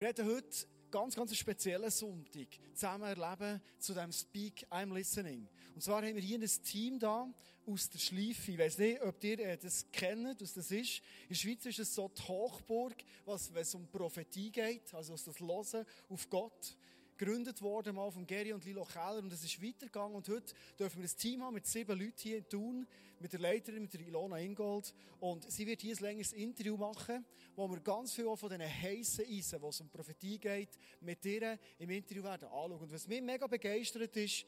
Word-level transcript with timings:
Wir 0.00 0.08
reden 0.08 0.28
heute 0.28 0.66
ganz, 0.90 1.14
ganz 1.14 1.36
speziellen 1.36 1.90
Sonntag 1.90 2.46
zusammen 2.72 3.04
erleben 3.04 3.60
zu 3.78 3.92
dem 3.92 4.10
Speak 4.10 4.66
I'm 4.70 4.94
Listening. 4.94 5.46
Und 5.74 5.82
zwar 5.82 5.98
haben 5.98 6.14
wir 6.14 6.22
hier 6.22 6.38
ein 6.38 6.48
Team 6.64 6.98
da 6.98 7.28
aus 7.66 7.90
der 7.90 7.98
Schleife. 7.98 8.52
Ich 8.52 8.58
weiß 8.58 8.78
nicht, 8.78 9.02
ob 9.02 9.22
ihr 9.22 9.38
äh, 9.40 9.58
das 9.58 9.84
kennt, 9.92 10.40
was 10.40 10.54
das 10.54 10.70
ist. 10.70 11.02
In 11.24 11.28
der 11.28 11.34
Schweiz 11.34 11.66
ist 11.66 11.80
es 11.80 11.94
so 11.94 12.08
die 12.08 12.22
Hochburg, 12.22 12.94
was, 13.26 13.52
wenn 13.52 13.60
es 13.60 13.74
um 13.74 13.86
Prophetie 13.88 14.50
geht, 14.50 14.94
also 14.94 15.12
das 15.12 15.38
Hören 15.38 15.84
auf 16.08 16.30
Gott 16.30 16.78
gegründet 17.20 17.60
worden 17.60 17.96
mal 17.96 18.10
von 18.10 18.26
Gary 18.26 18.50
und 18.50 18.64
Lilo 18.64 18.82
Keller 18.82 19.18
und 19.18 19.30
es 19.30 19.44
ist 19.44 19.62
weitergegangen 19.62 20.16
und 20.16 20.26
heute 20.30 20.54
dürfen 20.78 21.02
wir 21.02 21.06
ein 21.06 21.16
Team 21.18 21.42
haben 21.42 21.52
mit 21.52 21.66
sieben 21.66 21.98
Leuten 21.98 22.14
hier 22.16 22.38
in 22.38 22.48
Thun, 22.48 22.86
mit 23.18 23.30
der 23.34 23.40
Leiterin, 23.40 23.82
mit 23.82 23.92
der 23.92 24.00
Ilona 24.00 24.38
Ingold 24.38 24.94
und 25.18 25.52
sie 25.52 25.66
wird 25.66 25.82
hier 25.82 25.94
ein 25.94 26.02
längeres 26.02 26.32
Interview 26.32 26.78
machen, 26.78 27.26
wo 27.56 27.68
wir 27.68 27.78
ganz 27.80 28.14
viel 28.14 28.34
von 28.34 28.48
diesen 28.48 28.62
heissen 28.62 29.26
Eisen, 29.28 29.60
wo 29.60 29.68
es 29.68 29.82
um 29.82 29.90
Prophetie 29.90 30.38
geht, 30.38 30.70
mit 31.02 31.22
ihr 31.26 31.58
im 31.78 31.90
Interview 31.90 32.22
werden 32.22 32.48
anschauen. 32.48 32.80
Und 32.80 32.90
was 32.90 33.06
mich 33.06 33.20
mega 33.20 33.46
begeistert 33.46 34.16
ist, 34.16 34.46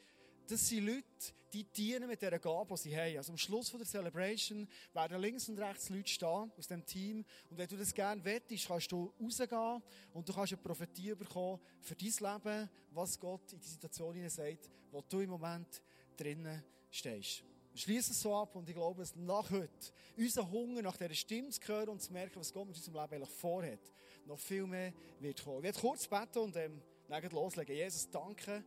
das 0.48 0.68
sind 0.68 0.86
Leute, 0.86 1.04
die 1.52 1.64
dienen 1.64 2.08
mit 2.08 2.20
dieser 2.20 2.38
Gabe, 2.38 2.74
die 2.74 2.80
sie 2.80 2.96
haben. 2.96 3.16
Also 3.16 3.32
am 3.32 3.38
Schluss 3.38 3.68
von 3.68 3.78
der 3.78 3.86
Celebration 3.86 4.66
werden 4.94 5.20
links 5.20 5.48
und 5.48 5.58
rechts 5.58 5.90
Leute 5.90 6.08
stehen 6.08 6.50
aus 6.56 6.66
dem 6.66 6.84
Team. 6.84 7.24
Und 7.50 7.58
wenn 7.58 7.68
du 7.68 7.76
das 7.76 7.92
gerne 7.92 8.24
wettest, 8.24 8.66
kannst 8.66 8.90
du 8.90 9.12
rausgehen 9.20 9.82
und 10.14 10.28
du 10.28 10.32
kannst 10.32 10.52
eine 10.52 10.62
Prophetie 10.62 11.14
bekommen 11.14 11.60
für 11.80 11.94
dein 11.94 12.08
Leben, 12.08 12.70
was 12.90 13.18
Gott 13.18 13.52
in 13.52 13.60
die 13.60 13.68
Situation 13.68 14.14
hinein 14.14 14.30
sagt, 14.30 14.70
wo 14.90 15.02
du 15.02 15.20
im 15.20 15.30
Moment 15.30 15.82
drinnen 16.16 16.62
stehst. 16.90 17.44
Wir 17.72 17.80
schließen 17.80 18.12
es 18.12 18.20
so 18.20 18.34
ab 18.36 18.54
und 18.54 18.68
ich 18.68 18.74
glaube, 18.74 19.00
dass 19.00 19.16
nach 19.16 19.50
heute 19.50 19.92
unser 20.16 20.50
Hunger 20.50 20.82
nach 20.82 20.96
dieser 20.96 21.14
Stimme 21.14 21.48
zu 21.48 21.60
hören 21.66 21.88
und 21.90 22.02
zu 22.02 22.12
merken, 22.12 22.36
was 22.36 22.52
Gott 22.52 22.66
mit 22.66 22.76
unserem 22.76 23.00
Leben 23.00 23.14
eigentlich 23.14 23.30
vorhat, 23.30 23.92
noch 24.26 24.38
viel 24.38 24.66
mehr 24.66 24.92
wird 25.20 25.42
kommen. 25.42 25.58
Ich 25.58 25.64
werde 25.64 25.80
kurz 25.80 26.06
beten 26.06 26.38
und 26.38 26.56
ähm, 26.56 26.82
loslegen. 27.30 27.74
Jesus, 27.74 28.08
danke 28.10 28.62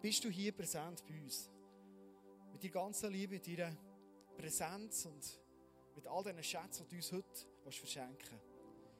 bist 0.00 0.24
du 0.24 0.30
hier 0.30 0.52
präsent 0.52 1.04
bei 1.06 1.20
uns. 1.20 1.50
Mit 2.52 2.62
deiner 2.62 2.72
ganzen 2.72 3.12
Liebe, 3.12 3.34
mit 3.34 3.46
deiner 3.46 3.76
Präsenz 4.36 5.04
und 5.06 5.40
mit 5.94 6.06
all 6.06 6.22
diesen 6.22 6.42
Schätzen, 6.42 6.86
die 6.86 6.90
du 6.90 6.96
uns 6.96 7.12
heute 7.12 7.46
verschenken 7.76 8.40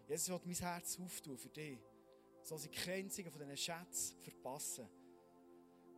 willst. 0.07 0.29
Jesus, 0.29 0.41
ich 0.41 0.47
mein 0.47 0.71
Herz 0.71 0.99
auftun 0.99 1.39
für 1.39 1.49
dich. 1.49 1.79
So 2.43 2.57
sie 2.57 2.69
keine 2.69 3.11
von 3.11 3.33
diesen 3.33 3.57
Schätzen 3.57 4.19
verpassen. 4.21 4.89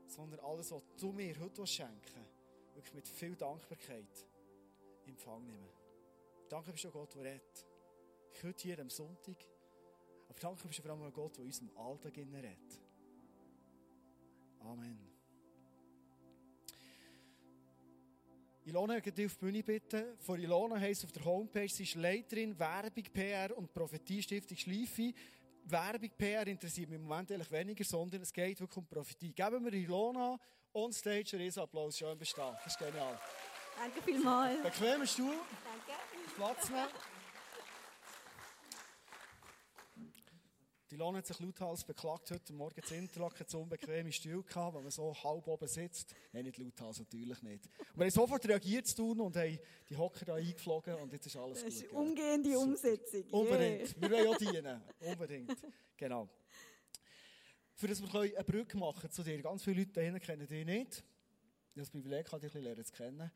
Sondern 0.06 0.40
alles, 0.40 0.72
was 0.72 0.82
du 0.98 1.12
mir 1.12 1.38
heute 1.38 1.66
schenken 1.66 2.00
willst, 2.14 2.74
wirklich 2.74 2.94
mit 2.94 3.08
viel 3.08 3.36
Dankbarkeit 3.36 4.26
in 5.04 5.10
Empfang 5.10 5.46
nehmen. 5.46 5.70
Danke 6.48 6.72
bist 6.72 6.84
du 6.84 6.90
Gott, 6.90 7.14
der 7.14 7.22
redet. 7.22 7.66
Ich 8.32 8.42
heute 8.42 8.62
hier 8.62 8.78
am 8.80 8.90
Sonntag. 8.90 9.36
Aber 10.28 10.38
danke 10.40 10.66
bist 10.66 10.80
du 10.80 10.82
vor 10.82 10.90
allem 10.90 11.12
Gott, 11.12 11.36
der 11.36 11.42
in 11.42 11.46
unserem 11.46 11.76
Alltag 11.76 12.16
redet. 12.16 12.89
Amen. 14.61 15.11
Ilona, 18.64 18.98
ich 18.98 19.03
dich 19.03 19.27
auf 19.27 19.34
die 19.34 19.44
Bühne 19.44 19.62
bitten. 19.62 20.19
Von 20.19 20.39
Ilona 20.39 20.78
heisst 20.78 21.05
auf 21.05 21.12
der 21.12 21.25
Homepage, 21.25 21.69
sie 21.69 21.83
ist 21.83 21.94
Leiterin 21.94 22.56
Werbung, 22.58 23.05
PR 23.12 23.56
und 23.56 23.72
Prophetiestiftung 23.72 24.56
Schleife. 24.56 25.12
Werbung, 25.64 26.11
PR 26.16 26.47
interessiert 26.47 26.88
mich 26.88 26.98
im 26.98 27.05
Moment 27.05 27.33
eigentlich 27.33 27.50
weniger, 27.50 27.84
sondern 27.84 28.22
es 28.22 28.33
geht 28.33 28.61
wirklich 28.61 28.77
um 28.77 28.86
Prophetie. 28.86 29.33
Geben 29.33 29.64
wir 29.64 29.72
Ilona 29.72 30.38
on 30.72 30.92
stage 30.92 31.36
einen 31.36 31.58
Applaus. 31.58 31.98
Schön 31.98 32.16
bestehen. 32.19 32.55
Das 32.62 32.66
ist 32.66 32.78
genial. 32.78 33.19
Danke 33.77 34.03
vielmals. 34.03 34.62
Bequemer 34.62 35.06
Stuhl. 35.06 35.34
Danke. 35.64 36.00
Platz 36.36 36.70
nehmen. 36.70 37.19
Die 40.91 40.96
Lohn 40.96 41.14
hat 41.14 41.24
sich 41.24 41.38
lauthals 41.38 41.84
beklagt, 41.84 42.33
heute 42.33 42.52
Morgen 42.52 42.83
zu 42.83 42.96
Interlaken 42.96 43.46
zu 43.46 43.60
unbequeme 43.60 44.10
Stühle 44.10 44.42
gehabt, 44.42 44.74
weil 44.74 44.83
man 44.83 44.91
so 44.91 45.14
halb 45.22 45.47
oben 45.47 45.69
sitzt. 45.69 46.16
Nein, 46.32 46.47
nicht 46.47 46.58
lauthals, 46.58 46.98
natürlich 46.98 47.41
nicht. 47.42 47.66
Und 47.66 47.98
wir 47.98 48.06
haben 48.06 48.10
sofort 48.10 48.44
reagiert 48.48 48.88
zu 48.88 48.97
tun 48.97 49.20
und 49.20 49.37
haben 49.37 49.56
die 49.88 49.97
Hocker 49.97 50.25
da 50.25 50.34
eingeflogen 50.34 50.97
und 50.97 51.12
jetzt 51.12 51.26
ist 51.26 51.37
alles 51.37 51.62
das 51.62 51.75
gut. 51.75 51.84
Ist 51.84 51.92
umgehende 51.92 52.53
Super. 52.54 52.64
Umsetzung. 52.64 53.22
Unbedingt. 53.31 53.81
Yeah. 53.82 54.00
Wir 54.00 54.10
wollen 54.10 54.31
ja 54.31 54.53
dienen. 54.53 54.82
Unbedingt. 54.98 55.56
Genau. 55.97 56.28
Für 57.76 57.87
das 57.87 58.03
wir 58.03 58.20
eine 58.20 58.44
Brücke 58.44 58.76
machen 58.76 59.10
zu 59.12 59.22
dir. 59.22 59.41
Ganz 59.41 59.62
viele 59.62 59.82
Leute 59.82 59.93
da 59.93 60.00
hinten 60.00 60.20
kennen 60.20 60.47
dich 60.48 60.66
nicht. 60.66 61.04
Das 61.76 61.88
Privileg, 61.88 62.25
dich 62.25 62.34
ein 62.34 62.41
bisschen 62.64 62.84
zu 62.84 62.93
kennen. 62.94 63.31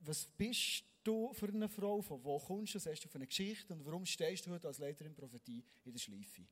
Was 0.00 0.26
bist 0.26 0.82
du 1.04 1.32
für 1.34 1.46
eine 1.46 1.68
Frau? 1.68 2.02
Von 2.02 2.24
wo 2.24 2.36
kommst 2.40 2.74
du? 2.74 2.78
Was 2.78 2.86
hast 2.86 3.04
du 3.04 3.08
für 3.08 3.14
eine 3.14 3.28
Geschichte? 3.28 3.72
Und 3.72 3.86
warum 3.86 4.04
stehst 4.04 4.44
du 4.44 4.50
heute 4.50 4.66
als 4.66 4.78
Leiterin 4.78 5.14
Prophetie 5.14 5.62
in 5.84 5.92
der 5.92 6.00
Schleife? 6.00 6.42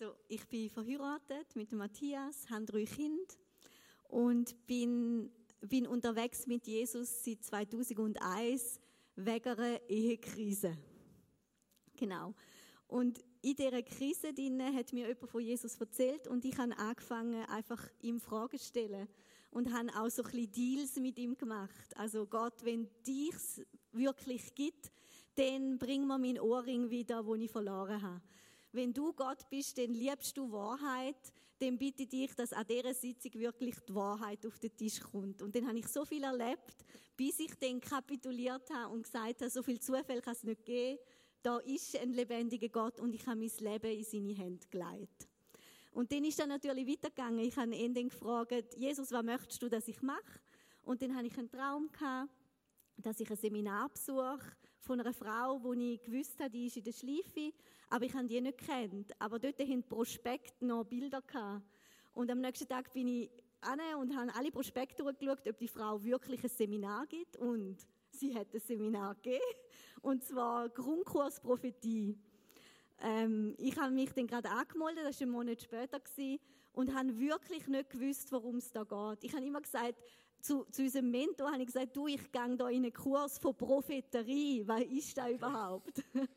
Also 0.00 0.14
ich 0.28 0.46
bin 0.46 0.70
verheiratet 0.70 1.56
mit 1.56 1.72
Matthias, 1.72 2.48
habe 2.48 2.64
drei 2.66 2.84
Kinder 2.84 3.34
und 4.04 4.54
bin, 4.64 5.28
bin 5.60 5.88
unterwegs 5.88 6.46
mit 6.46 6.68
Jesus 6.68 7.24
seit 7.24 7.42
2001 7.42 8.80
wegen 9.16 9.48
einer 9.48 9.80
Ehekrise. 9.88 10.78
Genau. 11.96 12.32
Und 12.86 13.24
in 13.42 13.56
dieser 13.56 13.82
Krise 13.82 14.28
hat 14.28 14.92
mir 14.92 15.08
jemand 15.08 15.30
von 15.30 15.40
Jesus 15.40 15.74
erzählt 15.74 16.28
und 16.28 16.44
ich 16.44 16.56
habe 16.56 16.78
angefangen, 16.78 17.44
einfach 17.46 17.84
ihm 18.00 18.20
Fragen 18.20 18.56
zu 18.56 18.66
stellen 18.66 19.08
und 19.50 19.72
habe 19.72 19.88
auch 19.98 20.10
so 20.10 20.22
ein 20.22 20.30
bisschen 20.30 20.52
Deals 20.52 20.96
mit 21.00 21.18
ihm 21.18 21.36
gemacht. 21.36 21.96
Also 21.96 22.24
Gott, 22.24 22.64
wenn 22.64 22.88
dich's 23.04 23.62
wirklich 23.90 24.54
gibt, 24.54 24.92
dann 25.34 25.76
bring 25.76 26.06
mir 26.06 26.18
meinen 26.18 26.38
Ohrring 26.38 26.88
wieder, 26.88 27.26
wo 27.26 27.34
ich 27.34 27.50
verloren 27.50 28.00
habe 28.00 28.22
wenn 28.72 28.92
du 28.92 29.12
Gott 29.12 29.48
bist, 29.48 29.78
dann 29.78 29.92
liebst 29.92 30.36
du 30.36 30.50
Wahrheit, 30.50 31.16
dann 31.58 31.76
bitte 31.76 32.04
ich 32.04 32.08
dich, 32.08 32.34
dass 32.34 32.52
an 32.52 32.66
dieser 32.66 32.94
Sitzung 32.94 33.32
wirklich 33.34 33.74
die 33.80 33.94
Wahrheit 33.94 34.46
auf 34.46 34.58
den 34.58 34.76
Tisch 34.76 35.00
kommt. 35.00 35.42
Und 35.42 35.54
dann 35.54 35.66
habe 35.66 35.78
ich 35.78 35.88
so 35.88 36.04
viel 36.04 36.22
erlebt, 36.22 36.84
bis 37.16 37.40
ich 37.40 37.54
dann 37.58 37.80
kapituliert 37.80 38.70
habe 38.70 38.94
und 38.94 39.02
gesagt 39.02 39.40
habe, 39.40 39.50
so 39.50 39.62
viel 39.62 39.80
Zufall 39.80 40.20
kann 40.20 40.34
es 40.34 40.44
nicht 40.44 40.64
geben. 40.64 40.98
Da 41.42 41.58
ist 41.58 41.96
ein 41.96 42.12
lebendiger 42.12 42.68
Gott 42.68 43.00
und 43.00 43.14
ich 43.14 43.26
habe 43.26 43.38
mein 43.38 43.50
Leben 43.58 43.98
in 43.98 44.04
seine 44.04 44.34
Hände 44.34 44.66
gelegt. 44.68 45.28
Und 45.92 46.12
dann 46.12 46.24
ist 46.24 46.38
dann 46.38 46.50
natürlich 46.50 46.86
weitergegangen. 46.86 47.40
Ich 47.40 47.56
habe 47.56 47.74
ihn 47.74 47.94
dann 47.94 48.08
gefragt, 48.08 48.76
Jesus, 48.76 49.10
was 49.10 49.24
möchtest 49.24 49.62
du, 49.62 49.68
dass 49.68 49.88
ich 49.88 50.00
mache? 50.02 50.40
Und 50.82 51.02
dann 51.02 51.16
habe 51.16 51.26
ich 51.26 51.36
einen 51.36 51.50
Traum 51.50 51.90
gehabt, 51.90 52.30
dass 52.96 53.18
ich 53.20 53.30
ein 53.30 53.36
Seminar 53.36 53.88
besuche 53.88 54.40
von 54.88 55.00
einer 55.02 55.12
Frau, 55.12 55.62
wo 55.62 55.74
ich 55.74 56.00
gewusst 56.00 56.40
habe, 56.40 56.48
die 56.48 56.66
ist 56.66 56.78
in 56.78 56.82
der 56.82 56.92
Schleife, 56.92 57.52
aber 57.90 58.06
ich 58.06 58.14
habe 58.14 58.26
die 58.26 58.40
nicht 58.40 58.56
kennt. 58.56 59.12
Aber 59.20 59.38
dort 59.38 59.60
haben 59.60 59.82
Prospekt 59.82 60.62
noch 60.62 60.84
Bilder 60.84 61.20
gehabt. 61.20 61.62
Und 62.14 62.30
am 62.30 62.40
nächsten 62.40 62.66
Tag 62.66 62.90
bin 62.94 63.06
ich 63.06 63.30
an 63.60 63.78
und 64.00 64.16
habe 64.16 64.34
alle 64.34 64.50
Prospekte 64.50 65.02
durchgeschaut, 65.02 65.46
ob 65.46 65.58
die 65.58 65.68
Frau 65.68 66.02
wirklich 66.02 66.42
ein 66.42 66.48
Seminar 66.48 67.06
gibt. 67.06 67.36
Und 67.36 67.76
sie 68.12 68.34
hat 68.34 68.46
ein 68.54 68.60
Seminar 68.60 69.14
gegeben. 69.16 69.44
Und 70.00 70.24
zwar 70.24 70.70
Grundkurs 70.70 71.38
Prophetie. 71.38 72.16
Ähm, 73.02 73.54
ich 73.58 73.76
habe 73.76 73.92
mich 73.92 74.10
dann 74.14 74.26
gerade 74.26 74.48
angemeldet, 74.48 75.04
das 75.04 75.20
war 75.20 75.26
ein 75.26 75.30
Monat 75.32 75.60
später, 75.60 76.00
gewesen, 76.00 76.40
und 76.72 76.94
habe 76.94 77.18
wirklich 77.18 77.66
nicht 77.66 77.90
gewusst, 77.90 78.32
worum 78.32 78.56
es 78.56 78.72
da 78.72 78.84
geht. 78.84 79.24
Ich 79.24 79.34
habe 79.34 79.44
immer 79.44 79.60
gesagt, 79.60 80.00
zu, 80.40 80.64
zu 80.70 80.82
unserem 80.82 81.10
Mentor 81.10 81.50
habe 81.50 81.60
ich 81.60 81.66
gesagt, 81.66 81.96
du, 81.96 82.06
ich 82.06 82.30
gehe 82.30 82.56
da 82.56 82.68
in 82.68 82.84
einen 82.84 82.92
Kurs 82.92 83.38
von 83.38 83.56
Propheterie. 83.56 84.66
Was 84.66 84.82
ist 84.82 85.16
das 85.16 85.30
überhaupt? 85.30 86.02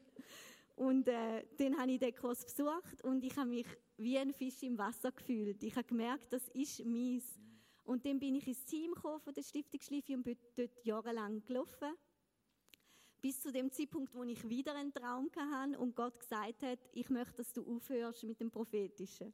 und 0.76 1.08
äh, 1.08 1.46
dann 1.58 1.78
habe 1.78 1.92
ich 1.92 2.00
den 2.00 2.16
Kurs 2.16 2.44
besucht 2.44 3.04
und 3.04 3.24
ich 3.24 3.36
habe 3.38 3.50
mich 3.50 3.68
wie 3.98 4.18
ein 4.18 4.34
Fisch 4.34 4.64
im 4.64 4.78
Wasser 4.78 5.12
gefühlt. 5.12 5.62
Ich 5.64 5.76
habe 5.76 5.88
gemerkt, 5.88 6.34
das 6.34 6.48
ist 6.50 6.84
meins. 6.86 7.40
Und 7.84 8.06
dann 8.06 8.20
bin 8.20 8.36
ich 8.36 8.48
ins 8.48 8.64
Team 8.66 8.94
von 8.96 9.20
der 9.36 9.44
Stiftung 9.44 9.82
Schleife 9.82 10.14
und 10.14 10.24
bin 10.24 10.38
dort 10.56 10.86
jahrelang 10.86 11.44
gelaufen. 11.46 11.96
Bis 13.22 13.42
zu 13.42 13.52
dem 13.52 13.72
Zeitpunkt, 13.72 14.16
wo 14.16 14.24
ich 14.24 14.48
wieder 14.50 14.74
einen 14.76 14.94
Traum 14.94 15.30
hatte 15.36 15.78
und 15.78 15.96
Gott 15.96 16.20
gesagt 16.20 16.64
hat, 16.64 16.80
ich 16.94 17.10
möchte, 17.10 17.38
dass 17.38 17.54
du 17.54 17.64
aufhörst 17.64 18.24
mit 18.24 18.40
dem 18.40 18.50
Prophetischen. 18.50 19.34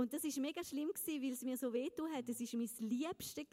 Und 0.00 0.14
das 0.14 0.24
ist 0.24 0.38
mega 0.38 0.64
schlimm 0.64 0.88
weil 0.88 1.32
es 1.32 1.42
mir 1.42 1.58
so 1.58 1.70
weh 1.74 1.90
hat. 2.14 2.26
Es 2.26 2.40
ist 2.40 2.54
mein 2.54 2.70
Liebste 2.88 3.44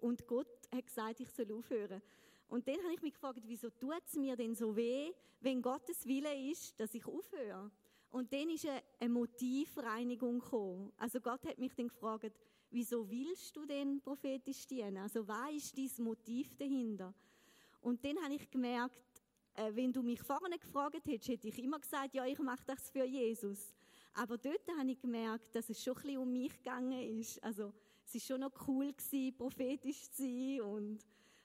und 0.00 0.26
Gott 0.26 0.48
hat 0.74 0.84
gesagt, 0.84 1.20
ich 1.20 1.30
soll 1.30 1.52
aufhören. 1.52 2.02
Und 2.48 2.66
dann 2.66 2.82
habe 2.82 2.94
ich 2.94 3.00
mich 3.00 3.12
gefragt, 3.12 3.38
wieso 3.46 3.70
tut 3.70 4.02
es 4.04 4.14
mir 4.14 4.34
denn 4.34 4.56
so 4.56 4.74
weh, 4.74 5.12
wenn 5.38 5.62
Gottes 5.62 6.04
Wille 6.04 6.34
ist, 6.50 6.80
dass 6.80 6.92
ich 6.94 7.06
aufhöre? 7.06 7.70
Und 8.10 8.32
dann 8.32 8.50
ist 8.50 8.66
eine 8.98 9.08
Motivreinigung 9.08 10.40
gekommen. 10.40 10.92
Also 10.96 11.20
Gott 11.20 11.46
hat 11.46 11.58
mich 11.58 11.76
dann 11.76 11.86
gefragt, 11.86 12.40
wieso 12.72 13.08
willst 13.08 13.54
du 13.54 13.64
denn 13.64 14.00
prophetisch 14.00 14.66
dienen? 14.66 14.96
Also 14.96 15.28
was 15.28 15.52
ist 15.54 15.78
dein 15.78 16.06
Motiv 16.06 16.56
dahinter? 16.56 17.14
Und 17.80 18.04
dann 18.04 18.20
habe 18.20 18.34
ich 18.34 18.50
gemerkt, 18.50 19.22
äh, 19.54 19.70
wenn 19.72 19.92
du 19.92 20.02
mich 20.02 20.20
vorne 20.22 20.58
gefragt 20.58 21.06
hättest, 21.06 21.28
hätte 21.28 21.46
ich 21.46 21.58
immer 21.60 21.78
gesagt, 21.78 22.16
ja, 22.16 22.26
ich 22.26 22.40
mache 22.40 22.64
das 22.66 22.90
für 22.90 23.04
Jesus. 23.04 23.72
Aber 24.14 24.38
dort 24.38 24.66
habe 24.78 24.90
ich 24.90 25.00
gemerkt, 25.00 25.54
dass 25.54 25.68
es 25.68 25.82
schon 25.82 25.96
ein 25.96 26.02
bisschen 26.02 26.18
um 26.18 26.32
mich 26.32 26.56
gegangen 26.56 27.18
ist. 27.18 27.42
Also, 27.42 27.72
es 28.06 28.14
war 28.14 28.20
schon 28.20 28.40
noch 28.40 28.68
cool 28.68 28.92
gewesen, 28.92 29.36
prophetisch 29.36 30.10
zu 30.10 30.22
sein 30.22 30.60
und 30.60 30.98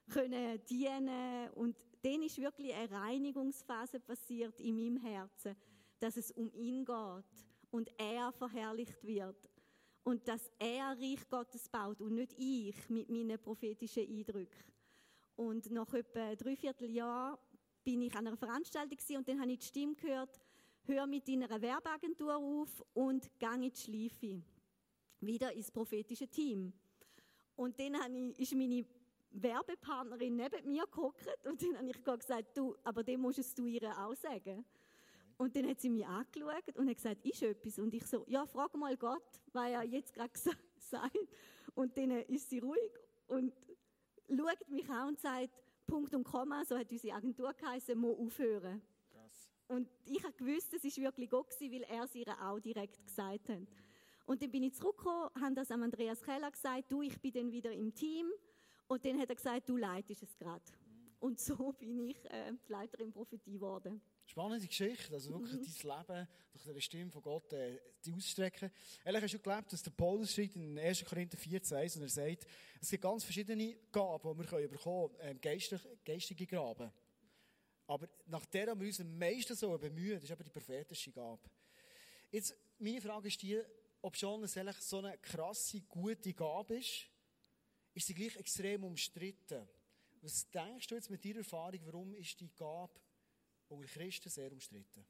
können 0.09 0.59
dienen. 0.65 1.49
Und 1.55 1.75
dann 2.01 2.21
ist 2.21 2.37
wirklich 2.37 2.73
eine 2.73 2.91
Reinigungsphase 2.91 3.99
passiert 3.99 4.59
in 4.59 4.75
meinem 4.75 4.97
Herzen. 4.97 5.55
dass 5.99 6.17
es 6.17 6.31
um 6.31 6.51
ihn 6.53 6.85
geht 6.85 7.45
und 7.71 7.89
er 7.97 8.31
verherrlicht 8.31 9.03
wird 9.03 9.49
und 10.03 10.27
dass 10.27 10.49
er 10.57 10.97
Reich 10.97 11.27
Gottes 11.29 11.67
baut 11.69 12.01
und 12.01 12.15
nicht 12.15 12.33
ich 12.37 12.89
mit 12.89 13.09
meinen 13.09 13.37
prophetischen 13.37 14.07
Eindrücken. 14.07 14.73
Und 15.35 15.69
nach 15.71 15.93
etwa 15.93 16.35
drei 16.35 16.55
Vierteljahr 16.55 17.37
bin 17.83 18.01
ich 18.01 18.15
an 18.15 18.27
einer 18.27 18.37
Veranstaltung 18.37 18.97
und 19.17 19.27
dann 19.27 19.39
habe 19.39 19.51
ich 19.51 19.59
die 19.59 19.65
Stimme 19.65 19.95
gehört, 19.95 20.39
hör 20.89 21.07
mit 21.07 21.27
deiner 21.27 21.61
Werbeagentur 21.61 22.35
auf 22.35 22.83
und 22.93 23.29
gang 23.39 23.63
in 23.63 23.71
die 23.71 23.79
Schleife. 23.79 24.41
Wieder 25.21 25.53
ins 25.53 25.71
prophetische 25.71 26.27
Team. 26.27 26.73
Und 27.55 27.79
dann 27.79 28.33
ist 28.37 28.55
meine 28.55 28.85
Werbepartnerin 29.31 30.35
neben 30.35 30.67
mir 30.67 30.83
geguckt 30.83 31.27
und 31.45 31.61
dann 31.61 31.77
habe 31.77 31.89
ich 31.89 32.03
gesagt, 32.03 32.57
du, 32.57 32.75
aber 32.83 33.03
dem 33.03 33.21
musst 33.21 33.57
du 33.57 33.65
ihr 33.65 33.91
auch 33.97 34.15
sagen. 34.15 34.65
Und 35.37 35.55
dann 35.55 35.69
hat 35.69 35.79
sie 35.79 35.89
mich 35.89 36.05
angeschaut 36.05 36.75
und 36.75 36.89
hat 36.89 36.97
gesagt, 36.97 37.25
ist 37.25 37.41
etwas? 37.43 37.79
Und 37.79 37.93
ich 37.93 38.05
so, 38.05 38.25
ja, 38.27 38.45
frag 38.45 38.73
mal 38.75 38.97
Gott, 38.97 39.23
weil 39.53 39.73
er 39.73 39.83
jetzt 39.83 40.13
gerade 40.13 40.31
sagt. 40.77 41.17
Und 41.75 41.97
dann 41.97 42.11
ist 42.11 42.49
sie 42.49 42.59
ruhig 42.59 42.91
und 43.27 43.53
schaut 44.27 44.69
mich 44.69 44.89
an 44.89 45.09
und 45.09 45.19
sagt, 45.19 45.49
Punkt 45.87 46.13
und 46.13 46.23
Komma, 46.23 46.65
so 46.65 46.77
hat 46.77 46.91
unsere 46.91 47.15
Agentur 47.15 47.53
geheißen, 47.53 47.97
muss 47.97 48.17
aufhören. 48.17 48.81
Und 49.69 49.87
ich 50.05 50.23
habe 50.23 50.33
gewusst, 50.33 50.73
es 50.73 50.83
ist 50.83 50.97
wirklich 50.97 51.29
Gott 51.29 51.47
gewesen, 51.47 51.71
weil 51.71 51.83
er 51.83 52.03
es 52.03 52.15
ihr 52.15 52.27
auch 52.41 52.59
direkt 52.59 53.05
gesagt 53.05 53.49
hat. 53.49 53.67
Und 54.25 54.41
dann 54.41 54.49
bin 54.49 54.63
ich 54.63 54.73
zurückgekommen, 54.73 55.29
habe 55.39 55.53
das 55.53 55.69
an 55.69 55.83
Andreas 55.83 56.23
Keller 56.23 56.49
gesagt, 56.49 56.91
du, 56.91 57.03
ich 57.03 57.19
bin 57.21 57.31
dann 57.31 57.51
wieder 57.51 57.71
im 57.71 57.93
Team. 57.93 58.31
Und 58.87 59.05
dann 59.05 59.19
hat 59.19 59.29
er 59.29 59.35
gesagt, 59.35 59.69
du 59.69 59.77
leitest 59.77 60.23
es 60.23 60.35
gerade. 60.35 60.63
Und 61.19 61.39
so 61.39 61.71
bin 61.79 61.99
ich 61.99 62.17
äh, 62.31 62.51
die 62.67 62.71
Leiterin 62.71 63.11
Prophetie 63.11 63.53
geworden. 63.53 64.01
Spannende 64.25 64.65
Geschichte, 64.65 65.13
also 65.13 65.31
wirklich 65.33 65.53
mhm. 65.53 65.87
dein 65.87 65.97
Leben 65.99 66.27
durch 66.63 66.75
die 66.75 66.81
Stimme 66.81 67.11
von 67.11 67.21
Gott 67.21 67.53
äh, 67.53 67.79
die 68.03 68.13
ausstrecken. 68.13 68.71
Ehrlich 69.05 69.21
hast 69.21 69.33
du 69.35 69.39
gelebt, 69.39 69.71
dass 69.71 69.83
der 69.83 69.91
Paulus 69.91 70.33
schreibt 70.33 70.55
in 70.55 70.79
1. 70.79 71.05
Korinther 71.05 71.37
14, 71.37 71.77
1 71.77 71.95
und 71.97 72.01
er 72.03 72.09
sagt, 72.09 72.47
es 72.81 72.89
gibt 72.89 73.03
ganz 73.03 73.23
verschiedene 73.23 73.75
Gaben, 73.91 74.33
die 74.33 74.39
wir 74.39 74.45
können 74.45 74.69
bekommen 74.69 75.15
können, 75.15 75.29
ähm, 75.29 75.41
geistig, 75.41 75.81
geistige 76.03 76.47
Gaben. 76.47 76.91
Aber 77.89 78.07
nach 78.27 78.45
der 78.45 78.79
wir 78.79 78.85
uns 78.85 78.99
am 78.99 79.17
meisten 79.17 79.55
so 79.55 79.75
bemühen, 79.75 80.13
das 80.13 80.25
ist 80.25 80.29
eben 80.29 80.43
die 80.43 80.51
prophetische 80.51 81.11
Gabe. 81.11 81.49
Jetzt, 82.29 82.55
meine 82.77 83.01
Frage 83.01 83.27
ist 83.27 83.41
die, 83.41 83.59
ob 84.03 84.15
schon 84.15 84.43
es 84.43 84.53
so 84.81 84.99
eine 84.99 85.17
krasse, 85.17 85.81
gute 85.81 86.31
Gabe 86.35 86.77
ist, 86.77 87.07
ist 87.95 88.05
sie 88.05 88.13
gleich 88.13 88.35
extrem 88.35 88.83
umstritten. 88.83 89.67
Was 90.21 90.47
denkst 90.51 90.85
du 90.85 90.95
jetzt 90.95 91.09
mit 91.09 91.25
deiner 91.25 91.39
Erfahrung, 91.39 91.79
warum 91.85 92.13
ist 92.13 92.39
die 92.39 92.51
Gabe 92.55 92.93
unter 93.69 93.87
Christen 93.87 94.29
sehr 94.29 94.51
umstritten? 94.51 95.03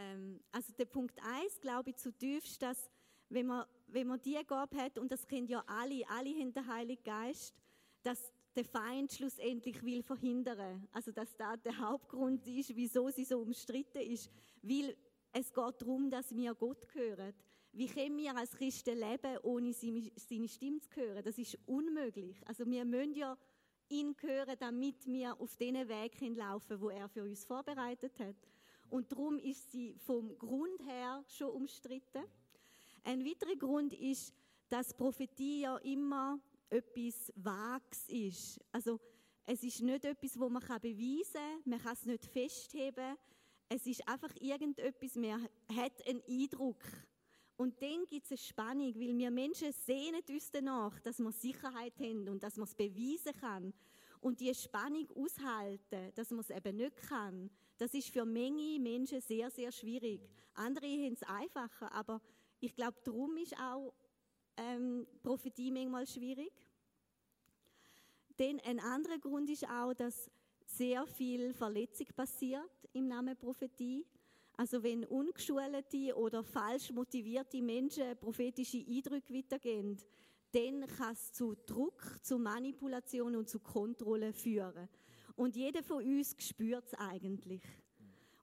Ähm, 0.00 0.42
also 0.50 0.72
der 0.72 0.86
Punkt 0.86 1.20
1, 1.22 1.60
glaube 1.60 1.90
ich 1.90 1.96
zutiefst, 1.98 2.60
dass 2.60 2.90
wenn 3.28 3.46
man, 3.46 3.64
wenn 3.86 4.08
man 4.08 4.20
die 4.20 4.42
Gabe 4.44 4.76
hat, 4.76 4.98
und 4.98 5.12
das 5.12 5.24
kennen 5.24 5.46
ja 5.46 5.62
alle, 5.68 6.02
alle 6.08 6.30
haben 6.30 6.52
den 6.52 6.66
Heiligen 6.66 7.04
Geist, 7.04 7.54
dass 8.02 8.32
der 8.56 8.64
Feind 8.64 9.12
schlussendlich 9.12 9.82
will 9.82 10.02
verhindern. 10.02 10.88
Also 10.92 11.12
dass 11.12 11.36
da 11.36 11.56
der 11.56 11.78
Hauptgrund 11.78 12.46
ist, 12.46 12.74
wieso 12.74 13.08
sie 13.10 13.24
so 13.24 13.40
umstritten 13.40 14.00
ist, 14.00 14.30
weil 14.62 14.96
es 15.32 15.52
geht 15.52 15.82
darum, 15.82 16.10
dass 16.10 16.34
wir 16.34 16.54
Gott 16.54 16.88
gehören. 16.88 17.32
Wie 17.72 17.86
können 17.86 18.16
wir 18.16 18.36
als 18.36 18.50
Christen 18.56 18.98
leben, 18.98 19.38
ohne 19.42 19.72
seine 19.72 20.48
Stimme 20.48 20.80
zu 20.80 20.90
hören? 20.96 21.22
Das 21.22 21.38
ist 21.38 21.56
unmöglich. 21.66 22.36
Also 22.48 22.66
wir 22.66 22.84
müssen 22.84 23.14
ja 23.14 23.38
ihn 23.88 24.16
hören, 24.20 24.56
damit 24.58 25.06
wir 25.06 25.40
auf 25.40 25.56
den 25.56 25.88
Weg 25.88 26.20
laufen 26.36 26.80
wo 26.80 26.90
er 26.90 27.08
für 27.08 27.22
uns 27.22 27.44
vorbereitet 27.44 28.18
hat. 28.18 28.36
Und 28.88 29.12
darum 29.12 29.38
ist 29.38 29.70
sie 29.70 29.94
vom 29.98 30.36
Grund 30.36 30.84
her 30.84 31.24
schon 31.28 31.50
umstritten. 31.50 32.24
Ein 33.04 33.24
weiterer 33.24 33.56
Grund 33.56 33.94
ist, 33.94 34.34
dass 34.68 34.92
Prophetie 34.92 35.62
ja 35.62 35.76
immer 35.78 36.40
etwas 36.70 37.32
Vages 37.36 38.08
ist. 38.08 38.60
Also 38.72 38.98
es 39.46 39.62
ist 39.62 39.82
nicht 39.82 40.04
etwas, 40.04 40.38
wo 40.38 40.48
man 40.48 40.62
beweisen 40.62 41.32
kann, 41.34 41.62
man 41.64 41.82
kann 41.82 41.92
es 41.94 42.06
nicht 42.06 42.26
festheben. 42.26 43.16
Es 43.68 43.86
ist 43.86 44.06
einfach 44.08 44.34
irgendetwas, 44.40 45.16
man 45.16 45.48
hat 45.68 46.06
einen 46.06 46.22
Eindruck. 46.28 46.82
Und 47.56 47.80
dann 47.82 48.06
gibt 48.06 48.24
es 48.24 48.32
eine 48.32 48.38
Spannung, 48.38 48.94
weil 48.94 49.18
wir 49.18 49.30
Menschen 49.30 49.72
sehnen 49.72 50.22
uns 50.28 50.50
danach, 50.50 50.98
dass 51.00 51.18
wir 51.18 51.30
Sicherheit 51.30 51.98
haben 51.98 52.28
und 52.28 52.42
dass 52.42 52.56
man 52.56 52.66
es 52.66 52.74
beweisen 52.74 53.38
kann. 53.38 53.74
Und 54.20 54.40
die 54.40 54.54
Spannung 54.54 55.08
aushalten, 55.14 56.12
dass 56.14 56.30
man 56.30 56.40
es 56.40 56.50
eben 56.50 56.76
nicht 56.76 56.96
kann, 56.96 57.50
das 57.76 57.94
ist 57.94 58.08
für 58.08 58.24
Menge 58.24 58.78
Menschen 58.78 59.20
sehr, 59.20 59.50
sehr 59.50 59.72
schwierig. 59.72 60.20
Andere 60.54 60.86
haben 60.86 61.14
es 61.14 61.22
einfacher, 61.22 61.92
aber 61.92 62.20
ich 62.60 62.74
glaube, 62.74 62.98
darum 63.04 63.36
ist 63.36 63.56
auch 63.58 63.94
ähm, 64.60 65.06
Prophetie 65.22 65.70
manchmal 65.70 66.06
schwierig. 66.06 66.52
Denn 68.38 68.60
ein 68.60 68.80
anderer 68.80 69.18
Grund 69.18 69.50
ist 69.50 69.68
auch, 69.68 69.94
dass 69.94 70.30
sehr 70.66 71.06
viel 71.06 71.52
Verletzung 71.52 72.06
passiert 72.14 72.70
im 72.92 73.08
Namen 73.08 73.36
Prophetie. 73.36 74.06
Also 74.56 74.82
wenn 74.82 75.04
ungeschulte 75.04 76.14
oder 76.16 76.42
falsch 76.42 76.90
motivierte 76.92 77.62
Menschen 77.62 78.16
prophetische 78.18 78.78
Eindrücke 78.78 79.34
weitergeben, 79.34 79.96
dann 80.52 80.86
kann 80.86 81.12
es 81.12 81.32
zu 81.32 81.54
Druck, 81.66 82.02
zu 82.22 82.38
Manipulation 82.38 83.36
und 83.36 83.48
zu 83.48 83.60
Kontrolle 83.60 84.32
führen. 84.32 84.88
Und 85.36 85.56
jeder 85.56 85.82
von 85.82 86.04
uns 86.04 86.34
spürt 86.38 86.84
es 86.86 86.94
eigentlich. 86.94 87.62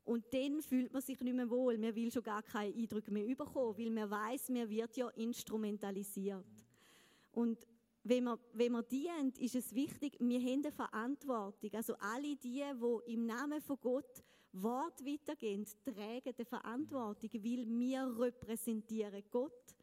Und 0.07 0.23
dann 0.33 0.61
fühlt 0.61 0.93
man 0.93 1.01
sich 1.01 1.19
nicht 1.19 1.35
mehr 1.35 1.49
wohl. 1.49 1.77
Man 1.77 1.93
will 1.93 2.09
schon 2.09 2.23
gar 2.23 2.41
keine 2.41 2.73
Eindrücke 2.73 3.11
mehr 3.11 3.27
bekommen, 3.35 3.77
weil 3.77 3.89
man 3.89 4.09
weiß, 4.09 4.49
man 4.49 4.69
wird 4.69 4.95
ja 4.95 5.09
instrumentalisiert. 5.09 6.45
Und 7.33 7.67
wenn 8.03 8.23
man, 8.23 8.39
wenn 8.53 8.71
man 8.71 8.87
dient, 8.87 9.37
ist 9.37 9.55
es 9.55 9.75
wichtig, 9.75 10.15
wir 10.21 10.39
haben 10.39 10.63
eine 10.63 10.71
Verantwortung. 10.71 11.71
Also 11.73 11.93
alle 11.99 12.37
die, 12.37 12.63
die 12.63 13.13
im 13.13 13.25
Namen 13.25 13.59
von 13.59 13.77
Gott 13.81 14.23
Wort 14.53 15.05
weitergehen, 15.05 15.65
tragen 15.83 16.33
die 16.39 16.45
Verantwortung, 16.45 17.29
weil 17.33 17.67
wir 17.67 18.17
repräsentieren 18.17 19.23
Gott. 19.29 19.75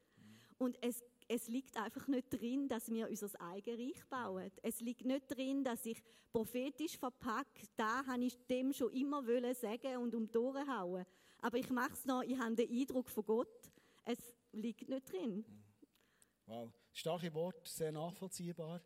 Und 0.57 0.79
es, 0.81 1.05
es 1.29 1.49
liegt 1.49 1.77
einfach 1.77 2.07
nicht 2.09 2.31
drin, 2.31 2.69
dass 2.69 2.91
wir 2.91 3.09
unser 3.09 3.41
eigenes 3.41 3.81
Reich 3.81 4.07
bauen. 4.09 4.51
Es 4.63 4.81
liegt 4.81 5.05
nicht 5.05 5.29
drin, 5.29 5.65
dass 5.65 5.87
ich 5.87 6.03
prophetisch 6.33 6.99
verpackt, 6.99 7.71
da 7.77 8.05
habe 8.07 8.25
ich 8.25 8.37
dem 8.47 8.73
schon 8.73 8.93
immer 8.93 9.23
sagen 9.55 9.97
und 9.99 10.15
um 10.15 10.31
die 10.31 10.39
Ohren 10.39 10.69
hauen. 10.69 11.05
Aber 11.39 11.59
ich 11.59 11.71
mache 11.71 11.93
es 11.93 12.05
noch, 12.05 12.23
ich 12.23 12.39
habe 12.39 12.55
den 12.55 12.71
Eindruck 12.71 13.11
von 13.11 13.25
Gott. 13.25 13.73
Es 14.05 14.19
liegt 14.53 14.89
nicht 14.89 15.13
drin. 15.13 15.45
Wow, 16.47 16.73
starke 16.93 17.33
Wort, 17.33 17.67
sehr 17.67 17.93
nachvollziehbar. 17.93 18.83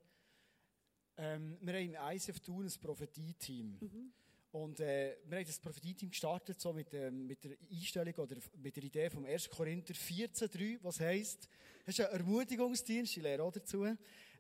Ähm, 1.17 1.59
wir 1.61 1.75
haben 1.75 1.95
im 1.95 2.17
ICF 2.17 2.41
Thun 2.41 2.67
ein 2.67 2.81
Prophetie-Team. 2.81 3.79
Mhm. 3.81 4.13
Und 4.51 4.81
äh, 4.81 5.17
wir 5.27 5.39
haben 5.39 5.47
das 5.47 5.59
Prophetie-Team 5.59 6.11
gestartet 6.11 6.59
so 6.59 6.73
mit, 6.73 6.93
ähm, 6.95 7.27
mit 7.27 7.45
der 7.45 7.57
Einstellung 7.71 8.15
oder 8.15 8.37
mit 8.57 8.75
der 8.75 8.83
Idee 8.83 9.11
vom 9.11 9.27
1. 9.27 9.51
Korinther 9.51 9.93
14,3, 9.93 10.79
was 10.83 11.01
heisst, 11.01 11.49
es 11.85 11.99
ist 11.99 12.07
ein 12.07 12.21
Ermutigungsdienst, 12.21 13.17
ich 13.17 13.23
lehre 13.23 13.43
auch 13.43 13.53
dazu, 13.53 13.85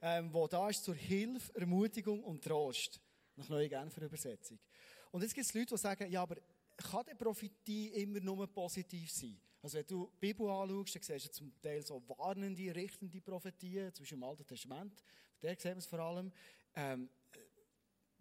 ähm, 0.03 0.33
wo 0.33 0.47
da 0.47 0.69
ist 0.71 0.85
zur 0.85 0.95
Hilfe, 0.95 1.55
Ermutigung 1.59 2.23
und 2.25 2.43
Trost. 2.43 3.01
Nach 3.37 3.49
neuer 3.49 3.69
Genfer 3.69 4.03
Übersetzung. 4.03 4.59
Und 5.11 5.23
jetzt 5.23 5.35
gibt 5.35 5.47
es 5.47 5.55
Leute, 5.55 5.75
die 5.75 5.79
sagen, 5.79 6.11
ja, 6.11 6.23
aber 6.23 6.37
kann 6.77 7.05
die 7.11 7.15
Prophetie 7.15 7.89
immer 7.89 8.21
nur 8.21 8.47
positiv 8.47 9.11
sein? 9.11 9.39
Also 9.63 9.79
wenn 9.79 9.87
du 9.87 10.11
die 10.15 10.19
Bibel 10.21 10.49
anschaust, 10.49 10.95
dann 10.97 11.03
siehst 11.03 11.27
du 11.27 11.33
zum 11.33 11.61
Teil 11.61 11.85
so 11.85 12.03
warnende, 12.09 12.75
richtende 12.75 13.21
Prophetien, 13.21 13.93
zum 13.93 14.05
Beispiel 14.05 14.19
im 14.19 14.25
Alten 14.25 14.47
Testament, 14.47 15.05
der 15.43 15.57
sehen 15.57 15.73
wir 15.73 15.79
es 15.79 15.87
vor 15.87 15.99
allem. 16.01 16.33
Ähm, 16.75 17.09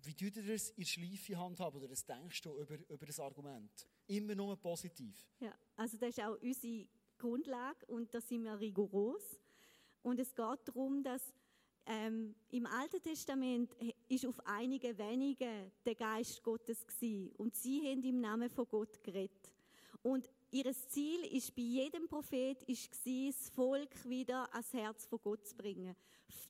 wie 0.04 0.13
tut 0.13 0.38
ihr 0.38 0.54
das 0.54 0.70
in 0.72 0.86
Schleife 0.86 1.38
handhaben 1.38 1.80
oder 1.80 1.89
was 1.89 2.06
denkst 2.06 2.42
du 2.42 2.58
über, 2.60 2.77
über 2.89 3.06
das 3.06 3.20
Argument? 3.20 3.88
Immer 4.08 4.36
nur 4.36 4.56
positiv. 4.58 5.27
Ja, 5.39 5.54
also 5.75 5.98
das 5.98 6.10
ist 6.10 6.22
auch 6.22 6.38
unsere 6.42 6.88
Grundlage 7.18 7.86
und 7.88 8.13
da 8.13 8.22
sind 8.22 8.44
wir 8.44 8.60
rigoros. 8.60 9.39
Und 10.04 10.20
es 10.20 10.34
geht 10.34 10.60
darum, 10.66 11.04
dass 11.04 11.34
ähm, 11.86 12.36
im 12.50 12.66
Alten 12.66 13.01
Testament 13.01 13.75
ist 14.08 14.25
auf 14.25 14.39
einige 14.46 14.98
wenige 14.98 15.72
der 15.86 15.96
Geist 15.96 16.44
Gottes 16.44 16.86
gewesen, 16.86 17.32
und 17.38 17.56
sie 17.56 17.82
haben 17.89 18.04
im 18.04 18.20
Namen 18.20 18.50
von 18.50 18.68
Gott 18.68 19.01
geredet. 19.04 19.54
Und 20.04 20.30
ihr 20.51 20.72
Ziel 20.88 21.24
ist 21.32 21.56
bei 21.56 21.62
jedem 21.62 22.08
Prophet 22.08 22.62
ist 22.63 22.92
gewesen, 22.92 23.36
das 23.38 23.50
Volk 23.50 24.06
wieder 24.08 24.54
ans 24.54 24.74
Herz 24.74 25.06
von 25.06 25.20
Gott 25.22 25.48
zu 25.48 25.56
bringen, 25.56 25.96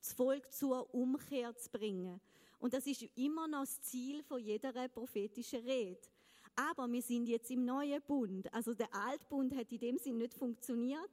das 0.00 0.12
Volk 0.12 0.52
zur 0.52 0.92
Umkehr 0.92 1.56
zu 1.56 1.70
bringen. 1.70 2.20
Und 2.58 2.74
das 2.74 2.86
ist 2.86 3.02
immer 3.16 3.46
noch 3.46 3.60
das 3.60 3.80
Ziel 3.82 4.22
von 4.22 4.40
jeder 4.40 4.88
prophetischen 4.88 5.60
Rede. 5.64 6.00
Aber 6.56 6.90
wir 6.90 7.02
sind 7.02 7.28
jetzt 7.28 7.50
im 7.50 7.64
neuen 7.64 8.02
Bund. 8.02 8.52
Also 8.52 8.74
der 8.74 8.92
Altbund 8.92 9.54
hat 9.54 9.70
in 9.70 9.78
dem 9.78 9.98
Sinn 9.98 10.18
nicht 10.18 10.34
funktioniert. 10.34 11.10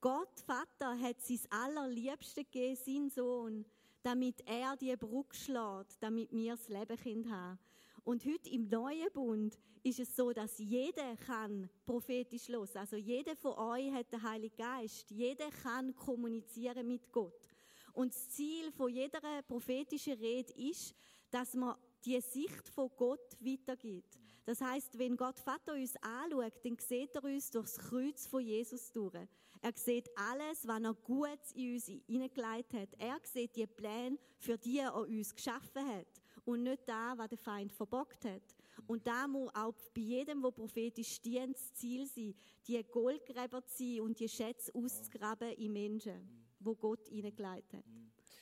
Gott, 0.00 0.40
Vater, 0.46 0.96
hat 0.98 1.20
sein 1.20 1.40
allerliebste 1.50 2.44
gegeben, 2.44 2.76
seinen 2.76 3.10
Sohn, 3.10 3.64
damit 4.02 4.42
er 4.46 4.76
die 4.76 4.94
Brücke 4.96 5.34
schlägt, 5.34 6.00
damit 6.00 6.30
wir 6.32 6.52
das 6.52 6.68
Leben 6.68 7.30
haben. 7.30 7.58
Und 8.04 8.24
heute 8.24 8.48
im 8.50 8.68
neuen 8.68 9.10
Bund 9.12 9.58
ist 9.82 9.98
es 9.98 10.14
so, 10.14 10.32
dass 10.32 10.58
jeder 10.58 11.16
kann 11.16 11.68
prophetisch 11.84 12.46
los. 12.46 12.76
Also 12.76 12.94
jeder 12.94 13.34
von 13.34 13.54
euch 13.54 13.90
hat 13.92 14.12
den 14.12 14.22
Heiligen 14.22 14.56
Geist. 14.56 15.10
Jeder 15.10 15.50
kann 15.50 15.92
kommunizieren 15.96 16.86
mit 16.86 17.10
Gott. 17.10 17.55
Und 17.96 18.14
das 18.14 18.28
Ziel 18.28 18.70
von 18.72 18.92
jeder 18.92 19.20
prophetischen 19.48 20.18
Rede 20.18 20.52
ist, 20.52 20.94
dass 21.30 21.54
man 21.54 21.76
die 22.04 22.20
Sicht 22.20 22.68
von 22.68 22.90
Gott 22.94 23.36
weitergibt. 23.40 24.18
Das 24.44 24.60
heißt, 24.60 24.98
wenn 24.98 25.16
Gott 25.16 25.40
Vater 25.40 25.72
uns 25.72 25.96
anschaut, 26.02 26.52
dann 26.62 26.76
sieht 26.78 27.16
er 27.16 27.24
uns 27.24 27.50
durch 27.50 27.64
das 27.64 27.78
Kreuz 27.78 28.26
von 28.26 28.42
Jesus 28.42 28.92
durch. 28.92 29.14
Er 29.62 29.72
sieht 29.74 30.10
alles, 30.14 30.66
was 30.66 30.82
er 30.82 30.92
gut 30.92 31.40
in 31.54 31.72
uns 31.72 31.86
hineingelegt 31.86 32.74
hat. 32.74 32.88
Er 32.98 33.18
sieht 33.24 33.56
die 33.56 33.66
Pläne, 33.66 34.18
für 34.38 34.58
die 34.58 34.78
er 34.78 34.94
uns 34.94 35.34
geschaffen 35.34 35.88
hat. 35.88 36.20
Und 36.44 36.64
nicht 36.64 36.86
da, 36.86 37.14
was 37.16 37.28
der 37.28 37.38
Feind 37.38 37.72
verbockt 37.72 38.26
hat. 38.26 38.54
Und 38.86 39.06
da 39.06 39.26
muss 39.26 39.54
auch 39.54 39.74
bei 39.94 40.02
jedem, 40.02 40.42
der 40.42 40.50
prophetisch 40.50 41.18
dient, 41.22 41.56
das 41.56 41.72
Ziel 41.72 42.06
sein, 42.06 42.34
die 42.68 42.84
Goldgräber 42.84 43.64
zu 43.64 43.78
sein 43.78 44.00
und 44.02 44.20
die 44.20 44.28
Schätze 44.28 44.70
auszugraben 44.74 45.52
in 45.52 45.72
Menschen, 45.72 46.45
wo 46.66 46.74
Gott 46.74 47.08
hineingelegt 47.08 47.72
hat. 47.74 47.84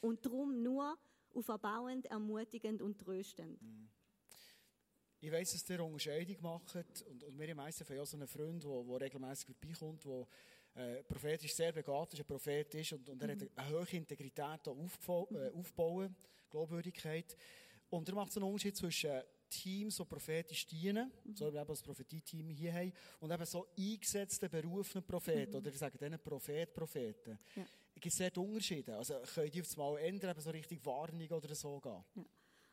Und 0.01 0.25
darum 0.25 0.63
nur 0.63 0.99
auf 1.35 1.49
erbauend, 1.49 2.07
ermutigend 2.07 2.83
und 2.83 2.99
tröstend. 2.99 3.61
Ich 5.21 5.33
weiss, 5.33 5.53
dass 5.53 5.71
ihr 5.71 5.83
Unterscheidung 5.83 6.37
macht. 6.43 6.77
Und, 6.77 7.23
und 7.25 7.39
wir 7.39 7.49
haben 7.49 7.57
meistens 7.57 7.89
ja 7.89 8.05
so 8.05 8.17
einen 8.17 8.27
Freund, 8.27 8.63
der, 8.63 9.01
regelmäßig 9.01 9.47
vorbeikommt, 9.47 10.05
der 10.05 10.27
äh, 10.75 11.03
prophetisch 11.05 11.55
sehr 11.55 11.73
begabt 11.73 12.13
ist, 12.13 12.21
ein 12.21 12.27
Prophet 12.27 12.75
ist 12.75 12.93
und, 12.93 13.09
und 13.09 13.23
er 13.23 13.35
mhm. 13.35 13.41
hat 13.41 13.51
eine 13.57 13.71
hohe 13.71 13.97
Integrität 13.97 14.69
aufgebaut, 14.69 15.31
äh, 15.33 15.51
aufbauen, 15.51 16.15
Glaubwürdigkeit. 16.51 17.37
Und 17.89 18.09
er 18.09 18.15
macht 18.15 18.33
so 18.33 18.41
einen 18.41 18.51
Unterschied 18.51 18.77
zwischen 18.77 19.23
Teams, 19.49 19.97
die 19.97 20.05
prophetisch 20.05 20.67
dienen, 20.67 21.13
mhm. 21.25 21.37
so 21.37 21.47
wie 21.47 21.53
wir 21.55 21.61
eben 21.61 21.69
das 21.69 21.83
Prophetie-Team 21.83 22.51
hier 22.51 22.75
haben, 22.75 22.93
und 23.21 23.31
eben 23.31 23.47
so 23.47 23.69
eingesetzten, 23.79 24.51
berufenen 24.51 25.07
Propheten, 25.07 25.53
mhm. 25.53 25.57
oder 25.59 25.71
ich 25.71 25.79
sage 25.79 25.97
denen 25.97 26.19
Prophet, 26.19 26.75
Propheten. 26.75 27.39
Ja. 27.55 27.67
Gibt 28.01 28.21
es 28.21 28.37
Unterschiede? 28.37 28.97
Also 28.97 29.15
können 29.35 29.51
die 29.51 29.61
auf 29.61 29.67
das 29.67 29.77
Mal 29.77 29.97
ändern, 29.99 30.39
so 30.39 30.51
richtig 30.51 30.85
Warnung 30.85 31.29
oder 31.31 31.55
so 31.55 31.81
gehen? 31.81 32.05
Ja. 32.17 32.25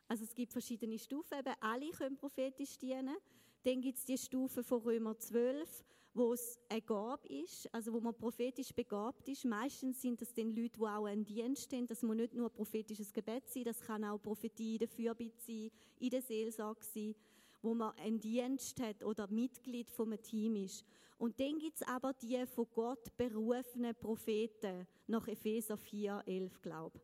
Also 0.08 0.26
es 0.26 0.36
gibt 0.36 0.52
verschiedene 0.52 1.00
Stufen, 1.00 1.40
eben 1.40 1.54
alle 1.62 1.90
können 1.92 2.18
prophetisch 2.18 2.78
dienen. 2.78 3.16
Dann 3.64 3.80
gibt 3.80 3.98
es 3.98 4.04
die 4.04 4.18
Stufe 4.18 4.64
von 4.64 4.82
Römer 4.82 5.18
12, 5.18 5.86
wo 6.14 6.34
es 6.34 6.60
eine 6.68 6.82
Gabe 6.82 7.28
ist, 7.30 7.74
also 7.74 7.94
wo 7.94 8.02
man 8.02 8.14
prophetisch 8.14 8.74
begabt 8.74 9.28
ist. 9.30 9.46
Meistens 9.46 10.02
sind 10.02 10.20
das 10.22 10.34
dann 10.34 10.54
Leute, 10.54 10.80
die 10.80 10.86
auch 10.86 11.06
einen 11.06 11.24
Dienst 11.24 11.72
haben. 11.72 11.88
Das 11.88 12.02
muss 12.02 12.16
nicht 12.16 12.34
nur 12.34 12.50
prophetisches 12.50 13.14
Gebet 13.14 13.48
sein, 13.48 13.64
das 13.64 13.80
kann 13.80 14.04
auch 14.04 14.18
Prophetie 14.18 14.74
in 14.74 14.80
der 14.80 14.88
Fürbitte 14.90 15.42
sein, 15.42 15.72
in 16.00 16.10
der 16.10 16.22
Seelsorge 16.22 16.84
sein, 16.84 17.16
wo 17.62 17.74
man 17.74 17.96
einen 17.98 18.20
Dienst 18.20 18.82
hat 18.82 19.04
oder 19.04 19.28
Mitglied 19.28 19.90
einem 20.00 20.22
Team 20.22 20.56
ist. 20.56 20.86
Und 21.18 21.40
dann 21.40 21.60
gibt 21.60 21.82
es 21.82 21.88
aber 21.88 22.14
die 22.14 22.46
von 22.48 22.66
Gott 22.74 23.16
berufenen 23.16 23.96
Propheten, 23.96 24.88
nach 25.08 25.28
Epheser 25.28 25.78
4, 25.78 26.24
11, 26.26 26.62
glaube 26.62 27.00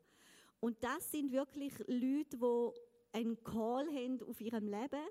Und 0.59 0.83
das 0.83 1.11
sind 1.11 1.31
wirklich 1.31 1.73
Leute, 1.87 2.37
die 2.37 2.71
einen 3.11 3.43
Call 3.43 3.87
haben 3.87 4.21
auf 4.23 4.41
ihrem 4.41 4.67
Leben 4.67 5.05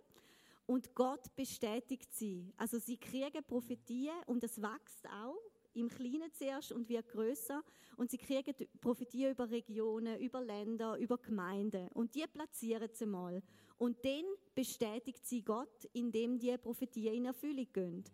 und 0.67 0.95
Gott 0.95 1.35
bestätigt 1.37 2.13
sie. 2.13 2.53
Also 2.57 2.79
sie 2.79 2.97
kriegen 2.97 3.45
Prophetien 3.45 4.15
und 4.27 4.43
es 4.43 4.61
wächst 4.61 5.07
auch 5.09 5.39
im 5.75 5.89
Kleinen 5.89 6.33
zuerst 6.33 6.73
und 6.73 6.89
wird 6.89 7.09
größer 7.09 7.63
und 7.97 8.11
sie 8.11 8.19
kriegen 8.19 8.55
Prophetien 8.81 9.33
über 9.33 9.49
Regionen, 9.51 10.19
über 10.19 10.41
Länder, 10.41 10.97
über 10.99 11.19
Gemeinden 11.19 11.89
und 11.89 12.15
die 12.15 12.27
platzieren 12.27 12.89
sie 12.93 13.07
mal 13.07 13.43
und 13.79 14.05
dann 14.05 14.25
bestätigt 14.57 15.25
sie 15.25 15.45
Gott, 15.45 15.85
indem 15.93 16.39
die 16.39 16.57
Prophetien 16.57 17.15
in 17.15 17.27
Erfüllung 17.27 17.69
gehen. 17.73 18.05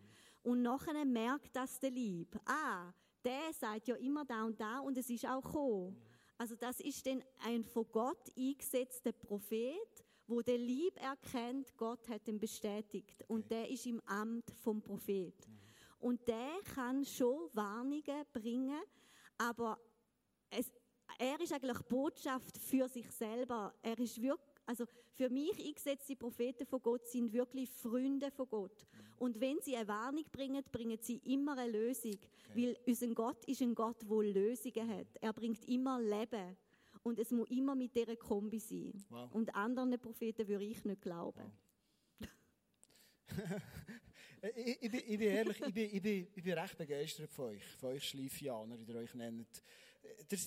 Und 0.43 0.61
nachher 0.61 1.05
merkt 1.05 1.55
das 1.55 1.79
der 1.79 1.91
Lieb. 1.91 2.37
Ah, 2.45 2.93
der 3.25 3.53
sagt 3.53 3.87
ja 3.87 3.95
immer 3.95 4.25
da 4.25 4.45
und 4.45 4.61
da 4.61 4.81
und 4.81 4.99
es 4.99 5.09
ist 5.09 5.25
auch 5.25 5.41
gekommen. 5.41 5.97
Also 6.37 6.57
das 6.57 6.81
ist 6.81 7.07
dann 7.07 7.23
ein 7.47 7.63
von 7.63 7.87
Gott 7.93 8.29
eingesetzter 8.37 9.13
Prophet, 9.13 10.05
wo 10.27 10.43
der 10.43 10.59
Lieb 10.59 11.01
erkennt, 11.01 11.77
Gott 11.77 12.09
hat 12.09 12.27
ihn 12.27 12.41
bestätigt 12.41 13.25
und 13.29 13.49
der 13.49 13.71
ist 13.71 13.87
im 13.87 14.01
Amt 14.07 14.51
vom 14.51 14.83
Prophet. 14.83 15.49
Und 16.01 16.27
der 16.27 16.59
kann 16.75 17.05
schon 17.05 17.49
Warnungen 17.53 18.25
bringen, 18.33 18.83
aber 19.39 19.79
es, 20.51 20.73
er 21.19 21.41
ist 21.41 21.53
eigentlich 21.53 21.79
Botschaft 21.83 22.59
für 22.59 22.89
sich 22.89 23.09
selber. 23.13 23.73
Er 23.83 23.99
ist 24.01 24.21
wirklich 24.21 24.52
also 24.67 24.87
für 25.15 25.29
mich 25.29 25.53
eingesetzte 25.59 26.17
Propheten 26.17 26.67
von 26.67 26.83
Gott 26.83 27.07
sind 27.07 27.33
wirklich 27.33 27.71
Freunde 27.71 28.31
von 28.31 28.49
Gott. 28.49 28.87
Und 29.19 29.41
wenn 29.41 29.61
sie 29.61 29.77
eine 29.77 29.89
Warnung 29.89 30.25
bringen, 30.33 30.65
bringen 30.71 30.99
sie 31.01 31.19
immer 31.19 31.57
eine 31.57 31.71
Lösung. 31.71 32.15
Okay. 32.51 32.67
Weil 32.69 32.77
unser 32.87 33.09
Gott 33.09 33.45
ist 33.47 33.63
ein 33.63 33.75
Gott, 33.75 34.03
der 34.03 34.33
Lösungen 34.33 34.89
hat. 34.89 35.07
Er 35.21 35.33
bringt 35.33 35.65
immer 35.69 36.01
Leben. 36.01 36.57
Und 37.03 37.19
es 37.19 37.31
muss 37.31 37.51
immer 37.51 37.75
mit 37.75 37.95
dieser 37.95 38.17
Kombi 38.17 38.59
sein. 38.59 39.05
Wow. 39.11 39.33
Und 39.33 39.55
anderen 39.55 39.99
Propheten 39.99 40.47
würde 40.47 40.65
ich 40.65 40.85
nicht 40.85 41.03
glauben. 41.03 41.41
Wow. 42.19 42.29
ich, 44.57 44.83
ich, 44.83 44.91
bin, 44.91 45.01
ich, 45.07 45.19
bin, 45.19 45.29
ehrlich, 45.29 45.61
ich 45.61 45.75
bin, 45.75 45.91
ich, 45.93 46.03
bin, 46.03 46.27
ich 46.35 46.43
bin 46.43 46.53
recht 46.53 46.79
begeistert 46.79 47.31
von 47.31 47.47
euch, 47.47 47.65
von 47.77 47.91
euch 47.91 48.09
Schleifianer, 48.09 48.77
die 48.77 48.93
ihr 48.93 48.99
euch 48.99 49.15
nennt. 49.15 49.63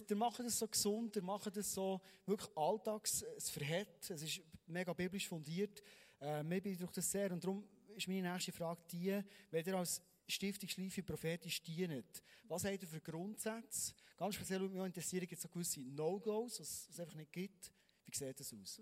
Ihr 0.10 0.16
macht 0.16 0.40
das 0.40 0.60
so 0.60 0.68
gesund, 0.68 1.16
ihr 1.16 1.22
macht 1.22 1.56
das 1.56 1.74
so 1.74 2.02
wirklich 2.26 2.50
alltags, 2.58 3.24
es 3.38 3.50
verhält, 3.50 4.10
es 4.10 4.22
ist 4.22 4.42
mega 4.68 4.94
biblisch 4.94 5.28
fundiert. 5.28 5.82
Äh, 6.20 6.44
mir 6.44 6.62
beeindruckt 6.62 6.98
das 6.98 7.12
sehr 7.12 7.32
und 7.32 7.44
darum 7.44 7.68
ist 7.96 8.08
meine 8.08 8.32
nächste 8.32 8.52
Frage 8.52 8.82
die, 8.92 9.22
wenn 9.52 9.66
ihr 9.66 9.76
als 9.76 10.02
Stiftung 10.28 10.68
Schleife 10.68 11.04
prophetisch 11.04 11.62
dient, 11.62 12.24
was 12.48 12.66
habt 12.66 12.82
ihr 12.82 12.88
für 12.88 13.02
Grundsätze? 13.02 13.94
Ganz 14.18 14.36
speziell 14.36 14.62
würde 14.62 14.74
mich 14.74 14.82
auch 14.82 14.88
interessieren, 14.88 15.22
gibt 15.28 15.34
es 15.34 15.42
so 15.42 15.50
gewisse 15.50 15.82
No-Gos, 15.82 16.60
was 16.60 16.90
es 16.90 17.00
einfach 17.00 17.16
nicht 17.16 17.32
gibt. 17.32 17.72
Wie 18.06 18.16
sieht 18.16 18.40
das 18.40 18.54
aus? 18.54 18.82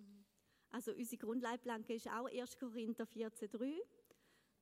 Also 0.70 0.92
unsere 0.94 1.18
Grundleitplanke 1.18 1.94
ist 1.94 2.08
auch 2.08 2.28
1. 2.28 2.58
Korinther 2.58 3.06
14,3. 3.06 3.80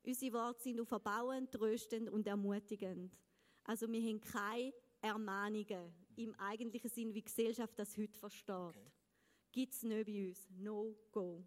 Unsere 0.04 0.34
Worte 0.34 0.64
sind 0.64 0.80
auf 0.80 0.92
erbauend, 0.92 1.52
tröstend 1.52 2.10
und 2.10 2.26
ermutigend. 2.28 3.18
Also 3.64 3.88
wir 3.92 4.02
haben 4.02 4.20
keine 4.20 4.74
Ermahnungen 5.02 5.94
im 6.16 6.36
eigentlichen 6.36 6.90
Sinn, 6.90 7.10
wie 7.10 7.22
die 7.22 7.26
Gesellschaft 7.26 7.78
das 7.78 7.98
heute 7.98 8.18
versteht. 8.18 8.50
Okay. 8.50 8.92
Gibt 9.52 9.74
es 9.74 9.84
nicht 9.84 10.06
bei 10.06 10.28
uns. 10.28 10.48
No 10.58 10.96
go. 11.12 11.44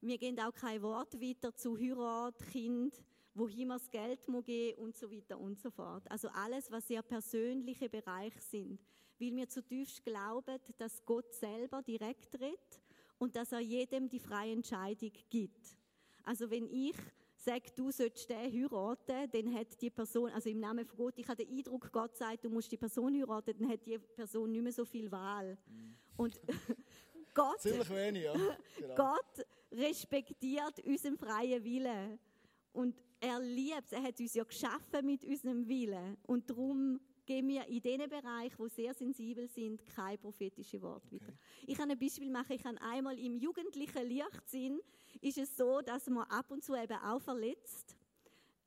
Wir 0.00 0.18
geben 0.18 0.38
auch 0.40 0.54
kein 0.54 0.80
Wort 0.82 1.20
weiter 1.20 1.54
zu 1.54 1.76
Heirat, 1.76 2.38
Kind, 2.50 3.02
wohin 3.34 3.68
man 3.68 3.78
das 3.78 3.90
Geld 3.90 4.26
muss 4.28 4.44
geben 4.44 4.78
und 4.82 4.96
so 4.96 5.10
weiter 5.10 5.38
und 5.38 5.58
so 5.58 5.70
fort. 5.70 6.08
Also 6.10 6.28
alles, 6.28 6.70
was 6.70 6.86
sehr 6.86 7.02
persönliche 7.02 7.88
Bereiche 7.88 8.40
sind. 8.40 8.80
Weil 9.18 9.34
wir 9.34 9.48
zutiefst 9.48 10.04
glauben, 10.04 10.58
dass 10.76 11.04
Gott 11.04 11.32
selber 11.34 11.82
direkt 11.82 12.34
redet 12.40 12.80
und 13.18 13.34
dass 13.34 13.52
er 13.52 13.60
jedem 13.60 14.08
die 14.08 14.20
freie 14.20 14.52
Entscheidung 14.52 15.12
gibt. 15.28 15.76
Also 16.22 16.48
wenn 16.50 16.68
ich 16.68 16.96
sage, 17.48 17.70
du 17.74 17.90
sollst 17.90 18.28
den 18.28 18.52
heiraten, 18.52 19.30
dann 19.30 19.54
hat 19.54 19.80
die 19.80 19.90
Person, 19.90 20.30
also 20.30 20.50
im 20.50 20.60
Namen 20.60 20.84
von 20.84 20.96
Gott, 20.96 21.14
ich 21.16 21.26
habe 21.28 21.44
den 21.44 21.56
Eindruck, 21.56 21.90
Gott 21.90 22.16
sagt, 22.16 22.44
du 22.44 22.50
musst 22.50 22.70
die 22.70 22.76
Person 22.76 23.14
heiraten, 23.14 23.54
dann 23.58 23.70
hat 23.70 23.86
die 23.86 23.98
Person 23.98 24.52
nicht 24.52 24.62
mehr 24.62 24.72
so 24.72 24.84
viel 24.84 25.10
Wahl. 25.10 25.56
Mhm. 25.66 25.94
Und 26.16 26.40
Gott, 27.34 27.60
Ziemlich 27.60 27.90
wenig, 27.90 28.24
ja. 28.24 28.34
Genau. 28.78 28.94
Gott 28.94 29.46
respektiert 29.72 30.80
unseren 30.84 31.16
freien 31.16 31.62
Willen. 31.64 32.18
Und 32.72 32.94
er 33.20 33.40
liebt 33.40 33.86
es, 33.86 33.92
er 33.92 34.02
hat 34.02 34.20
uns 34.20 34.34
ja 34.34 34.44
geschaffen 34.44 35.06
mit 35.06 35.24
unserem 35.24 35.66
Willen. 35.66 36.16
Und 36.26 36.50
darum 36.50 37.00
geben 37.28 37.48
wir 37.48 37.66
in 37.66 37.82
diesen 37.82 38.08
Bereichen, 38.08 38.56
die 38.64 38.70
sehr 38.70 38.94
sensibel 38.94 39.46
sind, 39.48 39.84
kein 39.94 40.18
prophetische 40.18 40.80
Wort 40.80 41.04
okay. 41.04 41.20
weiter. 41.20 41.32
Ich 41.66 41.76
kann 41.76 41.90
ein 41.90 41.98
Beispiel 41.98 42.30
machen. 42.30 42.52
Ich 42.52 42.62
kann 42.62 42.78
einmal 42.78 43.18
im 43.18 43.36
jugendlichen 43.36 44.06
Lichtsinn 44.06 44.80
ist 45.20 45.36
es 45.36 45.54
so, 45.54 45.82
dass 45.82 46.08
man 46.08 46.24
ab 46.24 46.50
und 46.50 46.64
zu 46.64 46.74
eben 46.74 46.96
auch 46.96 47.20
verletzt, 47.20 47.96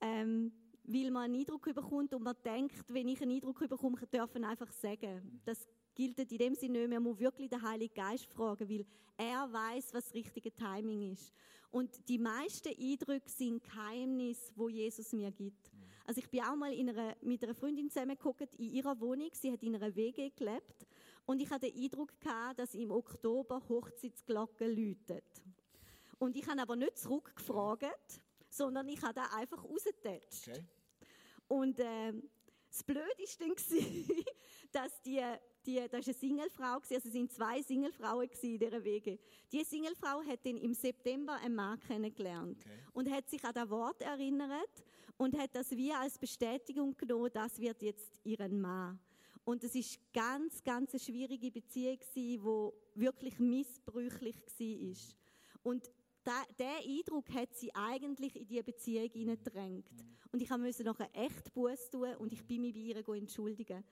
ähm, 0.00 0.52
weil 0.84 1.10
man 1.10 1.24
einen 1.24 1.40
Eindruck 1.40 1.74
bekommt 1.74 2.14
und 2.14 2.22
man 2.22 2.36
denkt, 2.44 2.84
wenn 2.86 3.08
ich 3.08 3.20
einen 3.20 3.32
Eindruck 3.32 3.68
bekomme, 3.68 3.98
ich 4.00 4.44
einfach 4.44 4.72
sagen. 4.72 5.40
Das 5.44 5.68
gilt 5.94 6.18
in 6.20 6.38
dem 6.38 6.54
Sinne 6.54 6.78
nicht 6.78 6.88
mehr. 6.88 7.00
Man 7.00 7.10
muss 7.10 7.18
wirklich 7.18 7.50
den 7.50 7.62
Heiligen 7.62 7.94
Geist 7.94 8.26
fragen, 8.26 8.68
weil 8.68 8.86
er 9.16 9.52
weiß, 9.52 9.92
was 9.92 10.04
das 10.04 10.14
richtige 10.14 10.54
Timing 10.54 11.12
ist. 11.12 11.32
Und 11.72 12.08
die 12.08 12.18
meisten 12.18 12.68
Eindrücke 12.68 13.28
sind 13.28 13.64
Geheimnisse, 13.64 14.52
wo 14.54 14.68
Jesus 14.68 15.12
mir 15.12 15.32
gibt. 15.32 15.72
Also 16.06 16.20
ich 16.20 16.28
bin 16.28 16.42
auch 16.42 16.56
mal 16.56 16.72
einer, 16.72 17.16
mit 17.22 17.42
einer 17.44 17.54
Freundin 17.54 17.88
zusammengeguckt 17.88 18.54
in 18.56 18.70
ihrer 18.70 18.98
Wohnung. 19.00 19.30
Sie 19.32 19.52
hat 19.52 19.62
in 19.62 19.74
einer 19.74 19.94
WG 19.94 20.30
gelebt 20.30 20.86
und 21.26 21.40
ich 21.40 21.50
hatte 21.50 21.70
den 21.70 21.84
Eindruck 21.84 22.18
gehabt, 22.20 22.58
dass 22.58 22.74
im 22.74 22.90
Oktober 22.90 23.62
Hochzeitsglocken 23.68 24.74
läutet. 24.74 25.24
Und 26.18 26.36
ich 26.36 26.46
habe 26.46 26.62
aber 26.62 26.76
nicht 26.76 26.98
zurückgefragt, 26.98 28.20
sondern 28.48 28.88
ich 28.88 29.02
habe 29.02 29.14
da 29.14 29.24
einfach 29.36 29.64
rausgetatscht. 29.64 30.48
Okay. 30.48 30.64
Und 31.48 31.78
äh, 31.80 32.12
Das 32.68 32.82
Blöde 32.84 33.04
war 33.18 33.48
dann, 33.48 34.24
dass 34.72 35.02
die, 35.02 35.22
die, 35.66 35.80
das 35.90 36.06
ist 36.06 36.08
eine 36.08 36.14
Singlefrau, 36.14 36.74
also 36.74 36.94
es 36.94 37.02
sind 37.04 37.32
zwei 37.32 37.62
Singlefrauen 37.62 38.28
in 38.42 38.58
dieser 38.58 38.84
Wege. 38.84 39.18
Die 39.50 39.64
Singlefrau 39.64 40.22
hat 40.24 40.44
dann 40.44 40.56
im 40.56 40.74
September 40.74 41.34
einen 41.34 41.54
Mann 41.54 41.78
kennengelernt 41.80 42.58
Okay. 42.60 42.78
und 42.92 43.10
hat 43.10 43.28
sich 43.28 43.44
an 43.44 43.54
das 43.54 43.68
Wort 43.70 44.00
erinnert 44.02 44.84
und 45.16 45.36
hat 45.38 45.54
das 45.54 45.70
wie 45.72 45.92
als 45.92 46.18
Bestätigung 46.18 46.96
genommen, 46.96 47.30
das 47.32 47.58
wird 47.60 47.82
jetzt 47.82 48.20
ihren 48.24 48.60
Mann. 48.60 48.98
Und 49.44 49.64
es 49.64 49.74
ist 49.74 49.98
ganz, 50.12 50.62
ganz 50.62 50.92
eine 50.92 51.00
schwierige 51.00 51.50
Beziehung 51.50 51.98
die 52.14 52.38
wirklich 52.94 53.38
missbräuchlich 53.38 54.36
war. 54.36 55.16
Und 55.64 55.90
da, 56.24 56.44
der 56.58 56.76
Eindruck 56.86 57.28
hat 57.34 57.54
sie 57.54 57.74
eigentlich 57.74 58.36
in 58.36 58.46
diese 58.46 58.62
Beziehung 58.62 59.10
hineingedrängt. 59.10 59.86
Und 60.30 60.40
ich 60.40 60.50
musste 60.50 60.84
nachher 60.84 61.10
echt 61.12 61.52
Buß 61.52 61.90
tun 61.90 62.14
und 62.16 62.32
ich 62.32 62.44
bin 62.46 62.62
mich 62.62 62.72
bei 62.72 62.80
ihr 62.80 63.08
entschuldigen. 63.08 63.84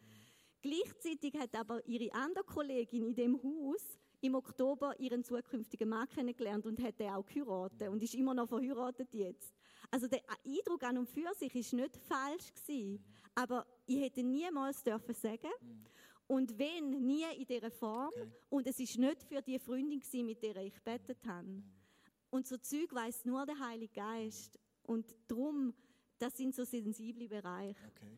Gleichzeitig 0.63 1.35
hat 1.39 1.55
aber 1.55 1.87
ihre 1.87 2.13
andere 2.15 2.45
Kollegin 2.45 3.07
in 3.07 3.15
dem 3.15 3.43
Haus 3.43 3.99
im 4.21 4.35
Oktober 4.35 4.99
ihren 5.01 5.25
zukünftigen 5.25 5.89
Mann 5.89 6.09
kennengelernt 6.09 6.67
und 6.67 6.83
hat 6.83 6.99
den 7.01 7.11
auch 7.11 7.25
geheiratet 7.25 7.89
und 7.89 8.03
ist 8.03 8.15
immer 8.15 8.35
noch 8.35 8.49
verheiratet 8.49 9.09
jetzt. 9.15 9.55
Also 9.91 10.07
der 10.07 10.21
Eindruck 10.45 10.83
an 10.83 10.99
und 10.99 11.09
für 11.09 11.33
sich 11.35 11.55
ist 11.55 11.73
nicht 11.73 11.97
falsch 11.97 12.53
gewesen, 12.53 13.03
aber 13.35 13.67
ich 13.87 14.01
hätte 14.01 14.23
niemals 14.23 14.83
dürfen 14.83 15.15
sagen 15.15 15.51
und 16.27 16.59
wenn 16.59 16.91
nie 17.07 17.25
in 17.37 17.47
dieser 17.47 17.71
Form 17.71 18.11
Okay. 18.11 18.31
und 18.51 18.67
es 18.67 18.79
ist 18.79 18.99
nicht 18.99 19.23
für 19.23 19.41
die 19.41 19.59
Freundin 19.59 20.01
gewesen, 20.01 20.27
mit 20.27 20.43
der 20.43 20.57
ich 20.57 20.81
betet 20.83 21.27
habe. 21.27 21.63
Und 22.29 22.47
so 22.47 22.57
Zeug 22.59 22.93
weiß 22.93 23.25
nur 23.25 23.47
der 23.47 23.59
Heilige 23.59 23.95
Geist 23.95 24.59
und 24.83 25.17
darum, 25.27 25.75
das 26.19 26.37
sind 26.37 26.55
so 26.55 26.65
sensible 26.65 27.29
Bereiche. 27.29 27.81
Okay. 27.89 28.17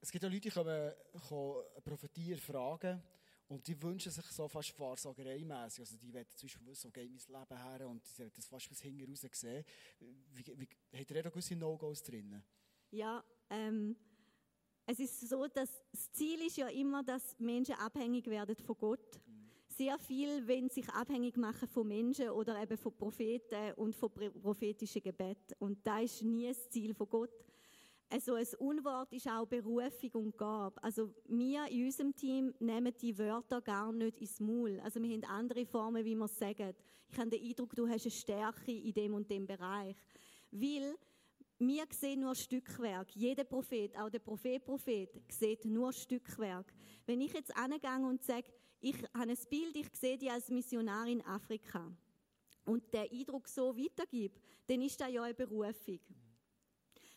Es 0.00 0.10
gibt 0.10 0.24
auch 0.24 0.30
Leute, 0.30 0.40
die 0.40 0.50
kommen, 0.50 0.92
kommen 1.28 1.62
Prophetie 1.84 2.32
erfragen 2.32 3.02
und 3.48 3.66
die 3.66 3.80
wünschen 3.80 4.12
sich 4.12 4.24
so 4.26 4.48
fast 4.48 4.78
wahrsagereimässig. 4.78 5.80
Also 5.80 5.96
die 5.96 6.12
wollen 6.12 6.26
zum 6.34 6.46
Beispiel 6.46 6.66
wissen, 6.66 6.88
wo 6.88 6.92
geht 6.92 7.10
mein 7.10 7.40
Leben 7.40 7.62
her 7.62 7.88
und 7.88 8.02
die 8.04 8.18
wollen 8.18 8.32
das 8.34 8.46
fast 8.46 8.68
bis 8.68 8.80
hinten 8.80 9.10
raus 9.10 9.26
sehen. 9.32 9.64
Wie, 10.32 10.44
wie, 10.58 10.68
habt 10.98 11.10
ihr 11.10 11.22
da 11.22 11.30
gewisse 11.30 11.56
No-Gos 11.56 12.02
drin? 12.02 12.42
Ja, 12.90 13.24
ähm, 13.50 13.96
es 14.86 15.00
ist 15.00 15.28
so, 15.28 15.46
dass 15.48 15.70
das 15.90 16.12
Ziel 16.12 16.40
ist 16.46 16.56
ja 16.56 16.68
immer, 16.68 17.02
dass 17.02 17.36
Menschen 17.38 17.74
abhängig 17.74 18.26
werden 18.26 18.54
von 18.56 18.76
Gott. 18.78 19.20
Sehr 19.68 19.98
viel 19.98 20.46
wenn 20.46 20.70
sich 20.70 20.88
abhängig 20.90 21.36
machen 21.36 21.68
von 21.68 21.86
Menschen 21.86 22.30
oder 22.30 22.62
eben 22.62 22.78
von 22.78 22.96
Propheten 22.96 23.72
und 23.74 23.94
von 23.94 24.10
pro- 24.10 24.30
prophetischen 24.30 25.02
Gebet. 25.02 25.54
Und 25.58 25.84
da 25.86 25.98
ist 26.00 26.22
nie 26.22 26.48
das 26.48 26.70
Ziel 26.70 26.94
von 26.94 27.08
Gott. 27.08 27.44
Also 28.08 28.34
ein 28.34 28.46
Unwort 28.58 29.12
ist 29.12 29.26
auch 29.26 29.46
Berufung 29.46 30.10
und 30.12 30.38
Gabe. 30.38 30.82
Also 30.82 31.12
wir 31.26 31.66
in 31.66 31.86
unserem 31.86 32.14
Team 32.14 32.54
nehmen 32.60 32.94
die 33.00 33.18
Wörter 33.18 33.60
gar 33.60 33.92
nicht 33.92 34.20
ins 34.20 34.38
Maul. 34.38 34.80
Also 34.80 35.02
wir 35.02 35.12
haben 35.12 35.24
andere 35.24 35.66
Formen, 35.66 36.04
wie 36.04 36.14
wir 36.14 36.26
es 36.26 36.38
sagen. 36.38 36.74
Ich 37.08 37.18
habe 37.18 37.30
den 37.30 37.42
Eindruck, 37.42 37.74
du 37.74 37.88
hast 37.88 38.04
eine 38.04 38.12
Stärke 38.12 38.72
in 38.72 38.94
dem 38.94 39.14
und 39.14 39.28
dem 39.28 39.46
Bereich. 39.46 39.96
Weil 40.52 40.94
wir 41.58 41.84
sehen 41.90 42.20
nur 42.20 42.34
Stückwerk. 42.34 43.10
Jeder 43.16 43.44
Prophet, 43.44 43.96
auch 43.96 44.10
der 44.10 44.20
Prophet-Prophet, 44.20 45.08
sieht 45.28 45.64
nur 45.64 45.92
Stückwerk. 45.92 46.72
Wenn 47.06 47.20
ich 47.20 47.32
jetzt 47.32 47.56
angehe 47.56 48.06
und 48.06 48.22
sage, 48.22 48.52
ich 48.80 48.96
habe 49.14 49.30
ein 49.30 49.38
Bild, 49.50 49.74
ich 49.74 49.88
sehe 49.94 50.18
dich 50.18 50.30
als 50.30 50.48
Missionar 50.50 51.08
in 51.08 51.24
Afrika 51.24 51.90
und 52.66 52.92
der 52.92 53.10
Eindruck 53.10 53.48
so 53.48 53.76
weitergibt, 53.76 54.40
dann 54.66 54.82
ist 54.82 55.00
das 55.00 55.10
ja 55.10 55.22
eine 55.22 55.34
Berufung. 55.34 55.98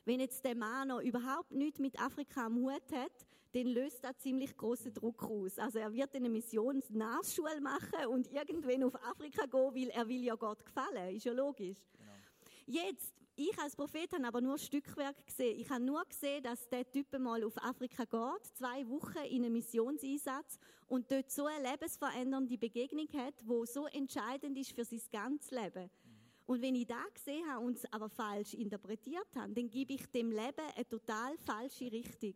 Wenn 0.09 0.21
jetzt 0.21 0.43
der 0.43 0.55
Mann 0.55 0.87
noch 0.87 1.01
überhaupt 1.01 1.51
nichts 1.51 1.77
mit 1.77 2.01
Afrika 2.01 2.47
am 2.47 2.55
Hut 2.55 2.81
hat, 2.91 3.11
dann 3.51 3.67
löst 3.67 4.03
das 4.03 4.17
ziemlich 4.17 4.57
großen 4.57 4.91
Druck 4.91 5.21
aus. 5.21 5.59
Also 5.59 5.77
er 5.77 5.93
wird 5.93 6.15
eine 6.15 6.29
Missionsnachschule 6.29 7.61
machen 7.61 8.07
und 8.07 8.25
irgendwann 8.31 8.85
auf 8.85 8.95
Afrika 9.03 9.45
gehen, 9.45 9.75
weil 9.75 9.89
er 9.89 10.07
will 10.07 10.23
ja 10.23 10.33
Gott 10.33 10.65
gefallen. 10.65 11.15
Ist 11.15 11.25
ja 11.25 11.31
logisch. 11.31 11.77
Jetzt, 12.65 13.13
ich 13.35 13.55
als 13.59 13.75
Prophet 13.75 14.11
habe 14.11 14.25
aber 14.25 14.41
nur 14.41 14.57
Stückwerk 14.57 15.27
gesehen. 15.27 15.59
Ich 15.59 15.69
habe 15.69 15.83
nur 15.83 16.03
gesehen, 16.05 16.41
dass 16.41 16.67
der 16.69 16.89
Typ 16.89 17.15
mal 17.19 17.43
auf 17.43 17.63
Afrika 17.63 18.03
geht, 18.03 18.57
zwei 18.57 18.89
Wochen 18.89 19.23
in 19.29 19.45
einem 19.45 19.53
Missionseinsatz 19.53 20.57
und 20.87 21.11
dort 21.11 21.29
so 21.29 21.45
eine 21.45 21.69
lebensverändernde 21.69 22.57
Begegnung 22.57 23.07
hat, 23.13 23.35
wo 23.45 23.63
so 23.63 23.85
entscheidend 23.85 24.57
ist 24.57 24.71
für 24.71 24.83
sein 24.83 25.01
ganzes 25.11 25.51
Leben. 25.51 25.87
Und 26.49 26.63
wenn 26.63 26.73
ich 26.73 26.87
da 26.87 27.05
gesehen 27.13 27.47
habe 27.47 27.63
und 27.63 27.77
es 27.77 27.93
aber 27.93 28.09
falsch 28.09 28.55
interpretiert 28.55 29.27
habe, 29.35 29.53
dann 29.53 29.69
gebe 29.69 29.93
ich 29.93 30.07
dem 30.07 30.31
Leben 30.31 30.65
eine 30.75 30.87
total 30.87 31.37
falsche 31.37 31.91
Richtung. 31.91 32.33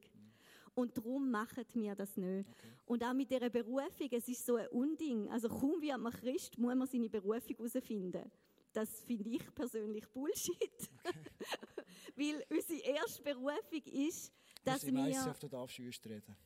Und 0.75 0.95
darum 0.95 1.31
macht 1.31 1.75
mir 1.75 1.95
das 1.95 2.15
nicht. 2.15 2.47
Und 2.85 3.03
auch 3.03 3.13
mit 3.13 3.31
dieser 3.31 3.49
Berufung, 3.49 4.07
es 4.11 4.27
ist 4.27 4.45
so 4.45 4.57
ein 4.57 4.67
Unding. 4.67 5.27
Also 5.31 5.49
kaum 5.49 5.81
wird 5.81 5.97
man 5.97 6.13
Christ, 6.13 6.59
muss 6.59 6.75
man 6.75 6.87
seine 6.87 7.09
Berufung 7.09 7.57
herausfinden. 7.57 8.31
Das 8.71 9.01
finde 9.01 9.31
ich 9.31 9.55
persönlich 9.55 10.07
Bullshit. 10.09 10.89
Weil 12.15 12.45
unsere 12.51 12.81
erste 12.81 13.23
Berufung 13.23 13.81
ist, 13.85 14.31
dass 14.63 14.85
wir, 14.85 15.27
auf 15.27 15.39
du 15.39 15.47
darfst 15.47 15.79
Wüst 15.79 16.05
reden. 16.05 16.35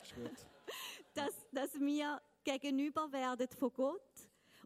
ist 0.00 0.14
gut. 0.14 0.46
dass, 1.12 1.34
dass 1.50 1.74
wir 1.74 2.22
gegenüber 2.44 3.10
werden 3.10 3.48
von 3.58 3.72
Gott. 3.72 4.13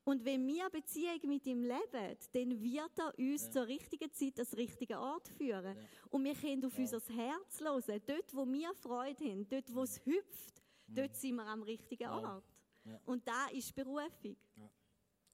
Und 0.08 0.24
wenn 0.24 0.46
wir 0.46 0.70
Beziehung 0.70 1.20
mit 1.26 1.44
ihm 1.44 1.62
leben, 1.62 2.16
dann 2.32 2.62
wird 2.62 2.98
er 2.98 3.18
uns 3.18 3.50
zur 3.50 3.66
richtigen 3.66 4.10
Zeit 4.10 4.38
das 4.38 4.56
richtige 4.56 4.98
Ort 4.98 5.28
führen. 5.28 5.76
Und 6.08 6.24
wir 6.24 6.34
können 6.34 6.64
auf 6.64 6.78
unser 6.78 6.98
Herz 7.14 7.60
hören. 7.60 8.02
Dort, 8.06 8.34
wo 8.34 8.46
wir 8.46 8.72
Freude 8.72 9.22
haben, 9.22 9.46
dort, 9.46 9.74
wo 9.74 9.82
es 9.82 10.00
hüpft, 10.06 10.62
dort 10.86 11.14
sind 11.14 11.34
wir 11.34 11.44
am 11.44 11.62
richtigen 11.62 12.04
Ja. 12.04 12.36
Ort. 12.36 12.44
Ja. 12.86 12.98
Und 13.04 13.28
da 13.28 13.48
ist 13.48 13.74
Berufung. 13.74 14.34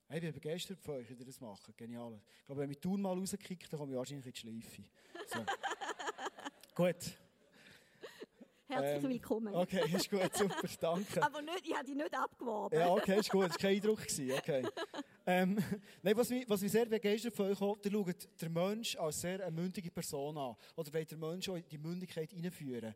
Hey, 0.09 0.19
ich 0.19 0.23
bin 0.23 0.33
begeistert 0.33 0.81
von 0.81 0.97
euch, 0.97 1.07
die 1.07 1.25
das 1.25 1.41
machen. 1.41 1.73
Genial. 1.77 2.21
Ich 2.41 2.45
glaube, 2.45 2.63
wenn 2.63 2.71
ich 2.71 2.81
Tun 2.81 3.01
mal 3.01 3.17
rauskicke, 3.17 3.69
dann 3.69 3.79
komme 3.79 3.93
ich 3.93 3.97
wahrscheinlich 3.99 4.27
in 4.27 4.33
die 4.33 4.41
Schleife. 4.41 4.83
So. 5.29 5.45
gut. 6.75 7.17
Herzlich 8.67 9.05
Ähm, 9.05 9.11
willkommen. 9.11 9.55
Okay, 9.55 9.95
ist 9.95 10.11
gut, 10.11 10.35
super, 10.35 10.69
danke. 10.81 11.23
Aber 11.23 11.43
nicht, 11.43 11.67
ich 11.67 11.75
habe 11.75 11.85
dich 11.85 11.95
nicht 11.95 12.15
abgeworben. 12.15 12.79
Ja, 12.79 12.91
okay, 12.91 13.21
ist 13.21 13.31
gut, 13.31 13.45
das 13.45 13.51
war 13.51 13.59
kein 13.59 13.77
Eindruck. 13.77 14.01
Okay. 14.01 14.67
Ähm, 15.27 15.57
nein, 16.03 16.15
was, 16.19 16.29
mich, 16.29 16.47
was 16.47 16.61
mich 16.61 16.71
sehr 16.71 16.85
begeistert 16.85 17.35
von 17.35 17.47
euch 17.47 17.59
auch, 17.59 17.79
ihr 17.83 17.91
schaut 17.91 18.43
den 18.43 18.53
Menschen 18.53 19.01
als 19.01 19.23
sehr 19.23 19.43
eine 19.43 19.51
mündige 19.53 19.91
Person 19.91 20.37
an. 20.37 20.55
Oder 20.77 20.93
wollt 20.93 21.11
den 21.11 21.19
Menschen 21.19 21.55
auch 21.55 21.57
in 21.57 21.67
die 21.67 21.79
Mündigkeit 21.79 22.31
einführen. 22.35 22.95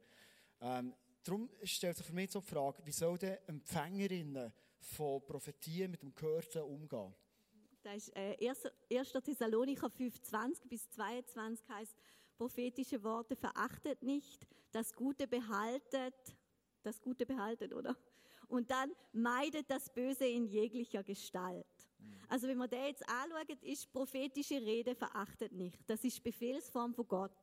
Ähm, 0.60 0.94
darum 1.24 1.48
stellt 1.62 1.96
sich 1.96 2.04
für 2.04 2.12
mich 2.12 2.30
so 2.30 2.40
die 2.40 2.46
Frage, 2.46 2.84
wie 2.84 2.92
soll 2.92 3.16
denn 3.16 3.38
Empfängerinnen 3.46 4.52
von 4.78 5.24
Prophetien 5.24 5.90
mit 5.90 6.02
dem 6.02 6.14
Gehörten 6.14 6.64
umgehen? 6.64 7.14
Das 7.82 7.96
ist 7.96 8.14
äh, 8.14 8.36
1. 8.46 8.68
1. 8.92 9.12
Thessalonicher 9.24 9.88
5, 9.88 10.20
20 10.20 10.68
bis 10.68 10.90
22 10.90 11.66
heißt, 11.66 11.96
prophetische 12.38 13.02
Worte 13.02 13.36
verachtet 13.36 14.02
nicht, 14.02 14.46
das 14.70 14.94
Gute 14.94 15.26
behaltet, 15.26 16.14
das 16.82 17.00
Gute 17.00 17.26
behaltet, 17.26 17.72
oder? 17.74 17.96
Und 18.46 18.70
dann 18.70 18.92
meidet 19.12 19.70
das 19.70 19.92
Böse 19.92 20.26
in 20.26 20.46
jeglicher 20.46 21.02
Gestalt. 21.02 21.66
Also 22.28 22.46
wenn 22.48 22.56
man 22.56 22.70
da 22.70 22.86
jetzt 22.86 23.06
anschaut, 23.08 23.62
ist 23.62 23.92
prophetische 23.92 24.54
Rede 24.54 24.94
verachtet 24.94 25.52
nicht. 25.52 25.78
Das 25.86 26.02
ist 26.04 26.22
Befehlsform 26.22 26.94
von 26.94 27.06
Gott. 27.08 27.36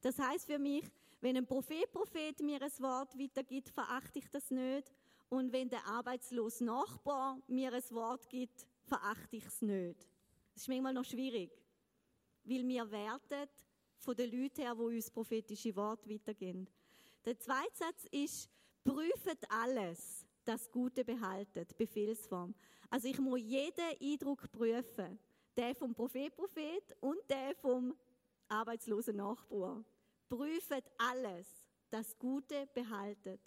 Das 0.00 0.18
heißt 0.18 0.46
für 0.46 0.58
mich, 0.58 0.84
wenn 1.20 1.36
ein 1.36 1.46
Prophet, 1.46 1.90
Prophet 1.90 2.38
mir 2.40 2.62
ein 2.62 2.78
Wort 2.78 3.18
weitergibt, 3.18 3.70
verachte 3.70 4.20
ich 4.20 4.28
das 4.28 4.50
nicht. 4.50 4.92
Und 5.28 5.52
wenn 5.52 5.68
der 5.68 5.84
arbeitslose 5.86 6.64
Nachbar 6.64 7.40
mir 7.48 7.72
ein 7.72 7.90
Wort 7.90 8.28
gibt, 8.28 8.66
verachte 8.84 9.36
ich 9.36 9.46
es 9.46 9.60
nicht. 9.62 10.08
Das 10.54 10.62
ist 10.62 10.68
manchmal 10.68 10.94
noch 10.94 11.04
schwierig, 11.04 11.50
weil 12.44 12.66
wir 12.66 12.90
werten 12.90 13.48
von 13.98 14.16
den 14.16 14.30
Leuten 14.30 14.62
her, 14.62 14.74
die 14.74 14.96
uns 14.96 15.10
prophetische 15.10 15.74
Worte 15.76 16.08
weitergeben. 16.08 16.66
Der 17.24 17.38
zweite 17.38 17.76
Satz 17.76 18.04
ist, 18.10 18.48
prüft 18.84 19.50
alles, 19.50 20.26
das 20.44 20.70
Gute 20.70 21.04
behaltet, 21.04 21.76
Befehlsform. 21.76 22.54
Also 22.88 23.08
ich 23.08 23.18
muss 23.18 23.40
jeden 23.40 23.96
Eindruck 24.00 24.50
prüfen, 24.50 25.18
der 25.56 25.74
vom 25.74 25.94
Prophet, 25.94 26.34
Prophet 26.34 26.96
und 27.00 27.18
der 27.28 27.54
vom 27.56 27.94
arbeitslosen 28.48 29.16
Nachbar. 29.16 29.84
Prüft 30.28 30.84
alles, 30.96 31.46
das 31.90 32.16
Gute 32.18 32.66
behaltet 32.72 33.40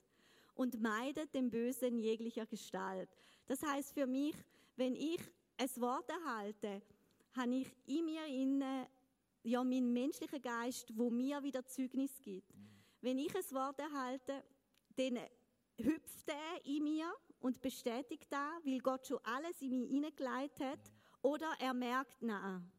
und 0.53 0.79
meidet 0.79 1.33
den 1.33 1.49
Bösen 1.49 1.97
jeglicher 1.97 2.45
Gestalt. 2.45 3.09
Das 3.47 3.61
heißt 3.63 3.93
für 3.93 4.05
mich, 4.05 4.35
wenn 4.75 4.95
ich 4.95 5.19
ein 5.57 5.69
Wort 5.81 6.09
erhalte, 6.09 6.81
habe 7.35 7.55
ich 7.55 7.67
in 7.85 8.05
mir 8.05 8.25
inne 8.25 8.87
ja 9.43 9.63
meinen 9.63 9.91
menschlichen 9.91 10.41
Geist, 10.41 10.91
wo 10.95 11.09
mir 11.09 11.41
wieder 11.43 11.65
Zeugnis 11.65 12.21
gibt. 12.21 12.53
Wenn 13.01 13.17
ich 13.17 13.35
ein 13.35 13.51
Wort 13.51 13.79
erhalte, 13.79 14.43
dann 14.95 15.19
hüpft 15.77 16.27
er 16.27 16.65
in 16.65 16.83
mir 16.83 17.11
und 17.39 17.61
bestätigt 17.61 18.27
da, 18.29 18.59
weil 18.63 18.79
Gott 18.79 19.07
schon 19.07 19.19
alles 19.23 19.61
in 19.61 19.79
mich 19.79 19.89
hineingelegt 19.89 20.59
hat, 20.59 20.79
oder 21.21 21.53
er 21.59 21.73
merkt, 21.73 22.21
nein. 22.21 22.71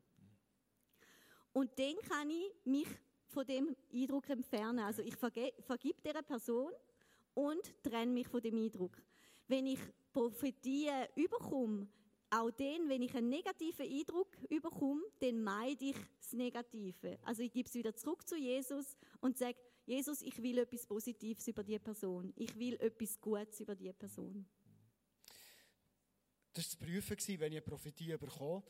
Und 1.52 1.78
dann 1.78 1.96
kann 2.08 2.30
ich 2.30 2.52
mich 2.64 2.88
von 3.26 3.46
dem 3.46 3.76
Eindruck 3.92 4.28
entfernen. 4.30 4.80
Also 4.80 5.02
ich 5.02 5.16
verge 5.16 5.52
vergib 5.60 6.02
dieser 6.02 6.22
Person 6.22 6.72
und 7.34 7.82
trenne 7.82 8.12
mich 8.12 8.28
von 8.28 8.40
dem 8.40 8.56
Eindruck. 8.56 8.96
Wenn 9.46 9.66
ich 9.66 9.78
Prophetie 10.12 10.90
überkomme, 11.14 11.88
auch 12.32 12.50
dann, 12.50 12.88
wenn 12.88 13.02
ich 13.02 13.14
einen 13.14 13.28
negativen 13.28 13.86
Eindruck 13.86 14.28
überkomme, 14.48 15.02
dann 15.20 15.42
meide 15.42 15.84
ich 15.84 15.96
das 16.18 16.32
Negative. 16.32 17.18
Also 17.24 17.42
ich 17.42 17.52
gebe 17.52 17.68
es 17.68 17.74
wieder 17.74 17.94
zurück 17.94 18.26
zu 18.26 18.36
Jesus 18.36 18.96
und 19.20 19.36
sage, 19.36 19.58
Jesus, 19.84 20.22
ich 20.22 20.42
will 20.42 20.58
etwas 20.58 20.86
Positives 20.86 21.46
über 21.48 21.62
die 21.62 21.78
Person. 21.78 22.32
Ich 22.36 22.56
will 22.58 22.74
etwas 22.80 23.20
Gutes 23.20 23.60
über 23.60 23.74
die 23.74 23.92
Person. 23.92 24.46
Das 26.54 26.64
war 26.64 26.86
das 26.86 27.06
Prüfen, 27.06 27.40
wenn 27.40 27.52
ich 27.52 27.58
eine 27.58 27.62
Prophetie 27.62 28.16
bekomme. 28.16 28.62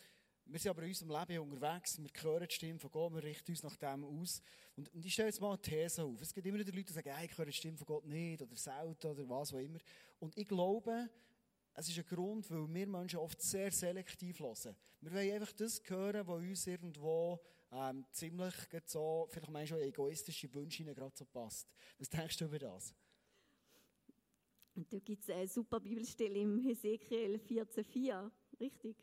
Wir 0.45 0.59
sind 0.59 0.71
aber 0.71 0.83
in 0.83 0.89
unserem 0.89 1.11
Leben 1.11 1.39
unterwegs, 1.39 1.99
wir 2.03 2.11
hören 2.21 2.47
die 2.49 2.55
Stimme 2.55 2.79
von 2.81 2.91
Gott, 2.91 3.15
wir 3.15 3.23
richten 3.23 3.53
uns 3.53 3.63
nach 3.63 3.77
dem 3.77 4.05
aus. 4.05 4.43
Und, 4.77 4.91
ich 4.93 5.13
stelle 5.13 5.29
jetzt 5.29 5.41
mal 5.41 5.51
eine 5.51 5.63
These 5.63 6.03
auf. 6.03 6.21
Es 6.21 6.35
gibt 6.35 6.47
immer 6.47 6.59
wieder 6.59 6.73
Leute, 6.73 6.87
die 6.87 6.93
sagen, 6.93 7.11
ich 7.25 7.39
höre 7.39 7.47
die 7.47 7.53
Stimme 7.53 7.77
von 7.77 7.87
Gott 7.87 8.07
nicht 8.07 8.43
oder 8.43 8.57
selten 8.57 9.07
oder 9.07 9.29
was 9.29 9.55
auch 9.55 9.59
immer. 9.59 9.79
Und 10.19 10.37
ich 10.37 10.49
glaube, 10.49 11.09
es 11.75 11.89
ist 11.89 11.99
ein 11.99 12.07
Grund, 12.07 12.51
weil 12.51 12.75
wir 12.75 12.87
Menschen 12.87 13.19
oft 13.19 13.41
sehr 13.41 13.71
selektiv 13.71 14.41
hören. 14.41 14.77
Wir 15.01 15.13
wollen 15.13 15.33
einfach 15.33 15.53
das 15.53 15.83
hören, 15.87 16.27
was 16.27 16.41
uns 16.41 16.67
irgendwo 16.67 17.41
ähm, 17.71 18.05
ziemlich 18.13 18.55
so, 18.85 19.27
vielleicht 19.31 19.51
manchmal 19.51 19.81
auch 19.81 19.85
egoistische 19.85 20.53
Wünsche 20.55 20.85
gerade 20.85 21.17
so 21.17 21.25
passt. 21.25 21.69
Was 21.99 22.09
denkst 22.11 22.37
du 22.37 22.45
über 22.45 22.59
das? 22.59 22.95
Und 24.75 24.93
da 24.93 24.99
gibt 24.99 25.23
es 25.23 25.31
eine 25.31 25.49
super 25.49 25.81
Bibelstelle 25.81 26.41
im 26.41 26.59
Hesekiel 26.59 27.37
14,4, 27.37 28.31
richtig? 28.61 28.97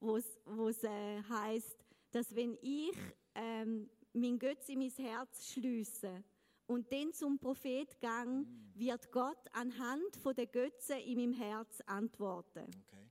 Wo 0.00 0.16
es 0.16 0.84
äh, 0.84 1.22
heißt, 1.22 1.76
dass 2.10 2.34
wenn 2.34 2.56
ich 2.62 2.96
ähm, 3.34 3.88
mein 4.12 4.38
Götz 4.38 4.68
in 4.68 4.78
mein 4.78 4.90
Herz 4.90 5.52
schließe, 5.52 6.22
und 6.68 6.92
dann 6.92 7.12
zum 7.12 7.38
Prophet 7.38 7.98
gang, 8.00 8.46
wird 8.74 9.10
Gott 9.10 9.38
anhand 9.52 10.16
von 10.22 10.34
der 10.34 10.46
Götze 10.46 10.94
in 10.94 11.18
meinem 11.18 11.32
Herz 11.32 11.80
antworten. 11.86 12.66
Okay. 12.86 13.10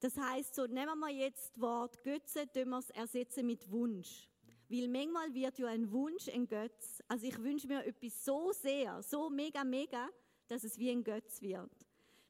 Das 0.00 0.16
heißt, 0.16 0.54
so 0.56 0.66
nehmen 0.66 0.98
wir 0.98 1.10
jetzt 1.10 1.52
das 1.54 1.62
Wort 1.62 2.02
Götze, 2.02 2.44
wir 2.52 2.78
es 2.78 2.90
ersetzen 2.90 3.46
mit 3.46 3.70
Wunsch. 3.70 4.28
Weil 4.68 4.88
manchmal 4.88 5.32
wird 5.32 5.58
ja 5.60 5.68
ein 5.68 5.92
Wunsch 5.92 6.28
ein 6.28 6.48
Götz. 6.48 7.00
Also 7.06 7.26
ich 7.26 7.38
wünsche 7.40 7.68
mir 7.68 7.86
etwas 7.86 8.24
so 8.24 8.50
sehr, 8.50 9.00
so 9.02 9.30
mega, 9.30 9.62
mega, 9.62 10.08
dass 10.48 10.64
es 10.64 10.76
wie 10.76 10.90
ein 10.90 11.04
Götz 11.04 11.40
wird. 11.40 11.70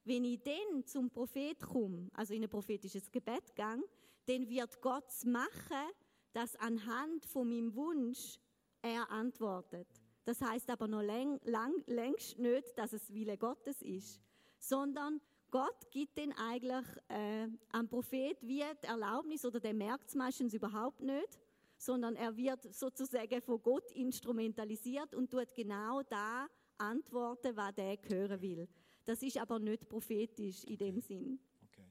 Wenn 0.03 0.23
ich 0.23 0.39
dann 0.43 0.85
zum 0.85 1.09
Prophet 1.09 1.59
komme, 1.59 2.09
also 2.13 2.33
in 2.35 2.43
ein 2.43 2.49
prophetisches 2.49 3.11
Gebet 3.11 3.55
gang, 3.55 3.83
dann 4.27 4.47
wird 4.47 4.81
Gott 4.81 5.11
machen, 5.25 5.89
dass 6.31 6.55
anhand 6.57 7.25
von 7.25 7.49
meinem 7.49 7.73
Wunsch 7.73 8.37
er 8.83 9.09
antwortet. 9.09 9.87
Das 10.25 10.41
heißt 10.41 10.69
aber 10.69 10.87
noch 10.87 11.01
lang, 11.01 11.39
lang, 11.43 11.73
längst 11.85 12.39
nicht, 12.39 12.77
dass 12.77 12.93
es 12.93 13.13
Wille 13.13 13.37
Gottes 13.37 13.81
ist, 13.81 14.21
sondern 14.57 15.19
Gott 15.51 15.91
gibt 15.91 16.17
den 16.17 16.31
eigentlich 16.33 16.85
äh, 17.09 17.47
am 17.71 17.87
Prophet 17.87 18.37
wie 18.41 18.63
die 18.81 18.87
Erlaubnis 18.87 19.45
oder 19.45 19.59
der 19.59 19.73
merkt 19.73 20.09
es 20.09 20.15
meistens 20.15 20.53
überhaupt 20.53 21.01
nicht, 21.01 21.39
sondern 21.77 22.15
er 22.15 22.35
wird 22.35 22.73
sozusagen 22.73 23.41
von 23.41 23.61
Gott 23.61 23.91
instrumentalisiert 23.91 25.13
und 25.13 25.29
tut 25.29 25.53
genau 25.53 26.01
da 26.03 26.47
antworten, 26.77 27.55
was 27.55 27.75
der 27.75 27.97
hören 28.07 28.41
will. 28.41 28.67
Das 29.05 29.21
ist 29.21 29.37
aber 29.37 29.59
nicht 29.59 29.87
prophetisch 29.87 30.63
in 30.63 30.77
dem 30.77 30.99
Sinn. 31.01 31.39
Okay. 31.65 31.87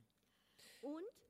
Und 0.80 1.21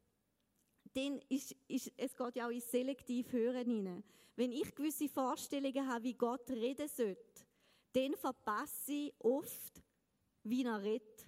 dann 0.95 1.21
ist, 1.29 1.55
ist, 1.69 1.93
es 1.97 2.17
geht 2.17 2.37
ja 2.37 2.47
auch 2.47 2.51
ins 2.51 2.71
selektiv 2.71 3.33
Hören 3.33 3.65
hinein. 3.65 4.05
Wenn 4.37 4.53
ich 4.53 4.75
gewisse 4.75 5.09
Vorstellungen 5.09 5.87
habe, 5.87 6.05
wie 6.05 6.15
Gott 6.15 6.49
reden 6.51 6.89
sollte, 6.89 7.43
dann 7.93 8.15
verpasse 8.15 8.93
ich 8.93 9.15
oft, 9.19 9.83
wie 10.43 10.65
er 10.65 10.83
redet. 10.83 11.27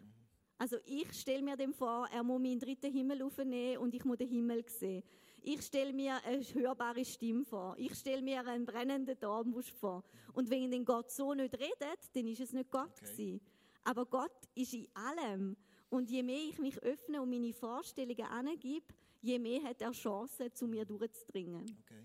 Also 0.57 0.77
ich 0.87 1.13
stelle 1.13 1.43
mir 1.43 1.57
dem 1.57 1.75
vor, 1.75 2.09
er 2.11 2.23
muss 2.23 2.41
meinen 2.41 2.59
dritten 2.59 2.93
Himmel 2.93 3.23
aufnehmen 3.23 3.79
und 3.79 3.95
ich 3.95 4.05
muss 4.05 4.19
den 4.19 4.29
Himmel 4.29 4.65
sehen. 4.69 5.03
Ich 5.43 5.61
stelle 5.61 5.93
mir 5.93 6.25
eine 6.25 6.43
hörbare 6.55 7.05
Stimme 7.05 7.45
vor. 7.45 7.75
Ich 7.77 7.95
stelle 7.97 8.23
mir 8.23 8.47
einen 8.47 8.65
brennenden 8.65 9.19
Dornbusch 9.19 9.73
vor. 9.73 10.03
Und 10.33 10.49
wenn 10.49 10.71
den 10.71 10.87
Gott 10.87 11.11
so 11.11 11.35
nicht 11.35 11.53
redet, 11.53 11.99
dann 12.15 12.27
ist 12.29 12.41
es 12.41 12.55
nicht 12.55 12.71
Gott 12.71 12.93
okay. 13.03 13.41
Aber 13.83 14.07
Gott 14.07 14.33
ist 14.55 14.73
in 14.73 14.89
allem. 14.95 15.55
Und 15.91 16.09
je 16.09 16.23
mehr 16.23 16.49
ich 16.49 16.59
mich 16.59 16.83
öffne 16.83 17.21
und 17.21 17.29
meine 17.29 17.53
Vorstellungen 17.53 18.25
angebe, 18.25 18.87
je 19.25 19.39
mehr 19.39 19.63
hat 19.63 19.81
er 19.81 19.93
Chancen, 19.93 20.55
zu 20.55 20.67
mir 20.67 20.85
durchzudringen. 20.85 21.65
Okay. 21.81 22.05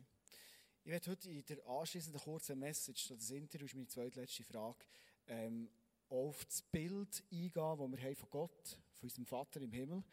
Ich 0.83 0.91
werde 0.91 1.11
heute 1.11 1.29
in 1.29 1.45
der 1.45 1.67
anschließenden 1.67 2.21
kurzen 2.21 2.57
Message, 2.57 3.09
das 3.09 3.29
Interview 3.31 3.65
ist 3.65 3.75
meine 3.75 3.87
zweitletzte 3.87 4.43
Frage, 4.43 4.85
ähm, 5.27 5.69
auf 6.07 6.45
das 6.45 6.61
Bild 6.61 7.23
eingehen, 7.29 7.51
das 7.53 7.91
wir 7.91 8.01
haben 8.01 8.15
von 8.15 8.29
Gott, 8.29 8.79
von 8.93 9.03
unserem 9.03 9.25
Vater 9.25 9.61
im 9.61 9.71
Himmel. 9.71 10.03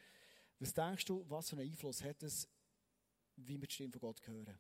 Was 0.58 0.74
denkst 0.74 1.04
du, 1.04 1.24
was 1.28 1.48
für 1.48 1.56
einen 1.56 1.70
Einfluss 1.70 2.02
hat 2.02 2.22
es, 2.22 2.48
wie 3.36 3.60
wir 3.60 3.68
die 3.68 3.72
Stimme 3.72 3.92
von 3.92 4.00
Gott 4.00 4.26
hören? 4.26 4.58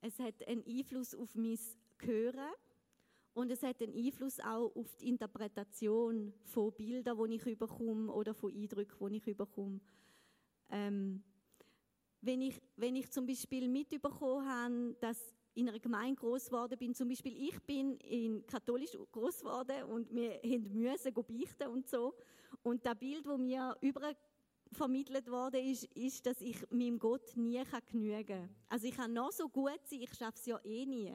Es 0.00 0.18
hat 0.18 0.46
einen 0.46 0.66
Einfluss 0.66 1.14
auf 1.14 1.34
mein 1.34 1.58
Hören 2.00 2.52
und 3.34 3.50
es 3.50 3.62
hat 3.62 3.80
einen 3.80 3.94
Einfluss 3.94 4.40
auch 4.40 4.74
auf 4.74 4.94
die 4.96 5.08
Interpretation 5.08 6.32
von 6.44 6.72
Bildern, 6.72 7.30
die 7.30 7.36
ich 7.36 7.46
überkomme 7.46 8.12
oder 8.12 8.34
von 8.34 8.52
Eindrücken, 8.52 9.10
die 9.10 9.16
ich 9.16 9.26
überkomme. 9.28 9.80
Ähm, 10.70 11.22
wenn, 12.20 12.40
ich, 12.42 12.60
wenn 12.76 12.96
ich 12.96 13.10
zum 13.10 13.26
Beispiel 13.26 13.68
mitbekommen 13.68 14.48
habe, 14.48 14.96
dass 15.00 15.34
in 15.54 15.68
einer 15.68 15.78
Gemeinde 15.78 16.20
groß 16.20 16.46
geworden 16.46 16.78
bin, 16.78 16.94
zum 16.94 17.08
Beispiel 17.08 17.36
ich 17.36 17.60
bin 17.62 17.96
in 17.96 18.46
katholisch 18.46 18.96
groß 19.10 19.40
geworden 19.40 19.84
und 19.84 20.14
wir 20.14 20.40
mussten 20.70 21.14
beichten 21.14 21.68
und 21.68 21.88
so. 21.88 22.14
Und 22.62 22.84
das 22.84 22.96
Bild, 22.96 23.26
das 23.26 23.38
mir 23.38 23.76
über 23.80 24.14
vermittelt 24.72 25.30
worden 25.30 25.64
ist, 25.64 25.84
ist, 25.96 26.26
dass 26.26 26.40
ich 26.40 26.58
meinem 26.70 26.98
Gott 26.98 27.36
nie 27.36 27.62
genügen 27.90 28.26
kann. 28.26 28.54
Also 28.68 28.86
ich 28.86 28.94
kann 28.94 29.12
noch 29.12 29.32
so 29.32 29.48
gut 29.48 29.80
sein, 29.84 30.02
ich 30.02 30.14
schaffe 30.14 30.38
es 30.38 30.46
ja 30.46 30.58
eh 30.64 30.84
nie. 30.86 31.14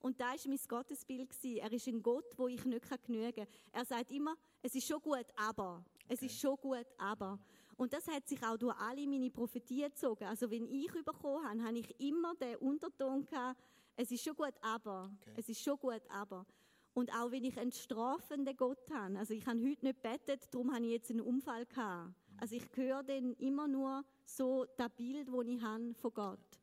Und 0.00 0.20
da 0.20 0.26
war 0.26 0.38
mein 0.46 0.58
Gottesbild. 0.68 1.28
Er 1.42 1.72
ist 1.72 1.88
ein 1.88 2.02
Gott, 2.02 2.26
wo 2.36 2.48
ich 2.48 2.64
nicht 2.64 3.04
genügen 3.04 3.34
kann. 3.34 3.46
Er 3.72 3.84
sagt 3.84 4.10
immer, 4.12 4.36
es 4.62 4.74
ist 4.74 4.86
schon 4.86 5.00
gut, 5.00 5.26
aber. 5.36 5.84
Es 6.08 6.18
okay. 6.18 6.26
ist 6.26 6.40
schon 6.40 6.56
gut, 6.56 6.86
aber. 6.96 7.38
Und 7.76 7.92
das 7.92 8.06
hat 8.08 8.26
sich 8.26 8.42
auch 8.42 8.56
durch 8.56 8.76
alle 8.78 9.06
meine 9.06 9.30
Prophetien 9.30 9.90
gezogen. 9.90 10.24
Also 10.24 10.50
wenn 10.50 10.66
ich 10.66 10.90
bekommen 10.92 11.46
habe, 11.46 11.62
habe 11.62 11.78
ich 11.78 12.00
immer 12.00 12.34
den 12.34 12.56
Unterton 12.56 13.26
gehabt, 13.26 13.60
es 13.96 14.10
ist 14.10 14.24
schon 14.24 14.34
gut, 14.36 14.54
aber. 14.60 15.10
Okay. 15.20 15.32
Es 15.36 15.48
ist 15.48 15.62
schon 15.62 15.78
gut, 15.78 16.02
aber. 16.08 16.46
Und 16.94 17.12
auch 17.14 17.30
wenn 17.30 17.44
ich 17.44 17.58
einen 17.58 17.72
strafenden 17.72 18.56
Gott 18.56 18.90
habe, 18.90 19.18
also 19.18 19.34
ich 19.34 19.46
habe 19.46 19.60
heute 19.60 19.84
nicht 19.84 20.02
bettet, 20.02 20.52
darum 20.54 20.74
habe 20.74 20.84
ich 20.86 20.92
jetzt 20.92 21.10
einen 21.10 21.20
Unfall 21.20 21.66
gehabt. 21.66 22.14
Also 22.38 22.56
ich 22.56 22.64
höre 22.74 23.02
dann 23.02 23.34
immer 23.34 23.68
nur 23.68 24.04
so 24.24 24.66
das 24.76 24.90
Bild, 24.90 25.28
das 25.28 25.46
ich 25.46 25.62
habe 25.62 25.94
von 25.94 26.14
Gott. 26.14 26.60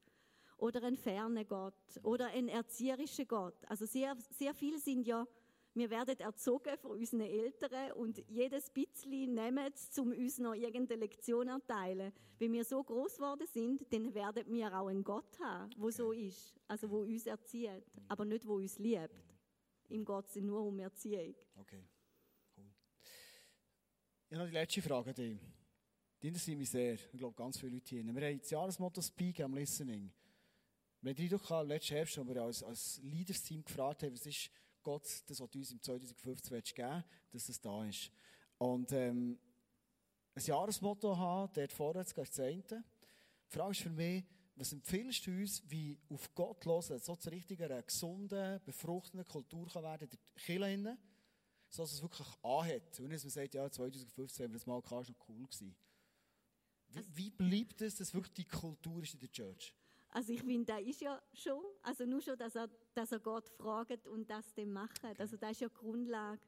Oder 0.58 0.84
ein 0.84 0.96
ferner 0.96 1.46
Gott. 1.46 1.74
Oder 2.04 2.28
ein 2.28 2.48
erzieherischer 2.48 3.26
Gott. 3.26 3.56
Also 3.68 3.86
sehr, 3.86 4.16
sehr 4.32 4.54
viel 4.54 4.80
sind 4.80 5.06
ja 5.06 5.28
wir 5.76 5.90
werden 5.90 6.20
erzogen 6.20 6.78
von 6.78 6.92
unseren 6.92 7.22
Eltern 7.22 7.94
und 7.94 8.24
jedes 8.28 8.70
bisschen 8.70 9.34
nehmen 9.34 9.72
sie, 9.74 10.02
um 10.02 10.12
uns 10.12 10.38
noch 10.38 10.54
irgendeine 10.54 11.02
Lektion 11.02 11.48
erteilen. 11.48 12.14
Wenn 12.38 12.54
wir 12.54 12.64
so 12.64 12.84
groß 12.84 13.16
geworden 13.16 13.48
sind, 13.48 13.92
dann 13.92 14.14
werden 14.14 14.46
wir 14.54 14.68
auch 14.80 14.88
einen 14.88 15.04
Gott 15.04 15.40
haben, 15.40 15.72
der 15.72 15.84
okay. 15.84 15.92
so 15.92 16.12
ist, 16.12 16.56
also 16.68 16.90
wo 16.90 17.02
uns 17.02 17.26
erzieht, 17.26 17.84
aber 18.08 18.24
nicht 18.26 18.46
wo 18.46 18.56
uns 18.56 18.78
liebt. 18.78 19.16
Im 19.90 20.06
Gott 20.06 20.30
sind 20.30 20.46
nur 20.46 20.62
um 20.62 20.78
Erziehung. 20.80 21.36
Okay, 21.56 21.84
cool. 22.58 22.66
Ich 24.30 24.36
habe 24.36 24.44
noch 24.44 24.52
die 24.52 24.58
letzte 24.58 24.82
Frage 24.82 25.10
an 25.10 25.16
dich. 25.16 25.40
Die 26.22 26.28
interessiert 26.28 26.58
mich 26.58 26.70
sehr. 26.70 26.94
Ich 26.94 27.20
glaube, 27.20 27.36
ganz 27.36 27.60
viele 27.60 27.74
Leute 27.74 27.90
hier. 27.90 28.04
Wir 28.04 28.28
haben 28.28 28.40
das 28.40 28.50
Jahresmotto 28.50 29.02
Speak 29.02 29.42
am 29.42 29.54
Listening. 29.56 30.12
Wir 31.02 31.10
haben 31.10 31.16
den 31.18 31.34
Eindruck 31.34 31.68
letzten 31.68 31.96
Herbst, 31.96 32.18
wo 32.18 32.26
wir 32.26 32.42
als, 32.44 32.64
als 32.64 33.02
Leaders-Team 33.04 33.64
gefragt 33.66 34.04
haben, 34.04 34.14
was 34.14 34.26
ist 34.26 34.50
Gott 34.84 35.04
das, 35.28 35.40
was 35.40 35.50
du 35.50 35.60
uns 35.60 35.72
im 35.72 35.82
2015 35.82 36.62
geben 36.76 37.04
dass 37.32 37.48
das 37.48 37.60
da 37.60 37.86
ist. 37.86 38.12
Und 38.58 38.92
ähm, 38.92 39.40
ein 40.36 40.44
Jahresmotto 40.44 41.18
haben, 41.18 41.52
dort 41.54 41.74
vorwärts 41.74 42.14
geht 42.14 42.30
das 42.30 42.40
eine. 42.40 42.62
Die 42.62 42.84
Frage 43.48 43.72
ist 43.72 43.82
für 43.82 43.90
mich, 43.90 44.24
was 44.56 44.74
empfiehlst 44.74 45.26
du 45.26 45.32
uns, 45.32 45.64
wie 45.68 46.00
auf 46.10 46.34
Gott 46.36 46.66
hören, 46.66 47.00
so 47.00 47.16
zu 47.16 47.30
richtiger, 47.30 47.82
gesunden, 47.82 48.62
befruchtenden 48.66 49.28
Kultur 49.28 49.68
kann 49.68 49.84
werden, 49.84 50.10
der 50.10 50.20
Kirche 50.36 50.98
so 51.70 51.82
dass 51.82 51.94
es 51.94 52.02
wirklich 52.02 52.28
anhat. 52.44 53.00
Und 53.00 53.10
dass 53.10 53.24
man 53.24 53.32
sagt, 53.32 53.54
ja, 53.56 53.70
2015 53.70 54.44
haben 54.44 54.52
wir 54.52 54.60
das 54.60 54.68
mal 54.68 54.82
gehabt, 54.82 55.10
ist 55.10 55.18
noch 55.18 55.30
cool 55.30 55.44
gewesen. 55.48 55.76
Wie, 56.90 57.06
wie 57.16 57.30
bleibt 57.32 57.82
es, 57.82 57.96
dass 57.96 58.14
wirklich 58.14 58.34
die 58.34 58.46
Kultur 58.46 59.02
ist 59.02 59.16
in 59.16 59.20
der 59.20 59.32
Church? 59.32 59.74
Also 60.14 60.32
ich 60.32 60.44
finde, 60.44 60.66
da 60.66 60.78
ist 60.78 61.02
ja 61.02 61.20
schon, 61.34 61.64
also 61.82 62.06
nur 62.06 62.22
schon, 62.22 62.38
dass 62.38 62.56
er, 62.56 62.70
dass 62.94 63.12
er 63.12 63.20
Gott 63.20 63.50
fragt 63.50 64.08
und 64.08 64.30
das 64.30 64.54
dann 64.54 64.72
macht. 64.72 65.04
Also 65.20 65.38
das 65.38 65.54
ist 65.54 65.62
ja 65.62 65.68
die 65.68 65.74
Grundlage. 65.74 66.40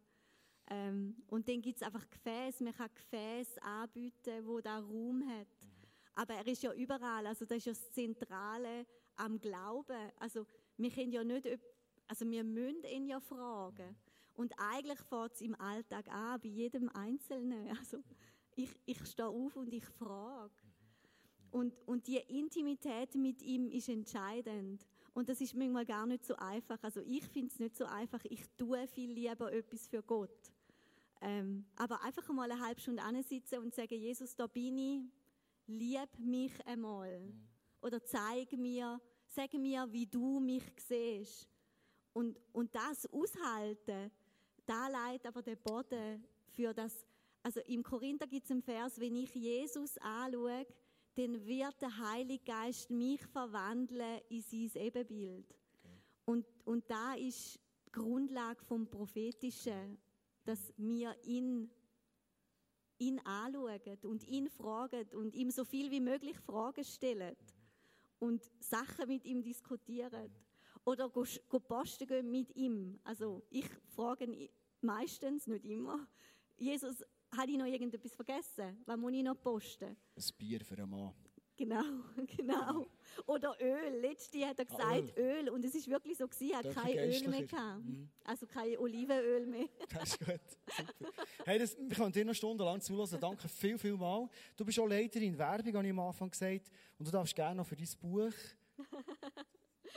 Ähm, 0.67 1.15
und 1.28 1.49
dann 1.49 1.63
gibt 1.63 1.78
es 1.78 1.82
einfach 1.82 2.08
Gefäße, 2.08 2.63
man 2.63 2.73
kann 2.73 2.89
Gefäße 2.93 3.62
anbieten, 3.63 4.45
wo 4.45 4.62
da 4.62 4.78
Raum 4.78 5.28
hat. 5.28 5.47
Mhm. 5.62 5.69
Aber 6.13 6.36
er 6.36 6.45
ist 6.45 6.62
ja 6.62 6.73
überall, 6.73 7.25
also 7.25 7.45
das 7.45 7.58
ist 7.58 7.65
ja 7.65 7.73
das 7.73 7.91
Zentrale, 7.91 8.86
am 9.15 9.39
Glauben. 9.39 10.12
Also 10.19 10.45
wir 10.78 10.91
können 10.91 11.12
ja 11.12 11.23
nicht, 11.23 11.47
also 12.08 12.30
wir 12.30 12.43
müssen 12.43 12.84
ihn 12.84 13.08
ja 13.08 13.19
fragen. 13.19 13.95
Und 14.36 14.54
eigentlich 14.58 14.99
fängt 14.99 15.34
es 15.34 15.41
im 15.41 15.56
Alltag 15.56 16.08
an, 16.10 16.39
bei 16.39 16.49
jedem 16.49 16.89
Einzelnen. 16.89 17.75
Also 17.80 18.04
ich, 18.56 18.69
ich 18.86 19.04
stehe 19.08 19.28
auf 19.28 19.56
und 19.56 19.73
ich 19.73 19.86
frage. 19.86 20.54
Und, 21.56 21.74
und 21.86 22.06
die 22.08 22.18
Intimität 22.18 23.15
mit 23.15 23.41
ihm 23.41 23.70
ist 23.70 23.88
entscheidend. 23.88 24.86
Und 25.13 25.30
das 25.30 25.39
ist 25.39 25.56
manchmal 25.56 25.86
gar 25.86 26.06
nicht 26.06 26.26
so 26.26 26.36
einfach. 26.36 26.84
Also 26.84 27.00
ich 27.00 27.24
finde 27.30 27.48
es 27.48 27.60
nicht 27.60 27.78
so 27.78 27.86
einfach. 27.86 28.20
Ich 28.26 28.41
tue 28.58 28.86
viel 28.88 29.12
lieber 29.12 29.54
etwas 29.54 29.88
für 29.88 30.04
Gott. 30.04 30.52
Ähm, 31.22 31.63
aber 31.78 32.04
einfach 32.04 32.28
mal 32.28 32.52
eine 32.52 32.62
halbe 32.62 32.82
Stunde 32.82 33.02
sitzen 33.24 33.60
und 33.60 33.74
sagen, 33.74 33.96
Jesus, 33.96 34.36
da 34.36 34.48
bin 34.48 34.78
ich, 34.78 35.04
lieb 35.68 36.10
mich 36.20 36.52
einmal. 36.68 37.22
Oder 37.82 38.04
zeig 38.04 38.52
mir, 38.52 39.00
sag 39.26 39.54
mir, 39.54 39.88
wie 39.94 40.08
du 40.08 40.41
mich 40.41 40.65
siehst. 40.86 41.48
Und, 42.12 42.38
und 42.52 42.76
das 42.76 43.06
aushalten, 43.13 44.12
da 44.65 44.89
leitet 44.89 45.28
aber 45.28 45.41
der 45.41 45.56
Boden 45.56 46.22
für 46.50 46.74
das. 46.74 47.08
Also 47.44 47.62
im 47.62 47.82
Korinther 47.82 48.28
gibt 48.28 48.44
es 48.44 48.52
einen 48.52 48.62
Vers, 48.62 49.00
wenn 49.00 49.15
ich 49.15 49.34
Jesus 49.34 49.98
anschaue, 50.00 50.65
dann 51.15 51.45
wird 51.45 51.82
der 51.82 51.97
Heilige 51.97 52.43
Geist 52.43 52.89
mich 52.89 53.21
verwandeln 53.28 54.19
in 54.30 54.41
sein 54.41 54.71
Ebenbild. 54.75 55.45
Okay. 55.49 56.01
Und, 56.25 56.45
und 56.65 56.89
da 56.89 57.13
ist 57.13 57.60
die 57.88 57.91
Grundlage 57.91 58.63
vom 58.65 58.88
Prophetischen, 58.89 59.97
dass 60.43 60.73
wir 60.78 61.15
ihn, 61.23 61.69
ihn 62.97 63.19
anschauen 63.19 63.97
und 64.04 64.23
ihn 64.28 64.49
fragen 64.49 65.08
und 65.13 65.34
ihm 65.34 65.51
so 65.51 65.63
viel 65.63 65.89
wie 65.89 66.01
möglich 66.01 66.38
Fragen 66.39 66.84
stellen 66.84 67.36
und 68.19 68.51
Sachen 68.60 69.08
mit 69.08 69.25
ihm 69.25 69.41
diskutieren. 69.41 70.30
Oder 70.84 71.10
go, 71.10 71.25
go 71.47 71.60
posten 71.60 72.08
gehen 72.08 72.30
mit 72.30 72.56
ihm. 72.56 72.99
Also 73.04 73.41
ich 73.49 73.67
frage 73.95 74.49
meistens, 74.82 75.47
nicht 75.47 75.65
immer, 75.65 76.08
Jesus, 76.58 77.04
habe 77.36 77.52
ich 77.52 77.58
noch 77.58 77.65
irgendetwas 77.65 78.13
vergessen? 78.13 78.78
Was 78.86 78.98
muss 78.98 79.13
ich 79.13 79.24
noch 79.24 79.39
posten? 79.41 79.96
Ein 80.15 80.24
Bier 80.38 80.62
für 80.62 80.76
einen 80.76 80.89
Mann. 80.89 81.13
Genau, 81.58 81.84
genau. 82.38 82.86
Oder 83.26 83.56
Öl. 83.62 84.02
Letztes 84.02 84.44
hat 84.44 84.60
er 84.60 84.65
ah, 84.70 84.76
gesagt 84.76 85.13
ah, 85.18 85.20
Öl. 85.20 85.38
Öl. 85.39 85.50
Und 85.50 85.63
es 85.63 85.74
ist 85.74 85.89
wirklich 85.89 86.18
so 86.18 86.28
gewesen, 86.28 86.52
er 86.52 86.58
hat 86.58 86.76
kein 86.76 86.98
Öl 86.98 87.28
mehr 87.30 87.44
gehabt. 87.44 87.86
Mhm. 87.86 88.10
Also 88.26 88.46
kein 88.46 88.78
Olivenöl 88.78 89.46
mehr. 89.46 89.70
Das 89.89 90.10
ist 90.10 90.20
gut. 90.20 90.41
Super. 90.68 91.12
Hey, 91.46 91.60
das, 91.60 91.78
wir 91.78 91.96
können 91.96 92.12
dir 92.12 92.26
noch 92.26 92.34
stundenlang 92.34 92.82
zulassen. 92.82 93.20
Danke 93.20 93.48
viel, 93.48 93.78
viel 93.78 93.96
mal. 93.96 94.30
Du 94.58 94.65
bist 94.65 94.80
auch 94.80 94.88
Leiterin 94.88 95.38
Werbung, 95.38 95.76
habe 95.76 95.86
ich 95.86 95.91
am 95.91 96.00
Anfang 96.00 96.30
gesagt. 96.30 96.70
Und 96.98 97.08
du 97.08 97.12
darfst 97.12 97.36
gerne 97.36 97.56
noch 97.56 97.68
für 97.68 97.76
dein 97.76 97.89
Buch 98.02 98.34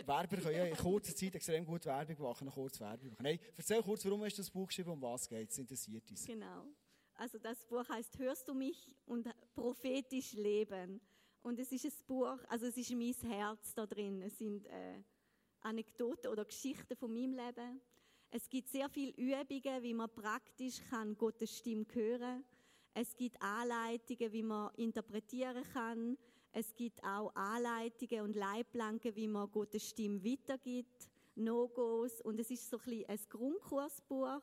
Werber 0.06 0.36
können 0.36 0.56
ja 0.56 0.64
in 0.64 0.76
kurzer 0.76 1.14
Zeit 1.14 1.34
extrem 1.34 1.64
gut 1.64 1.84
Werbung 1.86 2.22
machen, 2.22 2.46
noch 2.46 2.54
kurz 2.54 2.80
Werbung 2.80 3.10
machen. 3.10 3.26
Hey, 3.26 3.40
erzähl 3.56 3.82
kurz, 3.82 4.04
warum 4.04 4.22
hast 4.24 4.36
du 4.36 4.42
das 4.42 4.50
Buch 4.50 4.66
geschrieben, 4.66 4.90
um 4.90 5.02
was 5.02 5.28
geht 5.28 5.50
es? 5.50 5.58
Interessiert 5.58 6.10
uns. 6.10 6.26
Genau. 6.26 6.66
Also 7.14 7.38
das 7.38 7.64
Buch 7.66 7.88
heißt 7.88 8.18
Hörst 8.18 8.46
du 8.48 8.54
mich 8.54 8.90
und 9.06 9.28
prophetisch 9.54 10.34
leben. 10.34 11.00
Und 11.42 11.58
es 11.58 11.72
ist 11.72 11.84
ein 11.84 12.06
Buch, 12.06 12.38
also 12.48 12.66
es 12.66 12.76
ist 12.76 12.90
mein 12.90 13.14
Herz 13.30 13.74
da 13.74 13.86
drin. 13.86 14.22
Es 14.22 14.38
sind 14.38 14.66
äh, 14.66 15.02
Anekdoten 15.60 16.30
oder 16.30 16.44
Geschichten 16.44 16.96
von 16.96 17.12
meinem 17.12 17.32
Leben. 17.32 17.80
Es 18.30 18.48
gibt 18.48 18.68
sehr 18.68 18.88
viele 18.88 19.12
Übungen, 19.12 19.82
wie 19.82 19.94
man 19.94 20.10
praktisch 20.10 20.80
kann 20.90 21.16
Gottes 21.16 21.56
Stimme 21.56 21.86
hören. 21.92 22.44
Es 22.94 23.16
gibt 23.16 23.40
Anleitungen, 23.40 24.32
wie 24.32 24.42
man 24.42 24.74
interpretieren 24.74 25.64
kann. 25.72 26.18
Es 26.58 26.74
gibt 26.74 27.00
auch 27.04 27.32
Anleitungen 27.36 28.22
und 28.22 28.34
Leitplanken, 28.34 29.14
wie 29.14 29.28
man 29.28 29.48
Gottes 29.48 29.90
Stimme 29.90 30.24
weitergibt, 30.24 31.08
No-Gos. 31.36 32.20
Und 32.22 32.40
es 32.40 32.50
ist 32.50 32.68
so 32.68 32.78
ein, 32.78 32.84
bisschen 32.84 33.08
ein 33.08 33.18
Grundkursbuch, 33.28 34.42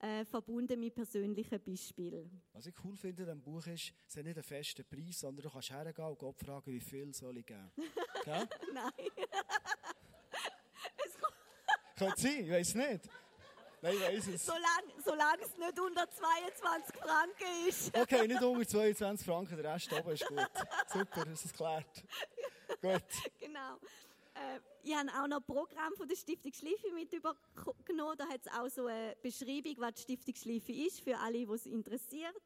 äh, 0.00 0.26
verbunden 0.26 0.78
mit 0.78 0.94
persönlichen 0.94 1.58
Beispielen. 1.64 2.42
Was 2.52 2.66
ich 2.66 2.74
cool 2.84 2.94
finde 2.94 3.22
an 3.22 3.28
diesem 3.28 3.40
Buch 3.40 3.66
ist, 3.68 3.94
es 4.06 4.18
hat 4.18 4.24
nicht 4.24 4.36
einen 4.36 4.42
festen 4.42 4.84
Preis, 4.84 5.20
sondern 5.20 5.44
du 5.44 5.50
kannst 5.50 5.70
hergehen 5.70 6.08
und 6.08 6.18
Gott 6.18 6.38
fragen, 6.38 6.72
wie 6.72 6.80
viel 6.80 7.14
soll 7.14 7.38
ich 7.38 7.46
geben. 7.46 7.70
Nein. 8.26 8.46
Könnte 11.96 12.20
sein, 12.20 12.44
ich 12.44 12.50
weiß 12.50 12.74
nicht. 12.74 13.08
Nein, 13.82 13.94
ich 13.94 14.00
weiss 14.00 14.26
es. 14.34 14.46
Solange, 14.46 15.42
es 15.42 15.56
nicht 15.56 15.80
unter 15.80 16.10
22 16.10 16.96
Franken 16.96 17.68
ist. 17.68 17.96
okay, 17.96 18.28
nicht 18.28 18.42
unter 18.42 18.68
22 18.68 19.26
Franken, 19.26 19.56
der 19.56 19.74
Rest 19.74 19.92
oben 19.92 20.10
ist 20.10 20.26
gut. 20.26 20.50
Super, 20.92 21.26
ist 21.28 21.44
es 21.46 21.52
geklärt. 21.52 22.04
gut. 22.82 23.32
Genau. 23.38 23.76
Äh, 24.34 24.60
ich 24.82 24.94
habe 24.94 25.08
auch 25.10 25.26
noch 25.26 25.38
ein 25.38 25.44
Programm 25.44 25.94
von 25.96 26.08
der 26.08 26.16
Stiftung 26.16 26.52
Schleife 26.52 26.92
mit 26.94 27.12
übernommen. 27.12 28.18
Da 28.18 28.26
hat 28.28 28.40
es 28.44 28.52
auch 28.52 28.68
so 28.68 28.86
eine 28.86 29.16
Beschreibung, 29.22 29.74
was 29.78 29.94
die 29.94 30.02
Stiftung 30.02 30.34
Schleife 30.34 30.72
ist, 30.72 31.00
für 31.00 31.18
alle, 31.18 31.46
die 31.46 31.52
es 31.52 31.66
interessiert. 31.66 32.42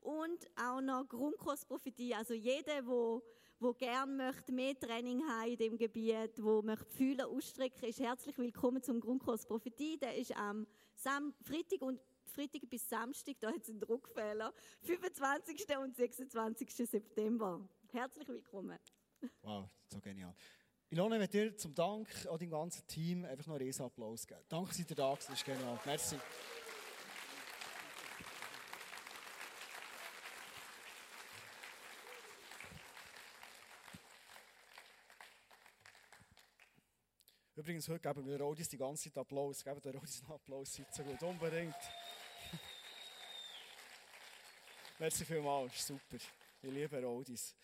Und 0.00 0.46
auch 0.56 0.80
noch 0.80 1.08
Grundkursprophetie. 1.08 2.14
Also 2.14 2.34
jeder, 2.34 2.82
der 2.82 2.86
wo 3.60 3.72
gern 3.72 4.16
möchte 4.16 4.52
mehr 4.52 4.78
Training 4.78 5.22
haben 5.26 5.50
in 5.50 5.56
dem 5.56 5.76
Gebiet, 5.76 6.42
wo 6.42 6.62
möchte 6.62 6.86
Fühler 6.90 7.28
ausstrecken, 7.28 7.88
ist 7.88 7.98
herzlich 7.98 8.38
willkommen 8.38 8.82
zum 8.82 9.00
Grundkurs 9.00 9.46
Prophetie. 9.46 9.98
Der 9.98 10.16
ist 10.16 10.36
am 10.36 10.66
Sam 10.94 11.34
Freitag 11.42 11.82
und 11.82 12.00
Freitag 12.24 12.68
bis 12.68 12.88
Samstag, 12.88 13.36
da 13.40 13.48
hat 13.48 13.62
es 13.62 13.70
einen 13.70 13.80
Druckfehler, 13.80 14.52
25. 14.82 15.76
und 15.78 15.96
26. 15.96 16.72
September. 16.72 17.68
Herzlich 17.90 18.28
willkommen. 18.28 18.78
Wow, 19.42 19.68
so 19.88 19.98
genial. 20.00 20.34
Ilona, 20.90 21.20
ich 21.20 21.30
dir 21.30 21.56
zum 21.56 21.74
Dank 21.74 22.08
an 22.30 22.38
deinem 22.38 22.50
ganzen 22.50 22.86
Team 22.86 23.24
einfach 23.24 23.46
noch 23.46 23.56
einen 23.56 23.64
Riesenapplaus 23.64 24.26
geben. 24.26 24.40
Danke, 24.48 24.68
dass 24.68 24.78
ihr 24.78 24.96
da 24.96 25.10
seid, 25.16 25.30
das 25.30 25.34
ist 25.34 25.44
genial. 25.44 25.80
Merci. 25.84 26.16
Übrigens, 37.58 37.88
heute 37.88 37.98
geben 37.98 38.24
wir 38.24 38.40
Rodis 38.40 38.68
die 38.68 38.78
ganze 38.78 39.10
Zeit 39.10 39.18
Applaus. 39.18 39.64
Geben 39.64 39.82
der 39.82 39.92
Rodis 39.92 40.22
einen 40.22 40.30
Applaus, 40.30 40.72
seid 40.72 40.94
so 40.94 41.02
gut. 41.02 41.20
Unbedingt. 41.24 41.74
Merci 45.00 45.24
vielmals, 45.24 45.84
super. 45.84 46.18
Ich 46.62 46.70
liebe 46.70 47.02
Rodis. 47.02 47.56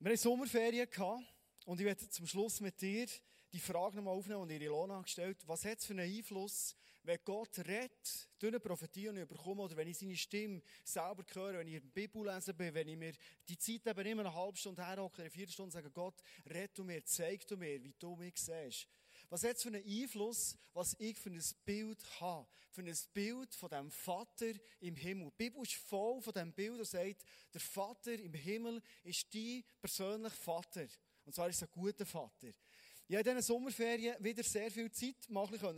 Wir 0.00 0.10
hatten 0.10 0.18
Sommerferien 0.18 0.86
und 1.64 1.80
ich 1.80 1.86
werde 1.86 2.10
zum 2.10 2.26
Schluss 2.26 2.60
mit 2.60 2.78
dir 2.78 3.06
die 3.54 3.58
Frage 3.58 3.96
nochmal 3.96 4.18
aufnehmen, 4.18 4.46
die 4.46 4.56
Ilona 4.56 5.00
gestellt 5.00 5.38
hat. 5.40 5.48
Was 5.48 5.64
hat 5.64 5.78
es 5.78 5.86
für 5.86 5.94
einen 5.94 6.14
Einfluss, 6.14 6.76
wenn 7.02 7.18
Gott 7.24 7.58
redet, 7.58 8.28
durch 8.38 8.52
eine 8.52 8.60
Prophetie 8.60 9.08
und 9.08 9.16
ich 9.16 9.26
bekomme, 9.26 9.62
oder 9.62 9.76
wenn 9.76 9.88
ich 9.88 9.98
seine 9.98 10.16
Stimme 10.16 10.62
selber 10.84 11.24
höre, 11.32 11.58
wenn 11.58 11.68
ich 11.68 11.80
die 11.80 11.88
Bibel 11.88 12.26
lesen 12.26 12.56
bin, 12.56 12.74
wenn 12.74 12.88
ich 12.88 12.96
mir 12.96 13.12
die 13.48 13.58
Zeit 13.58 13.86
eben 13.86 14.06
immer 14.06 14.26
eine 14.26 14.34
halbe 14.34 14.58
Stunde 14.58 14.86
herhocke, 14.86 15.22
eine 15.22 15.30
vier 15.30 15.48
Stunden 15.48 15.70
sage, 15.70 15.90
Gott, 15.90 16.20
red 16.48 16.76
du 16.76 16.84
mir, 16.84 17.04
zeig 17.04 17.46
du 17.46 17.56
mir, 17.56 17.82
wie 17.82 17.94
du 17.98 18.16
mich 18.16 18.34
siehst. 18.36 18.86
Was 19.28 19.44
hat 19.44 19.56
es 19.56 19.62
für 19.62 19.68
einen 19.68 19.84
Einfluss, 19.84 20.56
was 20.72 20.96
ich 20.98 21.16
für 21.18 21.30
ein 21.30 21.42
Bild 21.64 22.20
habe? 22.20 22.48
Für 22.70 22.82
ein 22.82 22.96
Bild 23.12 23.54
von 23.54 23.68
dem 23.68 23.90
Vater 23.90 24.52
im 24.80 24.96
Himmel. 24.96 25.30
Die 25.30 25.44
Bibel 25.44 25.62
ist 25.62 25.74
voll 25.74 26.20
von 26.20 26.32
dem 26.32 26.52
Bild, 26.52 26.80
das 26.80 26.90
sagt, 26.90 27.24
der 27.52 27.60
Vater 27.60 28.12
im 28.12 28.34
Himmel 28.34 28.82
ist 29.04 29.32
dein 29.34 29.64
persönlicher 29.80 30.36
Vater. 30.36 30.86
Und 31.24 31.34
zwar 31.34 31.48
ist 31.48 31.62
er 31.62 31.68
ein 31.68 31.72
guter 31.72 32.06
Vater. 32.06 32.48
Ich 33.10 33.16
habe 33.16 33.28
in 33.28 33.36
diesen 33.38 33.54
Sommerferien 33.54 34.14
wieder 34.22 34.44
sehr 34.44 34.70
viel 34.70 34.88
Zeit 34.92 35.16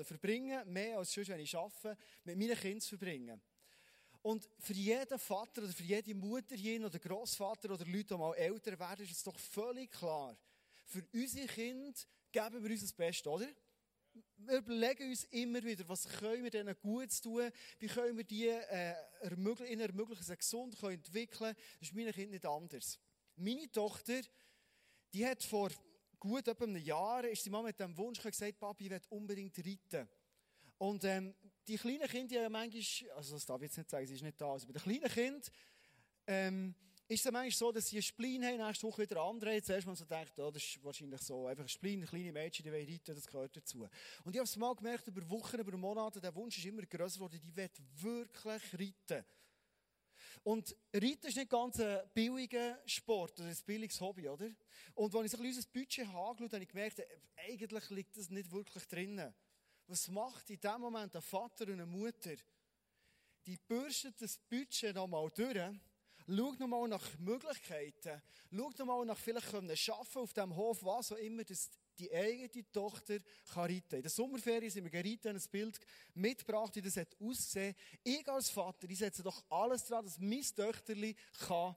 verbringen 0.05 0.71
mehr 0.71 0.99
als 0.99 1.15
sonst, 1.15 1.31
wenn 1.31 1.41
ich 1.41 1.57
arbeite, 1.57 1.97
mit 2.25 2.37
meinen 2.37 2.55
Kindern 2.55 2.81
zu 2.83 2.91
verbringen. 2.91 3.41
Und 4.21 4.47
für 4.59 4.75
jeden 4.75 5.19
Vater 5.19 5.63
oder 5.63 5.73
für 5.73 5.83
jede 5.83 6.15
Mutter 6.15 6.55
hier 6.55 6.85
oder 6.85 6.99
Großvater 6.99 7.71
oder 7.71 7.87
Leute, 7.87 8.09
die 8.09 8.19
mal 8.19 8.35
älter 8.35 8.79
werden, 8.79 9.07
ist 9.07 9.13
es 9.13 9.23
doch 9.23 9.39
völlig 9.39 9.91
klar. 9.91 10.37
Für 10.85 11.03
unsere 11.15 11.47
Kinder 11.47 11.95
geben 12.31 12.63
wir 12.63 12.71
uns 12.71 12.83
das 12.83 12.93
Beste, 12.93 13.31
oder? 13.31 13.49
Wir 14.37 14.59
überlegen 14.59 15.09
uns 15.09 15.25
immer 15.31 15.63
wieder, 15.63 15.89
was 15.89 16.07
können 16.07 16.45
wir 16.45 16.51
denen 16.51 16.77
gut 16.83 17.19
tun, 17.23 17.51
wie 17.79 17.87
können 17.87 18.15
wir 18.15 18.25
die 18.25 18.49
äh, 18.49 18.95
ermöglichen, 19.23 19.73
ihnen 19.73 19.89
ermöglichen, 19.89 20.23
sie 20.23 20.37
gesund 20.37 20.79
können 20.79 20.97
entwickeln. 20.97 21.57
Das 21.81 21.89
ist 21.89 21.95
meinen 21.95 22.13
Kindern 22.13 22.33
nicht 22.33 22.45
anders. 22.45 22.99
Meine 23.37 23.73
Tochter, 23.73 24.21
die 25.15 25.27
hat 25.27 25.43
vor 25.43 25.71
gut 26.23 26.47
etwa 26.47 26.65
einem 26.65 26.77
Jahr 26.77 27.25
ist 27.25 27.43
sie 27.43 27.51
mal 27.51 27.65
mit 27.65 27.79
dem 27.81 27.97
Wunsch 27.97 28.23
gesagt, 28.23 28.61
Papi, 28.61 28.85
ich 28.85 28.91
will 28.91 29.01
unbedingt 29.09 29.59
reiten. 29.59 30.09
Und 30.79 31.03
ähm, 31.03 31.35
die 31.67 31.77
kleinen 31.77 32.09
Kinder, 32.09 32.45
die 32.45 32.49
manchmal, 32.49 33.17
also 33.17 33.35
das 33.35 33.45
darf 33.45 33.61
ich 33.61 33.67
jetzt 33.67 33.79
nicht 33.79 33.91
sagen, 33.91 34.07
sie 34.07 34.15
ist 34.15 34.23
nicht 34.23 34.41
da, 34.41 34.53
also 34.53 34.69
bei 34.69 34.73
den 34.73 34.83
kleinen 34.83 35.13
Kindern 35.13 35.43
ähm, 36.29 36.75
ist 37.09 37.27
es 37.27 37.33
manchmal 37.33 37.51
so, 37.51 37.73
dass 37.73 37.89
sie 37.89 37.97
einen 37.97 38.03
Spleen 38.05 38.45
haben, 38.45 38.57
nächste 38.57 38.87
Woche 38.87 39.03
wieder 39.03 39.21
andere. 39.21 39.61
Zuerst 39.63 39.85
mal 39.85 39.97
so 39.97 40.05
denkt, 40.05 40.39
oh, 40.39 40.51
das 40.53 40.63
ist 40.63 40.85
wahrscheinlich 40.85 41.21
so, 41.23 41.49
einfach 41.49 41.65
ein 41.65 41.69
Spleen, 41.69 42.07
kleine 42.07 42.33
Mädchen, 42.33 42.65
die 42.65 42.73
wollen 42.73 42.89
reiten, 42.89 43.15
das 43.17 43.27
gehört 43.27 43.57
dazu. 43.57 43.89
Und 44.23 44.33
ich 44.33 44.39
habe 44.39 44.45
es 44.45 44.57
mal 44.57 44.75
gemerkt, 44.77 45.09
über 45.09 45.29
Wochen, 45.29 45.59
über 45.59 45.77
Monate, 45.77 46.21
der 46.21 46.35
Wunsch 46.37 46.57
ist 46.57 46.65
immer 46.65 46.83
größer 46.83 47.17
geworden, 47.17 47.41
die 47.43 47.57
will 47.57 47.69
wirklich 47.97 48.75
reiten. 48.75 49.25
Und 50.43 50.75
Reiten 50.93 51.27
ist 51.27 51.37
nicht 51.37 51.51
ganz 51.51 51.79
ein 51.81 52.01
billiger 52.15 52.79
Sport 52.87 53.39
oder 53.41 53.49
ein 53.49 53.59
billiges 53.67 54.01
Hobby, 54.01 54.29
oder? 54.29 54.51
Und 54.95 55.15
als 55.15 55.27
ich 55.27 55.39
so 55.39 55.43
unser 55.43 55.69
Budget 55.73 56.07
angeschaut 56.07 56.53
habe, 56.53 56.63
ich 56.63 56.69
gemerkt, 56.69 56.99
äh, 56.99 57.07
eigentlich 57.37 57.91
liegt 57.91 58.17
das 58.17 58.31
nicht 58.31 58.51
wirklich 58.51 58.87
drinnen. 58.87 59.35
Was 59.87 60.09
macht 60.09 60.51
in 60.51 60.61
dem 60.61 60.81
Moment 60.81 61.15
ein 61.15 61.23
Vater 61.23 61.67
und 61.67 61.75
eine 61.75 61.87
Mutter? 61.87 62.35
Die 63.47 63.57
bürstet 63.57 64.21
das 64.21 64.39
Budget 64.39 64.95
nochmal 64.95 65.29
durch, 65.35 65.77
schaut 66.27 66.61
nochmal 66.61 66.89
nach 66.89 67.19
Möglichkeiten, 67.19 68.23
schaut 68.51 68.79
nochmal 68.79 69.05
nach 69.07 69.19
vielleicht 69.19 69.51
können 69.51 69.77
schaffen 69.77 70.23
auf 70.23 70.33
dem 70.33 70.55
Hof, 70.57 70.83
was 70.85 71.13
auch 71.13 71.17
immer 71.17 71.45
das 71.45 71.71
die 71.99 72.13
eigene 72.13 72.73
Tochter 72.73 73.19
kann 73.53 73.71
reiten. 73.71 73.97
In 73.97 74.03
der 74.03 74.11
Sommerferien 74.11 74.71
sind 74.71 74.85
wir 74.85 74.91
geritten, 74.91 75.37
ein 75.37 75.43
Bild 75.51 75.79
mitgebracht, 76.15 76.75
wie 76.77 76.83
das 76.83 76.99
aussehen 77.21 77.75
Ich 78.03 78.27
als 78.29 78.51
Vater, 78.51 78.89
ich 78.89 78.99
setze 78.99 79.23
doch 79.23 79.45
alles 79.51 79.85
daran, 79.85 80.05
dass 80.05 80.19
mein 80.19 80.43
Töchterli 80.43 81.15
kann. 81.47 81.77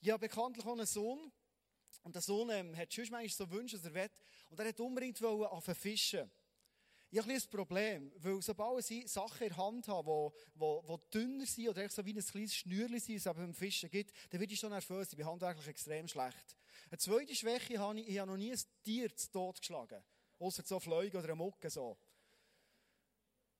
Ich 0.00 0.10
habe 0.10 0.28
bekanntlich 0.28 0.64
auch 0.64 0.72
einen 0.72 0.86
Sohn, 0.86 1.32
und 2.02 2.14
der 2.14 2.22
Sohn 2.22 2.50
ähm, 2.50 2.76
hat 2.76 2.92
schon 2.92 3.04
manchmal 3.10 3.28
so 3.28 3.50
Wünsche, 3.50 3.76
dass 3.76 3.86
er 3.86 3.94
will, 3.94 4.10
und 4.50 4.60
er 4.60 4.68
hat 4.68 4.80
unbedingt 4.80 5.22
anfangen 5.22 5.74
fischen. 5.74 6.30
Ich 7.10 7.18
habe 7.18 7.32
ein, 7.32 7.40
Problem, 7.50 8.12
weil 8.18 8.42
sobald 8.42 8.90
ich 8.90 9.10
Sachen 9.10 9.42
in 9.42 9.48
der 9.48 9.56
Hand 9.56 9.88
habe, 9.88 10.32
die, 10.54 11.10
dünner 11.12 11.46
sind 11.46 11.68
oder 11.68 11.88
so 11.88 12.04
wie 12.04 12.12
ein 12.12 12.24
kleines 12.24 12.54
Schnürchen 12.54 12.98
sind, 12.98 13.16
es 13.16 13.24
beim 13.24 13.54
Fischen 13.54 13.90
gibt, 13.90 14.12
dann 14.30 14.40
werde 14.40 14.52
ich 14.52 14.58
schon 14.58 14.70
nervös. 14.70 15.08
Ich 15.10 15.16
bin 15.16 15.26
handwerklich 15.26 15.68
extrem 15.68 16.08
schlecht. 16.08 16.56
Eine 16.90 16.98
zweite 16.98 17.34
Schwäche 17.34 17.78
habe 17.78 18.00
ich, 18.00 18.08
ich 18.08 18.18
habe 18.18 18.30
noch 18.30 18.36
nie 18.36 18.52
ein 18.52 18.60
Tier 18.82 19.14
zu 19.14 19.30
Tod 19.30 19.60
geschlagen. 19.60 20.02
Außer 20.38 20.62
so 20.64 20.80
Fliegen 20.80 21.16
oder 21.16 21.28
eine 21.28 21.36
Mucke 21.36 21.70
so. 21.70 21.96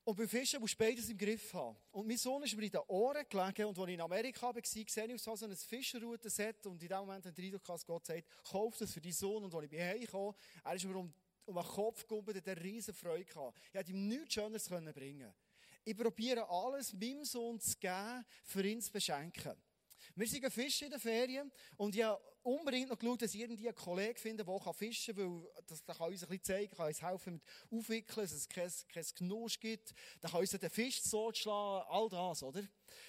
Und 0.04 0.16
beim 0.16 0.28
Fischen 0.28 0.60
musst 0.60 0.74
du 0.74 0.84
beides 0.84 1.08
im 1.08 1.18
Griff 1.18 1.52
haben. 1.52 1.76
Und 1.90 2.06
mein 2.06 2.16
Sohn 2.16 2.40
ist 2.44 2.56
mir 2.56 2.62
in 2.62 2.70
den 2.70 2.80
Ohren 2.86 3.24
gelegen 3.28 3.64
und 3.64 3.76
als 3.76 3.88
ich 3.88 3.94
in 3.94 4.00
Amerika 4.00 4.54
war, 4.54 4.62
sehe 4.64 4.84
ich 4.84 5.22
so 5.22 5.32
ein 5.32 5.56
Fischerroutenset 5.56 6.64
und 6.66 6.80
in 6.80 6.88
dem 6.88 6.98
Moment 6.98 7.26
hat 7.26 7.36
der 7.36 7.44
Eindruck, 7.44 7.64
Gott 7.64 8.06
sagt, 8.06 8.24
kauf 8.44 8.76
das 8.78 8.92
für 8.92 9.00
deinen 9.00 9.12
Sohn. 9.12 9.42
Und 9.42 9.52
als 9.52 9.64
ich 9.64 9.70
bei 9.70 9.92
Hause 9.92 10.06
kam, 10.06 10.34
er 10.64 10.74
ist 10.76 10.84
mir 10.84 10.96
um, 10.96 11.12
um 11.46 11.54
den 11.54 11.64
Kopf 11.64 12.06
gekommen, 12.06 12.42
der 12.44 12.62
riesen 12.62 12.94
Freude 12.94 13.24
gehabt. 13.24 13.58
Ich 13.68 13.74
hätte 13.74 13.92
ihm 13.92 14.08
nichts 14.08 14.34
Schöneres 14.34 14.68
bringen 14.68 14.92
können. 14.92 15.34
Ich 15.84 15.96
probiere 15.96 16.48
alles 16.48 16.92
meinem 16.92 17.24
Sohn 17.24 17.60
zu 17.60 17.76
geben, 17.78 18.24
für 18.44 18.64
ihn 18.64 18.80
zu 18.80 18.90
beschenken. 18.90 19.54
Wir 20.14 20.26
sind 20.26 20.50
Fischen 20.52 20.86
in 20.86 20.90
den 20.90 21.00
Ferien 21.00 21.52
und 21.76 21.94
ich 21.94 22.02
habe 22.02 22.20
unbedingt 22.46 22.88
noch 22.88 22.98
geschaut, 22.98 23.22
dass 23.22 23.34
ich 23.34 23.40
irgendwie 23.40 23.68
einen 23.68 23.76
Kollegen 23.76 24.16
finde, 24.16 24.44
der 24.44 24.74
fischen 24.74 25.16
kann, 25.16 25.42
weil 25.42 25.50
das, 25.66 25.84
der 25.84 25.94
kann 25.94 26.08
uns 26.08 26.22
ein 26.22 26.28
bisschen 26.28 26.44
zeigen, 26.44 26.76
kann 26.76 26.86
uns 26.86 27.02
helfen 27.02 27.34
mit 27.34 27.80
Aufwickeln, 27.80 28.24
dass 28.24 28.32
es 28.32 28.48
kein, 28.48 28.70
kein 28.92 29.04
Genuss 29.16 29.58
gibt, 29.58 29.94
der 30.22 30.30
kann 30.30 30.40
uns 30.40 30.50
den 30.50 30.70
Fisch 30.70 31.02
so 31.02 31.32
schlagen, 31.32 31.86
all 31.88 32.08
das, 32.08 32.42
oder? 32.42 32.62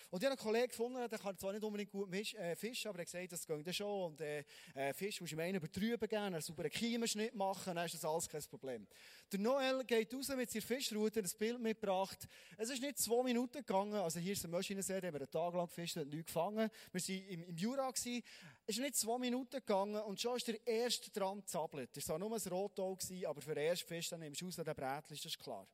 Und 0.09 0.23
ich 0.23 0.29
habe 0.29 0.37
einen 0.37 0.37
Kollegen 0.37 0.67
gefunden, 0.69 1.09
der 1.09 1.19
kann 1.19 1.37
zwar 1.37 1.53
nicht 1.53 1.63
unbedingt 1.63 1.91
gut 1.91 2.11
äh, 2.13 2.55
fischen, 2.55 2.87
aber 2.87 2.99
er 2.99 3.01
hat 3.01 3.11
gesagt, 3.11 3.31
das 3.31 3.45
geht 3.45 3.75
schon. 3.75 4.11
Und 4.11 4.21
äh, 4.21 4.43
äh, 4.73 4.93
Fisch 4.93 5.19
musst 5.21 5.33
du 5.33 5.35
ihm 5.35 5.41
einen 5.41 5.55
übertrüben 5.55 6.07
geben, 6.07 6.23
einen 6.23 6.41
sauberen 6.41 6.71
Kiemenschnitt 6.71 7.35
machen, 7.35 7.75
dann 7.75 7.85
ist 7.85 7.93
das 7.93 8.05
alles 8.05 8.27
kein 8.27 8.41
Problem. 8.43 8.87
Der 9.31 9.39
Noel 9.39 9.83
geht 9.83 10.13
raus 10.13 10.29
mit 10.29 10.49
seiner 10.49 10.65
Fischroute, 10.65 11.19
ein 11.19 11.29
Bild 11.37 11.59
mitgebracht. 11.59 12.27
Es 12.57 12.69
ist 12.69 12.81
nicht 12.81 12.97
zwei 12.97 13.21
Minuten 13.23 13.57
gegangen, 13.57 13.95
also 13.95 14.19
hier 14.19 14.33
ist 14.33 14.45
eine 14.45 14.53
Maschinensee, 14.53 14.99
da 15.01 15.07
haben 15.07 15.13
wir 15.13 15.21
einen 15.21 15.31
Tag 15.31 15.53
lang 15.53 15.67
gefischt 15.67 15.97
und 15.97 16.09
nichts 16.09 16.27
gefangen. 16.27 16.69
Wir 16.91 17.01
waren 17.01 17.29
im, 17.29 17.43
im 17.43 17.57
Jura, 17.57 17.91
gewesen. 17.91 18.23
Es 18.69 18.75
ist 18.75 18.81
nicht 18.81 18.97
zwei 18.97 19.17
Minuten 19.17 19.49
gegangen 19.49 20.01
und 20.03 20.19
schon 20.19 20.35
ist 20.35 20.49
der 20.49 20.67
erste 20.67 21.09
dran 21.09 21.39
gezappelt. 21.39 21.95
Es 21.95 22.09
war 22.09 22.19
nur 22.19 22.35
ein 22.35 22.51
Rotauge, 22.51 23.25
aber 23.25 23.41
für 23.41 23.55
den 23.55 23.63
ersten 23.63 23.87
Fisch, 23.87 24.09
dann 24.09 24.19
nimmst 24.19 24.41
du 24.41 24.47
aus 24.47 24.59
an 24.59 24.65
den 24.65 25.15
ist 25.15 25.23
das 25.23 25.37
klar. 25.37 25.65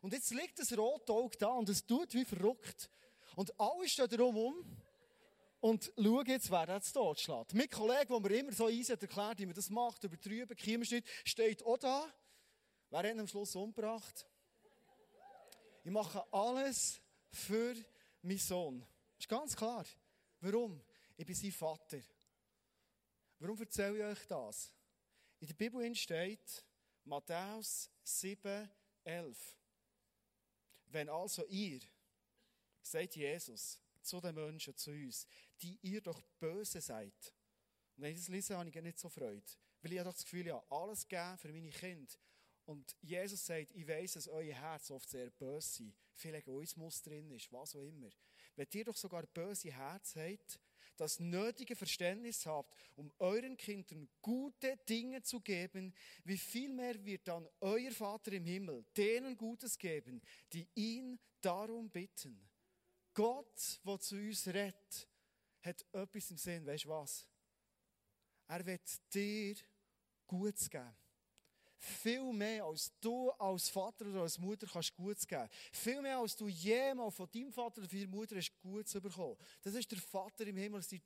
Und 0.00 0.12
jetzt 0.12 0.30
liegt 0.30 0.56
das 0.60 0.76
Rotauge 0.78 1.36
da 1.38 1.48
und 1.48 1.68
es 1.68 1.84
tut 1.84 2.14
wie 2.14 2.24
verrückt. 2.24 2.88
Und 3.34 3.52
alle 3.58 3.88
stehen 3.88 4.08
darum 4.08 4.36
um 4.36 4.76
und 5.58 5.92
schauen 5.98 6.26
jetzt, 6.26 6.48
wer 6.52 6.68
jetzt 6.68 6.94
dort 6.94 7.18
schlägt. 7.18 7.52
Mein 7.52 7.68
Kollege, 7.68 8.06
der 8.06 8.20
mir 8.20 8.38
immer 8.38 8.52
so 8.52 8.68
easy 8.68 8.92
hat 8.92 9.02
erklärt, 9.02 9.40
wie 9.40 9.46
man 9.46 9.54
das 9.56 9.68
macht, 9.68 10.04
übertrieben, 10.04 10.56
Kiemenschnitt, 10.56 11.04
steht 11.24 11.64
auch 11.64 11.78
da. 11.78 12.08
Wer 12.90 12.98
hat 13.00 13.06
ihn 13.06 13.18
am 13.18 13.26
Schluss 13.26 13.56
umgebracht? 13.56 14.24
Ich 15.82 15.90
mache 15.90 16.24
alles 16.32 17.00
für 17.32 17.74
meinen 18.22 18.38
Sohn. 18.38 18.86
Ist 19.18 19.28
ganz 19.28 19.56
klar. 19.56 19.84
Warum? 20.40 20.80
Ich 21.16 21.26
bin 21.26 21.34
sein 21.34 21.50
Vater. 21.50 21.98
Warum 23.38 23.58
erzähle 23.60 23.98
ich 23.98 24.04
euch 24.04 24.26
das? 24.28 24.72
In 25.40 25.48
der 25.48 25.54
Bibel 25.54 25.94
steht 25.94 26.64
Matthäus 27.04 27.90
7, 28.02 28.70
11. 29.04 29.56
Wenn 30.86 31.08
also 31.10 31.44
ihr 31.46 31.80
sagt 32.80 33.16
Jesus 33.16 33.78
zu 34.00 34.20
den 34.20 34.34
Menschen, 34.34 34.76
zu 34.76 34.90
uns, 34.90 35.26
die 35.60 35.78
ihr 35.82 36.00
doch 36.00 36.22
böse 36.38 36.80
seid. 36.80 37.34
Und 37.96 38.04
wenn 38.04 38.12
ich 38.12 38.18
das 38.18 38.28
lese, 38.28 38.56
habe 38.56 38.68
ich 38.68 38.74
nicht 38.74 38.98
so 38.98 39.08
Freude. 39.08 39.42
Weil 39.82 39.92
ich 39.92 39.98
habe 39.98 40.08
doch 40.08 40.14
das 40.14 40.24
Gefühl, 40.24 40.46
ja, 40.46 40.62
alles 40.70 41.06
geben 41.06 41.38
für 41.38 41.52
meine 41.52 41.70
Kinder. 41.70 42.14
Und 42.64 42.96
Jesus 43.02 43.44
sagt, 43.44 43.70
ich 43.72 43.86
weiß, 43.86 44.14
dass 44.14 44.28
euer 44.28 44.54
Herz 44.54 44.90
oft 44.90 45.08
sehr 45.08 45.30
böse 45.30 45.84
ist, 45.84 45.94
viel 46.14 46.34
Egoismus 46.34 47.02
drin 47.02 47.30
ist, 47.30 47.52
was 47.52 47.76
auch 47.76 47.82
immer. 47.82 48.08
Wenn 48.54 48.66
ihr 48.72 48.84
doch 48.84 48.96
sogar 48.96 49.26
böse 49.26 49.70
Herz 49.70 50.16
habt, 50.16 50.58
das 50.96 51.20
nötige 51.20 51.76
Verständnis 51.76 52.46
habt, 52.46 52.74
um 52.96 53.12
euren 53.18 53.56
Kindern 53.56 54.08
gute 54.20 54.76
Dinge 54.88 55.22
zu 55.22 55.40
geben, 55.40 55.94
wie 56.24 56.38
viel 56.38 56.72
mehr 56.72 57.04
wird 57.04 57.28
dann 57.28 57.48
euer 57.60 57.92
Vater 57.92 58.32
im 58.32 58.44
Himmel 58.44 58.84
denen 58.96 59.36
Gutes 59.36 59.78
geben, 59.78 60.20
die 60.52 60.68
ihn 60.74 61.18
darum 61.40 61.90
bitten. 61.90 62.48
Gott, 63.14 63.80
der 63.84 64.00
zu 64.00 64.16
uns 64.16 64.46
redet, 64.46 65.08
hat 65.62 65.84
etwas 65.92 66.30
im 66.30 66.36
Sinn. 66.36 66.66
Weißt 66.66 66.84
du 66.84 66.88
was? 66.88 67.26
Er 68.48 68.64
wird 68.64 69.14
dir 69.14 69.56
Gutes 70.26 70.68
geben. 70.68 71.05
Viel 71.86 72.32
mehr 72.32 72.64
als 72.64 72.92
du 73.00 73.30
als 73.30 73.68
Vater 73.68 74.06
oder 74.06 74.22
als 74.22 74.38
Mutter 74.38 74.66
kannst 74.66 74.94
Gutes 74.94 75.26
geben. 75.26 75.48
Viel 75.72 76.02
mehr 76.02 76.18
als 76.18 76.34
du 76.34 76.48
jemals 76.48 77.14
von 77.14 77.28
deinem 77.32 77.52
Vater 77.52 77.80
oder 77.80 77.88
deiner 77.88 78.08
Mutter 78.08 78.36
hast 78.36 78.58
Gutes 78.60 79.00
bekommen. 79.00 79.36
Das 79.62 79.74
ist 79.74 79.90
der 79.90 79.98
Vater 79.98 80.46
im 80.46 80.56
Himmel, 80.56 80.82
sein 80.82 81.00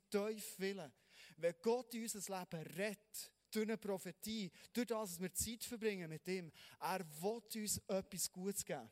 Willen. 0.57 0.91
Wenn 1.37 1.55
Gott 1.61 1.93
in 1.93 2.03
unser 2.03 2.39
Leben 2.39 2.67
rettet, 2.77 3.31
durch 3.51 3.65
eine 3.65 3.77
Prophetie, 3.77 4.49
durch 4.73 4.87
das, 4.87 5.11
dass 5.11 5.21
wir 5.21 5.33
Zeit 5.33 5.63
verbringen 5.63 6.09
mit 6.09 6.27
ihm, 6.27 6.51
er 6.79 7.05
will 7.21 7.41
uns 7.61 7.77
etwas 7.87 8.31
Gutes 8.31 8.65
geben. 8.65 8.89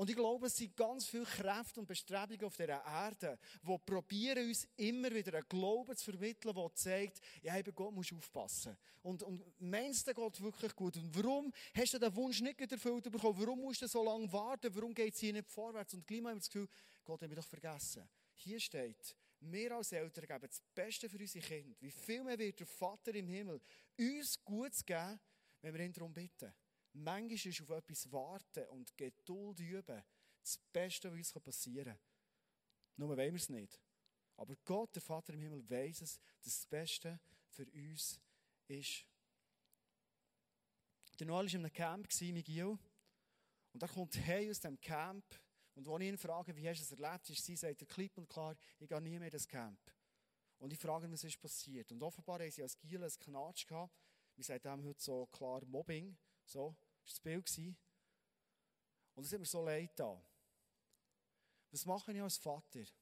Und 0.00 0.08
ich 0.08 0.16
glaube, 0.16 0.46
es 0.46 0.56
sind 0.56 0.74
ganz 0.74 1.06
viele 1.06 1.26
Kräfte 1.26 1.78
und 1.78 1.86
Bestrebungen 1.86 2.42
auf 2.46 2.56
dieser 2.56 2.82
Erde, 2.82 3.38
die 3.62 3.78
probieren, 3.84 4.48
uns 4.48 4.66
immer 4.78 5.10
wieder 5.14 5.34
einen 5.34 5.46
Glauben 5.46 5.94
zu 5.94 6.10
vermitteln, 6.10 6.54
der 6.54 6.74
zeigt, 6.74 7.20
ja, 7.42 7.58
eben 7.58 7.74
Gott 7.74 7.92
muss 7.92 8.10
aufpassen. 8.10 8.78
Und, 9.02 9.22
und 9.22 9.44
meinst 9.60 10.06
du 10.06 10.14
Gott 10.14 10.40
wirklich 10.40 10.74
gut? 10.74 10.96
Und 10.96 11.14
warum 11.14 11.52
hast 11.74 11.92
du 11.92 11.98
den 11.98 12.16
Wunsch 12.16 12.40
nicht 12.40 12.72
erfüllt 12.72 13.12
bekommen? 13.12 13.38
Warum 13.40 13.60
musst 13.60 13.82
du 13.82 13.88
so 13.88 14.02
lange 14.02 14.32
warten? 14.32 14.74
Warum 14.74 14.94
geht 14.94 15.12
es 15.12 15.20
hier 15.20 15.34
nicht 15.34 15.50
vorwärts? 15.50 15.92
Und 15.92 16.06
gleich 16.06 16.20
haben 16.20 16.28
wir 16.28 16.34
das 16.36 16.48
Gefühl, 16.48 16.68
Gott 17.04 17.20
hat 17.20 17.28
mich 17.28 17.38
doch 17.38 17.46
vergessen. 17.46 18.08
Hier 18.36 18.58
steht, 18.58 19.14
wir 19.40 19.72
als 19.72 19.92
Eltern 19.92 20.24
geben 20.24 20.46
das 20.48 20.62
Beste 20.74 21.10
für 21.10 21.18
unsere 21.18 21.46
Kinder. 21.46 21.76
Wie 21.78 21.90
viel 21.90 22.24
mehr 22.24 22.38
wird 22.38 22.58
der 22.58 22.66
Vater 22.66 23.14
im 23.14 23.28
Himmel 23.28 23.60
uns 23.98 24.42
Gutes 24.42 24.82
geben, 24.82 25.20
wenn 25.60 25.74
wir 25.74 25.84
ihn 25.84 25.92
darum 25.92 26.14
bitten? 26.14 26.54
Manchmal 26.92 27.52
ist 27.52 27.62
auf 27.62 27.70
etwas 27.70 28.10
warten 28.10 28.66
und 28.68 28.96
Geduld 28.96 29.60
üben 29.60 30.02
das 30.40 30.58
Beste, 30.72 31.10
was 31.10 31.18
uns 31.18 31.32
passieren 31.42 31.94
kann. 31.94 31.98
Nur 32.96 33.08
wollen 33.10 33.32
wir 33.32 33.34
es 33.34 33.48
nicht. 33.48 33.80
Aber 34.36 34.56
Gott, 34.64 34.94
der 34.94 35.02
Vater 35.02 35.34
im 35.34 35.40
Himmel, 35.40 35.68
weiß 35.68 36.00
es, 36.02 36.18
dass 36.42 36.54
das 36.60 36.66
Beste 36.66 37.20
für 37.48 37.66
uns 37.70 38.18
ist. 38.68 39.06
Der 41.18 41.26
Noel 41.26 41.46
war 41.46 41.54
in 41.54 41.60
einem 41.60 41.72
Camp 41.72 42.08
mit 42.20 42.46
Gio. 42.46 42.78
Und 43.72 43.82
er 43.82 43.88
kommt 43.88 44.16
hey 44.16 44.50
aus 44.50 44.60
dem 44.60 44.80
Camp. 44.80 45.24
Und 45.74 45.86
als 45.86 46.02
ich 46.02 46.08
ihn 46.08 46.18
frage, 46.18 46.56
wie 46.56 46.68
hast 46.68 46.80
du 46.80 46.82
es 46.94 47.00
erlebt, 47.00 47.30
ist 47.30 47.44
sie, 47.44 47.56
sagt 47.56 47.82
er 47.82 47.86
klipp 47.86 48.16
und 48.18 48.28
klar, 48.28 48.56
ich 48.78 48.88
gehe 48.88 49.00
nie 49.00 49.18
mehr 49.18 49.28
in 49.28 49.32
das 49.32 49.46
Camp. 49.46 49.78
Und 50.58 50.72
ich 50.72 50.78
frage 50.78 51.06
ihn, 51.06 51.12
was 51.12 51.24
ist 51.24 51.40
passiert. 51.40 51.92
Und 51.92 52.02
offenbar 52.02 52.40
haben 52.40 52.50
sie 52.50 52.62
als 52.62 52.78
Giel 52.78 53.02
ein 53.02 53.10
Knatsch 53.10 53.66
gehabt. 53.66 53.94
Wir 54.36 54.44
sagen 54.44 54.84
heute 54.84 55.02
so 55.02 55.26
klar 55.26 55.64
Mobbing. 55.66 56.16
So, 56.50 56.74
das 57.04 57.24
war 57.24 57.40
das 57.40 57.54
Bild. 57.54 57.76
Und 59.14 59.24
es 59.24 59.32
hat 59.32 59.38
mir 59.38 59.46
so 59.46 59.64
leid 59.64 59.92
da. 59.94 60.20
Was 61.70 61.86
mache 61.86 62.12
ich 62.12 62.20
als 62.20 62.38
Vater? 62.38 62.80
Ich 62.80 62.92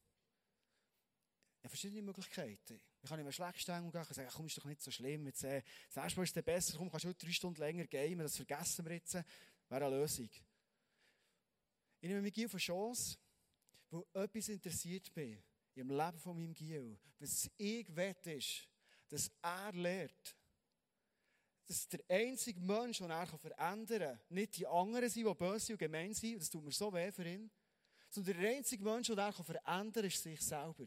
habe 1.61 1.71
verschiedene 1.71 2.03
Möglichkeiten. 2.03 2.79
Ich 3.01 3.09
kann 3.09 3.19
ihm 3.19 3.25
eine 3.25 3.33
Schlechtstellung 3.33 3.91
gehen 3.91 4.03
und 4.03 4.15
sagen, 4.15 4.29
komm, 4.31 4.47
ist 4.47 4.59
doch 4.59 4.67
nicht 4.67 4.83
so 4.83 4.91
schlimm. 4.91 5.27
Jetzt, 5.27 5.45
äh, 5.45 5.63
das 5.87 5.97
erste 5.97 6.19
Mal 6.19 6.25
ist 6.25 6.37
es 6.37 6.45
besser, 6.45 6.77
komm, 6.77 6.91
kannst 6.91 7.05
du 7.05 7.09
heute 7.09 7.25
drei 7.25 7.33
Stunden 7.33 7.61
länger 7.61 7.87
gehen, 7.87 8.19
das 8.19 8.37
vergessen 8.37 8.85
wir 8.85 8.93
jetzt. 8.93 9.15
Wäre 9.15 9.25
eine 9.71 9.97
Lösung. 9.97 10.29
Ich 12.01 12.09
nehme 12.09 12.21
mir 12.21 12.31
Gil 12.31 12.51
von 12.51 12.61
Chance, 12.61 13.17
weil 13.91 14.05
etwas 14.13 14.49
interessiert 14.49 15.15
mich 15.17 15.39
im 15.75 15.91
Leben 15.91 16.19
von 16.19 16.37
meinem 16.37 16.53
Gil. 16.53 16.99
Was 17.19 17.51
ich 17.57 17.97
will, 17.97 18.15
ist, 18.25 18.69
dass 19.09 19.31
er 19.41 19.73
lernt, 19.73 20.38
dass 21.69 21.87
der 21.87 22.01
einzige 22.09 22.61
Mensch, 22.61 22.99
den 22.99 23.11
er 23.11 23.27
verändern 23.27 24.01
kann, 24.01 24.21
nicht 24.31 24.57
die 24.57 24.67
anderen 24.67 25.09
sind, 25.11 25.27
die 25.27 25.35
böse 25.35 25.73
und 25.75 25.79
gemein 25.79 26.15
sind, 26.15 26.41
das 26.41 26.49
tut 26.49 26.65
mir 26.65 26.73
so 26.73 26.93
weh 26.93 27.13
für 27.13 27.29
ihn, 27.29 27.51
Sondern 28.09 28.41
der 28.41 28.51
einzige 28.57 28.83
Mensch, 28.83 29.09
der 29.09 29.19
er 29.19 29.33
verändern 29.33 29.93
kann, 29.93 30.05
ist 30.05 30.23
sich 30.23 30.41
selber. 30.41 30.87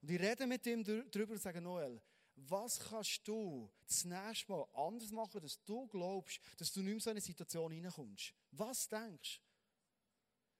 Und 0.00 0.10
ich 0.10 0.20
rede 0.20 0.46
mit 0.46 0.64
ihm 0.66 0.84
darüber 0.84 1.32
und 1.32 1.42
sage, 1.42 1.60
Noel, 1.60 2.00
was 2.36 2.78
kannst 2.78 3.26
du 3.26 3.68
das 3.86 4.04
nächste 4.04 4.52
Mal 4.52 4.66
anders 4.74 5.10
machen, 5.10 5.40
dass 5.40 5.62
du 5.64 5.86
glaubst, 5.88 6.40
dass 6.56 6.72
du 6.72 6.80
nicht 6.80 6.86
mehr 6.86 6.94
in 6.94 7.00
so 7.00 7.10
eine 7.10 7.20
Situation 7.20 7.72
hineinkommst? 7.72 8.32
Was 8.52 8.88
denkst 8.88 9.40
du? 9.40 9.44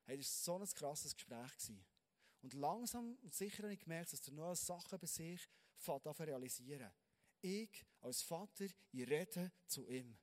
Hey, 0.06 0.18
das 0.18 0.46
war 0.48 0.58
so 0.58 0.64
ein 0.64 0.78
krasses 0.78 1.14
Gespräch. 1.14 1.70
Und 2.42 2.54
langsam 2.54 3.16
und 3.22 3.34
sicher 3.34 3.62
habe 3.62 3.74
ich 3.74 3.80
gemerkt, 3.80 4.12
dass 4.12 4.22
der 4.22 4.34
Noel 4.34 4.56
Sachen 4.56 4.98
bei 4.98 5.06
sich 5.06 5.40
realisieren. 6.18 6.90
Ich 7.42 7.84
als 8.00 8.22
Vater, 8.22 8.66
ich 8.92 9.08
rede 9.08 9.52
zu 9.66 9.86
ihm. 9.86 10.18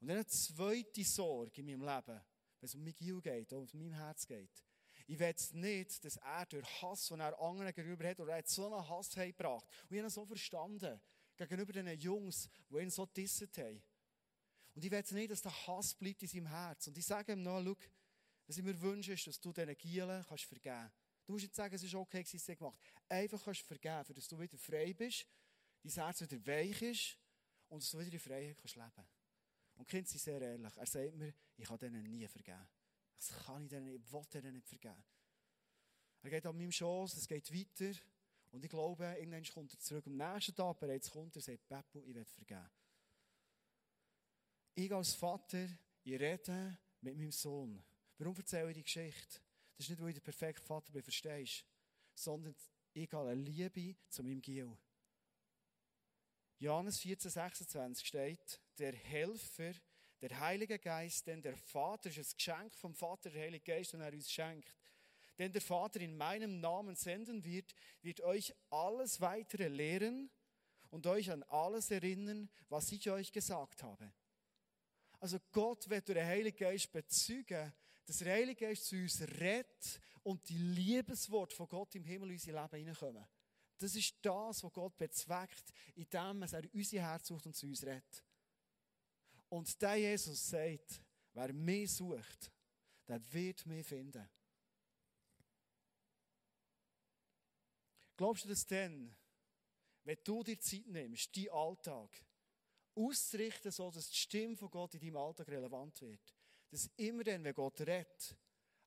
Und 0.00 0.08
dann 0.08 0.18
eine 0.18 0.26
zweite 0.26 1.04
Sorge 1.04 1.60
in 1.60 1.66
meinem 1.66 1.82
Leben, 1.82 2.20
wenn 2.60 2.66
es 2.66 2.74
um 2.74 2.82
mich 2.82 2.96
geht, 2.96 3.52
um 3.52 3.66
mein 3.72 3.92
Herz 3.92 4.26
geht. 4.26 4.64
Ich 5.06 5.18
will 5.18 5.34
nicht, 5.52 6.04
dass 6.04 6.16
er 6.16 6.46
durch 6.46 6.82
Hass, 6.82 7.06
den 7.08 7.20
er 7.20 7.40
anderen 7.40 7.72
gegenüber 7.72 8.08
hat, 8.08 8.18
oder 8.18 8.32
er 8.32 8.38
hat 8.38 8.48
so 8.48 8.66
einen 8.66 8.88
Hass 8.88 9.10
gebracht. 9.10 9.64
Und 9.82 9.92
ich 9.92 9.98
habe 9.98 10.08
ihn 10.08 10.10
so 10.10 10.26
verstanden, 10.26 11.00
gegenüber 11.36 11.72
den 11.72 11.98
Jungs, 11.98 12.48
die 12.68 12.78
ihn 12.78 12.90
so 12.90 13.06
disset 13.06 13.56
haben. 13.58 13.82
Und 14.74 14.84
ich 14.84 14.90
will 14.90 15.04
nicht, 15.12 15.30
dass 15.30 15.42
der 15.42 15.66
Hass 15.66 15.94
bleibt 15.94 16.22
in 16.22 16.28
seinem 16.28 16.46
Herz. 16.48 16.86
Und 16.88 16.98
ich 16.98 17.06
sage 17.06 17.32
ihm 17.32 17.42
noch, 17.42 17.62
schau, 17.62 17.76
was 18.46 18.58
ich 18.58 18.64
mir 18.64 18.80
wünsche, 18.80 19.12
ist, 19.12 19.26
dass 19.26 19.40
du 19.40 19.52
diesen 19.52 19.76
Gielen 19.76 20.24
kannst 20.28 20.44
vergeben 20.44 20.74
kannst. 20.74 20.96
Du 21.26 21.32
musst 21.32 21.44
nicht 21.44 21.54
sagen, 21.54 21.74
es 21.74 21.82
ist 21.82 21.94
okay, 21.94 22.22
was 22.22 22.30
sie 22.30 22.56
gemacht 22.56 22.78
Einfach 23.08 23.42
kannst 23.42 23.62
du 23.62 23.64
vergeben, 23.64 24.04
für 24.04 24.14
dass 24.14 24.28
du 24.28 24.38
wieder 24.38 24.58
frei 24.58 24.92
bist, 24.94 25.26
dein 25.86 26.04
Herz 26.04 26.20
wieder 26.20 26.46
weich 26.46 26.82
ist 26.82 27.18
und 27.68 27.82
dass 27.82 27.90
du 27.90 27.98
wieder 27.98 28.12
in 28.12 28.20
Freiheit 28.20 28.56
kannst 28.58 28.76
leben 28.76 29.08
Und 29.74 29.86
die 29.86 29.90
Kinder 29.90 30.08
sind 30.08 30.20
sehr 30.20 30.40
ehrlich. 30.40 30.76
Er 30.76 30.86
sagt 30.86 31.14
mir, 31.14 31.34
ich 31.56 31.66
kann 31.66 31.78
denen 31.78 32.02
nie 32.04 32.26
vergeben. 32.26 32.68
Das 33.16 33.44
kann 33.44 33.64
ich 33.64 33.70
denen, 33.70 33.88
ich 33.88 34.12
will 34.12 34.24
denen 34.32 34.52
nicht 34.54 34.66
vergeben. 34.66 35.04
Er 36.22 36.30
geht 36.30 36.46
an 36.46 36.56
meinem 36.56 36.72
Schoß, 36.72 37.14
es 37.16 37.28
geht 37.28 37.52
weiter. 37.52 37.98
Und 38.50 38.64
ich 38.64 38.70
glaube, 38.70 39.04
irgendwann 39.18 39.44
kommt 39.44 39.72
er 39.72 39.78
zurück. 39.78 40.06
Am 40.06 40.16
nächsten 40.16 40.54
Tag 40.54 40.78
bereits 40.78 41.10
kommt 41.10 41.34
er 41.34 41.36
und 41.36 41.44
sagt, 41.44 41.68
Peppo, 41.68 42.02
ich 42.06 42.14
will 42.14 42.24
vergeben. 42.24 42.70
Ich 44.74 44.92
als 44.92 45.14
Vater, 45.14 45.68
ich 46.04 46.20
rede 46.20 46.78
mit 47.00 47.16
meinem 47.16 47.32
Sohn. 47.32 47.82
Warum 48.18 48.36
erzähle 48.36 48.70
ich 48.70 48.76
die 48.76 48.82
Geschichte? 48.82 49.40
Das 49.76 49.86
ist 49.86 49.90
nicht, 49.90 50.00
weil 50.00 50.08
ich 50.08 50.14
der 50.14 50.22
perfekte 50.22 50.62
Vater 50.62 50.92
bin, 50.92 51.02
verstehst 51.02 51.64
sondern 52.16 52.54
ich 52.94 53.12
habe 53.12 53.28
eine 53.28 53.42
Liebe 53.42 53.94
zu 54.08 54.22
meinem 54.22 54.40
Gil. 54.40 54.76
Johannes 56.58 56.98
14, 57.00 57.30
26 57.30 58.06
steht, 58.06 58.60
der 58.78 58.92
Helfer, 58.92 59.72
der 60.22 60.40
Heilige 60.40 60.78
Geist, 60.78 61.26
denn 61.26 61.42
der 61.42 61.56
Vater 61.56 62.08
ist 62.08 62.18
ein 62.18 62.36
Geschenk 62.36 62.74
vom 62.74 62.94
Vater, 62.94 63.30
der 63.30 63.42
Heilige 63.42 63.64
Geist, 63.64 63.92
den 63.92 64.00
er 64.00 64.12
uns 64.12 64.30
schenkt. 64.30 64.74
Denn 65.38 65.52
der 65.52 65.60
Vater 65.60 66.00
in 66.00 66.16
meinem 66.16 66.60
Namen 66.60 66.96
senden 66.96 67.44
wird, 67.44 67.74
wird 68.00 68.22
euch 68.22 68.54
alles 68.70 69.20
weitere 69.20 69.68
lehren 69.68 70.30
und 70.90 71.06
euch 71.06 71.30
an 71.30 71.42
alles 71.44 71.90
erinnern, 71.90 72.48
was 72.70 72.90
ich 72.90 73.10
euch 73.10 73.32
gesagt 73.32 73.82
habe. 73.82 74.12
Also 75.20 75.38
Gott 75.52 75.88
wird 75.90 76.08
durch 76.08 76.18
den 76.18 76.26
Heiligen 76.26 76.56
Geist 76.56 76.90
bezeugen, 76.90 77.72
dass 78.06 78.18
der 78.18 78.32
Heilige 78.32 78.66
Geist 78.66 78.86
zu 78.86 78.96
uns 78.96 79.20
redet 79.40 80.00
und 80.22 80.48
die 80.48 80.58
Liebesworte 80.58 81.54
von 81.54 81.68
Gott 81.68 81.94
im 81.96 82.04
Himmel 82.04 82.30
in 82.30 82.36
unser 82.36 82.52
Leben 82.52 82.76
hineinkommen. 82.76 83.26
Das 83.78 83.94
ist 83.94 84.14
das, 84.22 84.62
was 84.62 84.72
Gott 84.72 84.96
bezweckt, 84.96 85.72
indem 85.94 86.42
er 86.42 86.62
unser 86.72 87.00
Herz 87.00 87.26
sucht 87.26 87.46
und 87.46 87.54
zu 87.54 87.66
uns 87.66 87.84
redet. 87.84 88.24
Und 89.48 89.80
der 89.80 89.96
Jesus 89.96 90.48
sagt, 90.48 91.02
wer 91.32 91.52
mich 91.52 91.92
sucht, 91.92 92.50
der 93.06 93.20
wird 93.32 93.66
mich 93.66 93.86
finden. 93.86 94.28
Glaubst 98.16 98.44
du 98.44 98.48
das 98.48 98.66
denn, 98.66 99.14
wenn 100.04 100.18
du 100.24 100.42
dir 100.42 100.58
Zeit 100.58 100.86
nimmst, 100.86 101.36
deinen 101.36 101.50
Alltag 101.50 102.10
auszurichten, 102.94 103.70
so 103.70 103.90
dass 103.90 104.08
die 104.08 104.16
Stimme 104.16 104.56
von 104.56 104.70
Gott 104.70 104.94
in 104.94 105.00
deinem 105.00 105.18
Alltag 105.18 105.48
relevant 105.48 106.00
wird? 106.00 106.34
Dass 106.70 106.90
immer 106.96 107.24
dann, 107.24 107.44
wenn 107.44 107.54
Gott 107.54 107.80
redet, 107.80 108.36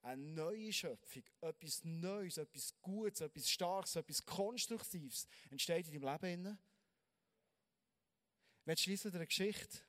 eine 0.02 0.22
neue 0.22 0.72
Schöpfung, 0.72 1.24
etwas 1.42 1.84
Neues, 1.84 2.38
etwas 2.38 2.74
Gutes, 2.82 3.22
etwas 3.22 3.50
Starkes, 3.50 3.96
etwas 3.96 4.26
Konstruktives 4.26 5.28
entsteht 5.50 5.88
in 5.88 6.02
deinem 6.02 6.22
Leben. 6.22 6.60
Ich 8.62 8.68
werde 8.68 8.82
schließen 8.82 9.10
mit 9.10 9.16
einer 9.16 9.26
Geschichte. 9.26 9.80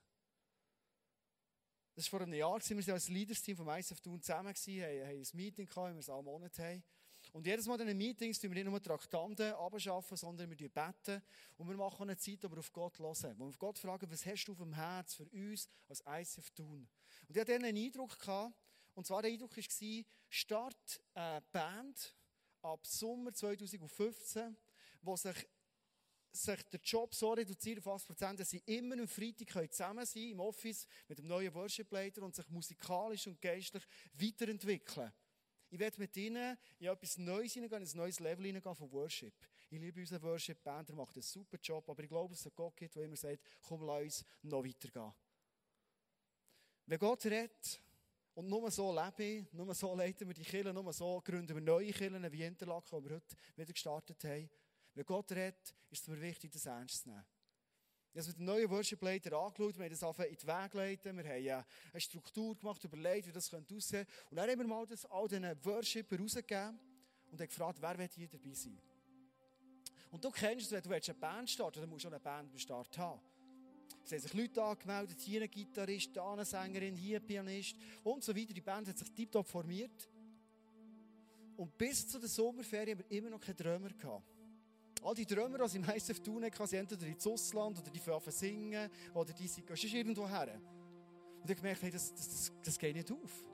Das 1.94 2.04
war 2.06 2.18
vor 2.18 2.26
einem 2.26 2.34
Jahr, 2.34 2.58
wir 2.60 2.76
waren 2.76 2.94
als 2.94 3.08
Leaders-Team 3.08 3.56
vom 3.56 3.68
ISF 3.68 4.00
Thun 4.00 4.22
zusammen, 4.22 4.54
haben, 4.54 4.56
haben 4.56 5.20
ein 5.20 5.26
Meeting 5.34 5.68
wie 5.68 5.74
wir 5.74 5.98
es 5.98 6.08
alle 6.08 6.22
Monate 6.22 6.62
haben. 6.62 6.82
Und 7.32 7.46
jedes 7.46 7.66
Mal 7.66 7.80
in 7.80 7.86
diesen 7.86 7.98
Meetings 7.98 8.40
tun 8.40 8.50
wir 8.50 8.64
nicht 8.64 8.70
nur 8.70 8.82
Traktanten 8.82 9.52
abschaffen, 9.52 10.16
sondern 10.16 10.50
wir 10.50 10.68
beten 10.68 11.22
und 11.56 11.68
wir 11.68 11.76
machen 11.76 12.02
eine 12.02 12.16
Zeit, 12.16 12.42
wo 12.42 12.50
wir 12.50 12.58
auf 12.58 12.72
Gott 12.72 12.98
hören. 12.98 13.34
Wo 13.38 13.44
wir 13.44 13.48
auf 13.50 13.58
Gott 13.58 13.78
fragen, 13.78 14.10
was 14.10 14.26
hast 14.26 14.46
du 14.46 14.52
auf 14.52 14.58
dem 14.58 14.72
Herz 14.72 15.14
für 15.14 15.28
uns 15.28 15.68
als 15.88 16.02
ISF 16.18 16.50
Thun? 16.50 16.88
Und 17.28 17.36
ich 17.36 17.40
hatte 17.40 17.54
einen 17.54 17.76
Eindruck 17.76 18.18
gehabt, 18.18 18.54
und 18.94 19.06
zwar 19.06 19.22
der 19.22 19.30
Eindruck 19.30 19.56
war, 19.56 20.04
start 20.28 21.02
eine 21.14 21.42
Band 21.52 22.14
ab 22.62 22.86
Sommer 22.86 23.32
2015, 23.32 24.56
wo 25.02 25.16
sich 25.16 25.46
sich 26.32 26.62
der 26.62 26.80
Job 26.80 27.14
so 27.14 27.32
reduziert 27.32 27.84
auf 27.84 28.02
80%, 28.02 28.36
dass 28.36 28.50
sie 28.50 28.62
immer 28.66 28.94
am 28.94 29.08
Freitag 29.08 29.72
zusammen 29.72 30.04
sein 30.06 30.22
können, 30.22 30.32
im 30.32 30.40
Office 30.40 30.86
mit 31.08 31.18
dem 31.18 31.26
neuen 31.26 31.52
Worship-Leiter 31.52 32.22
und 32.22 32.34
sich 32.34 32.48
musikalisch 32.48 33.26
und 33.26 33.40
geistlich 33.40 33.82
weiterentwickeln. 34.14 35.12
Ich 35.70 35.78
werde 35.78 36.00
mit 36.00 36.16
ihnen 36.16 36.56
in 36.78 36.86
etwas 36.88 37.16
Neues 37.18 37.52
hineingehen, 37.52 37.82
in 37.82 37.88
ein 37.88 37.96
neues 37.96 38.20
Level 38.20 38.44
hineingehen 38.44 38.74
von 38.74 38.90
Worship. 38.92 39.34
Ich 39.70 39.78
liebe 39.78 40.00
unseren 40.00 40.22
Worship-Band, 40.22 40.90
er 40.90 40.96
macht 40.96 41.14
einen 41.14 41.22
super 41.22 41.58
Job, 41.62 41.88
aber 41.88 42.02
ich 42.02 42.08
glaube, 42.08 42.30
dass 42.30 42.40
es 42.40 42.46
einen 42.46 42.56
Gott 42.56 42.80
der 42.80 43.04
immer 43.04 43.16
sagt, 43.16 43.40
komm, 43.62 43.82
lass 43.82 44.02
uns 44.02 44.24
noch 44.42 44.64
weitergehen. 44.64 45.12
Wenn 46.86 46.98
Gott 46.98 47.24
redet, 47.26 47.80
und 48.40 48.48
nur 48.48 48.70
so 48.70 48.90
lebe 48.90 49.22
ich, 49.22 49.52
nur 49.52 49.74
so 49.74 49.94
leiten 49.94 50.26
wir 50.26 50.34
die 50.34 50.42
Kirche, 50.42 50.72
nur 50.72 50.90
so 50.94 51.20
gründen 51.22 51.54
wir 51.54 51.60
neue 51.60 51.92
Kirchen 51.92 52.32
wie 52.32 52.42
Interlaken, 52.42 52.88
die 52.90 53.08
wir 53.10 53.16
heute 53.16 53.36
wieder 53.54 53.72
gestartet 53.72 54.24
haben. 54.24 54.48
Wenn 54.94 55.04
Gott 55.04 55.30
redet, 55.32 55.74
ist 55.90 56.02
es 56.02 56.08
mir 56.08 56.18
wichtig, 56.18 56.50
das 56.50 56.64
ernst 56.64 57.02
zu 57.02 57.10
nehmen. 57.10 57.22
Ich 58.14 58.18
habe 58.18 58.28
mit 58.28 58.38
dem 58.38 58.44
neuen 58.46 58.70
Worship 58.70 59.02
Leiter 59.02 59.38
angeschaut, 59.38 59.76
wir 59.76 59.84
haben 59.84 59.90
das 59.90 60.26
in 60.26 60.36
den 60.36 60.48
Weg 60.48 60.74
leiten, 60.74 61.18
wir 61.18 61.24
haben 61.24 61.64
eine 61.92 62.00
Struktur 62.00 62.56
gemacht, 62.56 62.82
überlegt, 62.82 63.26
wie 63.26 63.32
das 63.32 63.52
aussehen 63.52 63.66
könnte. 63.66 64.06
Und 64.30 64.36
dann 64.38 64.50
haben 64.50 64.58
wir 64.58 64.66
mal 64.66 64.86
das 64.86 65.04
all 65.04 65.28
diesen 65.28 65.64
Worshipper 65.64 66.18
rausgegeben 66.18 66.80
und 67.30 67.40
haben 67.40 67.46
gefragt, 67.46 67.78
wer 67.82 68.08
hier 68.08 68.28
dabei 68.28 68.54
sein? 68.54 68.80
Und 70.10 70.24
du 70.24 70.30
kennst 70.30 70.64
es, 70.64 70.72
wenn 70.72 70.82
du 70.82 70.90
eine 70.90 71.14
Band 71.14 71.50
starten 71.50 71.82
dann 71.82 71.90
musst 71.90 72.04
du 72.06 72.08
auch 72.08 72.12
eine 72.12 72.20
Band 72.20 72.50
am 72.50 72.58
Start 72.58 72.96
haben. 72.96 73.20
Es 74.12 74.24
haben 74.24 74.28
sich 74.28 74.34
Leute 74.34 74.62
angemeldet, 74.62 75.20
hier 75.20 75.42
ein 75.42 75.50
Gitarrist, 75.50 76.10
da 76.16 76.32
eine 76.32 76.44
Sängerin, 76.44 76.96
hier 76.96 77.20
ein 77.20 77.26
Pianist 77.26 77.76
und 78.02 78.24
so 78.24 78.34
weiter. 78.34 78.52
Die 78.52 78.60
Band 78.60 78.88
hat 78.88 78.98
sich 78.98 79.12
tiptop 79.12 79.46
formiert. 79.46 80.08
Und 81.56 81.78
bis 81.78 82.08
zu 82.08 82.18
der 82.18 82.28
Sommerferien 82.28 82.98
haben 82.98 83.04
wir 83.08 83.16
immer 83.16 83.30
noch 83.30 83.40
keine 83.40 83.54
Drömer 83.54 83.90
gehabt. 83.90 84.24
All 85.02 85.14
die 85.14 85.26
Drömer, 85.26 85.58
die 85.58 85.68
sie 85.68 85.78
im 85.78 85.84
ISF 85.84 86.20
tun 86.20 86.44
hatten, 86.44 86.66
sie 86.66 86.76
entweder 86.76 87.06
ins 87.06 87.26
Ausland 87.26 87.78
oder 87.78 87.90
die 87.90 88.00
fangen 88.00 88.30
singen 88.30 88.90
oder 89.14 89.32
die 89.32 89.46
sind 89.46 89.68
sonst 89.68 89.84
irgendwo 89.84 90.28
her. 90.28 90.60
Und 91.40 91.48
ich 91.48 91.56
gemerkt, 91.56 91.82
hey, 91.82 91.90
das, 91.90 92.12
das, 92.12 92.28
das, 92.28 92.52
das 92.64 92.78
geht 92.78 92.96
nicht 92.96 93.10
auf. 93.12 93.44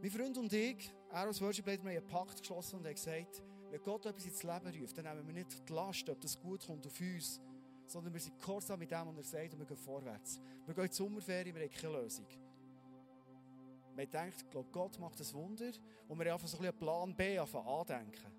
Mein 0.00 0.10
Freund 0.10 0.36
und 0.36 0.52
ich, 0.52 0.92
er 1.10 1.26
als 1.26 1.40
Worship 1.40 1.66
Leader, 1.66 1.82
haben 1.82 1.88
einen 1.88 2.06
Pakt 2.06 2.40
geschlossen 2.40 2.76
und 2.76 2.84
haben 2.84 2.94
gesagt, 2.94 3.42
wenn 3.70 3.82
Gott 3.82 4.04
etwas 4.04 4.26
ins 4.26 4.42
Leben 4.42 4.80
ruft, 4.80 4.98
dann 4.98 5.04
nehmen 5.06 5.26
wir 5.26 5.34
nicht 5.34 5.68
die 5.68 5.72
Last, 5.72 6.08
ob 6.10 6.20
das 6.20 6.38
gut 6.38 6.66
kommt 6.66 6.86
auf 6.86 7.00
uns, 7.00 7.40
sondern 7.86 8.12
wir 8.12 8.20
sind 8.20 8.38
gehorsam 8.38 8.78
mit 8.78 8.90
dem, 8.90 9.06
was 9.16 9.32
er 9.32 9.42
sagt 9.42 9.54
und 9.54 9.60
wir 9.60 9.66
gehen 9.66 9.76
vorwärts. 9.76 10.40
Wir 10.66 10.74
gehen 10.74 10.84
in 10.84 10.90
die 10.90 10.96
Sommerferien, 10.96 11.54
wir 11.54 11.62
haben 11.62 11.70
keine 11.70 11.92
Lösung. 11.92 12.26
Man 13.96 14.10
denkt, 14.10 14.44
Gott 14.72 14.98
macht 14.98 15.20
ein 15.20 15.32
Wunder 15.34 15.70
und 16.08 16.18
wir 16.18 16.26
haben 16.26 16.32
einfach 16.34 16.48
so 16.48 16.56
ein 16.56 16.62
bisschen 16.62 16.78
Plan 16.78 17.14
B 17.14 17.38
andenken. 17.38 18.32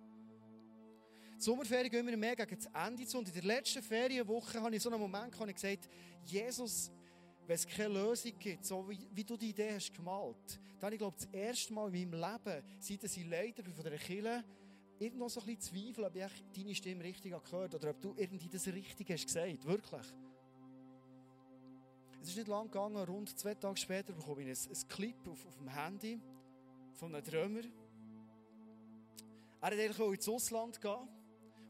Die 1.37 1.41
Sommerferien 1.41 1.89
gehen 1.89 2.07
wir 2.07 2.17
mehr 2.17 2.35
gegen 2.35 2.55
das 2.55 2.69
Ende 2.87 3.05
zu 3.05 3.19
und 3.19 3.27
in 3.27 3.33
der 3.33 3.43
letzten 3.43 3.81
Ferienwoche 3.81 4.61
habe 4.61 4.75
ich 4.75 4.81
so 4.81 4.89
einen 4.89 4.99
Moment 4.99 5.37
wo 5.37 5.45
ich 5.45 5.53
gesagt 5.53 5.89
Jesus, 6.23 6.91
wenn 7.45 7.55
es 7.55 7.67
keine 7.67 7.93
Lösung 7.93 8.31
gibt, 8.39 8.65
so 8.65 8.89
wie, 8.89 9.07
wie 9.11 9.23
du 9.23 9.37
die 9.37 9.49
Idee 9.49 9.73
hast 9.73 9.93
gemalt, 9.93 10.59
dann 10.79 10.87
habe 10.87 10.95
ich 10.95 10.99
glaube 10.99 11.15
das 11.17 11.25
erste 11.31 11.73
Mal 11.73 11.93
in 11.93 12.09
meinem 12.09 12.21
Leben, 12.21 12.63
seit 12.79 13.03
ich 13.03 13.25
Leiter 13.25 13.63
von 13.63 13.83
der 13.83 13.97
Kirche, 13.97 14.43
irgendwo 14.99 15.27
so 15.27 15.39
ein 15.41 15.45
bisschen 15.45 15.75
Zweifel, 15.75 16.05
ob 16.05 16.15
ich 16.15 16.43
deine 16.55 16.75
Stimme 16.75 17.03
richtig 17.03 17.31
gehört 17.31 17.73
habe 17.73 17.75
oder 17.75 17.89
ob 17.89 18.01
du 18.01 18.13
irgendwie 18.17 18.49
das 18.49 18.67
richtig 18.67 19.09
hast 19.09 19.25
gesagt. 19.25 19.65
Wirklich. 19.65 20.13
Es 22.21 22.29
ist 22.29 22.37
nicht 22.37 22.47
lang 22.47 22.65
gegangen, 22.71 22.97
rund 23.05 23.37
zwei 23.37 23.53
Tage 23.53 23.77
später 23.77 24.13
bekomme 24.13 24.41
ich 24.41 24.47
ein, 24.67 24.71
ein 24.71 24.87
Clip 24.87 25.27
auf, 25.27 25.45
auf 25.45 25.57
dem 25.57 25.67
Handy 25.67 26.19
von 26.93 27.13
einem 27.13 27.23
Drömer. 27.23 27.61
Er 29.61 29.71
wollte 29.71 29.83
eigentlich 29.83 29.99
ins 29.99 30.29
Ausland 30.29 30.81
gehen. 30.81 31.07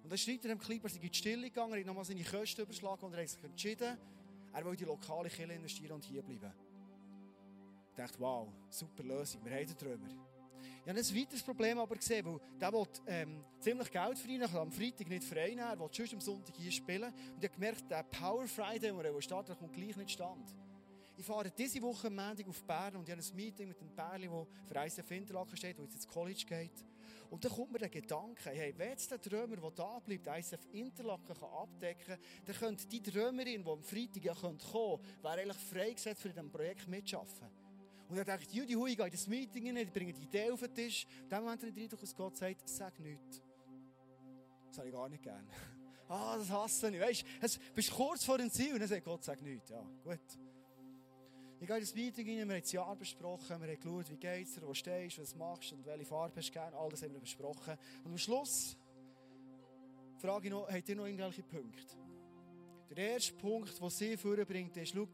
Und 0.04 0.10
dann 0.12 0.18
schreibt 0.18 0.46
er 0.46 0.50
dem 0.50 0.60
Clip, 0.60 0.84
er 0.84 0.90
sei 0.90 0.98
in 0.98 1.10
die 1.10 1.18
Stille 1.18 1.50
gegangen, 1.50 1.74
er 1.74 1.80
hat 1.80 1.88
nochmal 1.88 2.06
seine 2.06 2.24
Kosten 2.24 2.62
überschlagen 2.62 3.06
und 3.06 3.14
er 3.14 3.24
hat 3.24 3.30
sich 3.30 3.44
entschieden, 3.44 3.98
er 4.54 4.64
will 4.64 4.72
in 4.72 4.78
die 4.78 4.86
lokale 4.86 5.30
Kirche 5.30 5.52
investieren 5.52 5.94
und 5.94 6.06
hier 6.06 6.22
bleiben. 6.22 6.54
Ich 7.90 7.96
dachte, 7.96 8.20
wow, 8.20 8.48
super 8.70 9.04
Lösung, 9.04 9.44
wir 9.44 9.52
haben 9.52 9.66
den 9.66 9.78
Drömer. 9.78 10.35
Ich 10.86 10.90
habe 10.92 11.00
ein 11.00 11.16
weiteres 11.16 11.42
Problem 11.42 11.80
aber 11.80 11.96
gesehen, 11.96 12.24
weil 12.28 12.40
der 12.62 12.72
will 12.72 12.86
ähm, 13.08 13.44
ziemlich 13.60 13.90
Geld 13.90 14.20
verdienen, 14.20 14.56
am 14.56 14.72
Freitag 14.72 15.10
nicht 15.10 15.24
frei 15.24 15.48
nehmen, 15.48 15.60
er 15.60 15.80
will 15.80 15.92
schon 15.92 16.08
am 16.14 16.22
Sonntag 16.22 16.56
hier 16.56 16.72
spielen. 16.72 17.12
Und 17.12 17.44
ich 17.44 17.50
habe 17.50 17.56
gemerkt, 17.56 17.90
der 17.90 18.04
Power 18.04 18.46
Friday, 18.46 18.92
den 18.92 19.00
er 19.00 19.20
startet, 19.20 19.58
kommt 19.58 19.74
gleich 19.74 19.96
nicht 19.96 20.12
stand. 20.12 20.56
Ich 21.18 21.26
fahre 21.26 21.50
diese 21.50 21.82
Woche 21.82 22.06
am 22.06 22.16
Montag 22.16 22.48
auf 22.48 22.64
Bern 22.66 22.98
und 22.98 23.10
ich 23.10 23.16
habe 23.16 23.20
ein 23.20 23.36
Meeting 23.36 23.70
mit 23.70 23.80
einem 23.80 23.96
Pärchen, 23.96 24.30
der 24.30 24.46
für 24.68 24.86
ICF 24.86 25.10
Interlaken 25.10 25.58
steht, 25.58 25.76
der 25.76 25.86
jetzt 25.86 25.96
ins 25.96 26.08
College 26.08 26.44
geht. 26.48 26.86
Und 27.32 27.44
dann 27.44 27.52
kommt 27.52 27.72
mir 27.72 27.80
der 27.80 27.90
Gedanke, 27.90 28.52
hey, 28.52 28.72
wenn 28.78 28.90
jetzt 28.90 29.10
der 29.10 29.20
Trömer, 29.20 29.56
der 29.56 29.72
da 29.72 29.98
bleibt, 29.98 30.28
ICF 30.28 30.68
Interlaken 30.72 31.36
kann 31.36 31.50
abdecken 31.50 32.06
kann, 32.06 32.20
dann 32.46 32.56
könnte 32.58 32.88
die 32.88 33.02
Trömerin, 33.02 33.64
die 33.64 33.72
am 33.72 33.82
Freitag 33.82 34.24
ja 34.24 34.36
kommen 34.36 34.60
könnte, 34.60 35.00
wäre 35.24 35.40
eigentlich 35.40 35.58
freigesetzt, 35.58 36.22
für 36.22 36.30
diesem 36.30 36.52
Projekt 36.52 36.88
mitzuarbeiten. 36.88 37.65
Und 38.10 38.18
er 38.18 38.26
denkt, 38.26 38.52
Judy 38.52 38.74
Hui, 38.74 38.92
ich 38.92 38.98
gehe 38.98 39.06
in 39.06 39.12
das 39.12 39.28
Meeting 39.28 39.68
rein, 39.68 39.78
ich 39.78 39.92
bringe 39.92 40.14
die 40.14 40.24
Idee 40.24 40.52
auf 40.52 40.60
den 40.60 40.74
Tisch. 40.74 41.08
Dann 41.28 41.44
Moment 41.44 41.62
habe 41.62 41.70
ich 41.70 41.90
den 41.90 42.00
dass 42.00 42.16
Gott 42.16 42.38
sagt, 42.38 42.70
sag 42.70 43.00
nichts. 43.00 43.42
Das 44.68 44.78
habe 44.78 44.90
ich 44.90 44.94
gar 44.94 45.10
nicht 45.10 45.24
gern. 45.24 45.48
ah, 46.10 46.38
das 46.38 46.50
hasse 46.50 46.90
ich. 46.90 47.02
Weißt 47.02 47.56
du, 47.56 47.60
bist 47.74 47.92
kurz 47.92 48.24
vor 48.24 48.38
dem 48.38 48.52
Ziel 48.52 48.74
und 48.74 48.80
dann 48.80 48.88
sagt 48.88 49.04
Gott, 49.04 49.24
sag 49.24 49.42
nichts. 49.42 49.70
Ja, 49.70 49.82
gut. 50.04 50.20
Ich 51.60 51.68
gehe 51.68 51.78
in 51.78 51.82
das 51.82 51.96
Meeting 51.96 52.28
rein, 52.28 52.48
wir 52.50 52.56
haben 52.56 52.62
das 52.62 52.72
Jahr 52.74 52.96
besprochen, 52.96 53.62
wir 53.62 53.68
haben 53.68 53.80
geschaut, 53.80 54.12
wie 54.12 54.18
geht 54.18 54.46
es 54.46 54.54
dir, 54.54 54.68
wo 54.68 54.74
stehst, 54.74 55.20
was 55.20 55.36
machst 55.36 55.72
und 55.72 55.86
welche 55.86 56.06
Farbe 56.06 56.36
hast 56.36 56.50
du 56.50 56.54
gerne, 56.54 56.78
alles 56.78 57.02
haben 57.02 57.14
wir 57.14 57.20
besprochen. 57.22 57.78
Und 58.04 58.12
am 58.12 58.18
Schluss 58.18 58.78
frage 60.18 60.48
ich 60.48 60.52
noch, 60.52 60.70
habt 60.70 60.88
ihr 60.90 60.96
noch 60.96 61.06
irgendwelche 61.06 61.44
Punkte? 61.44 61.96
Der 62.90 63.14
erste 63.14 63.34
Punkt, 63.34 63.82
den 63.82 63.90
sie 63.90 64.16
vorbringt, 64.18 64.78
ist, 64.78 64.94
schau, 64.94 65.08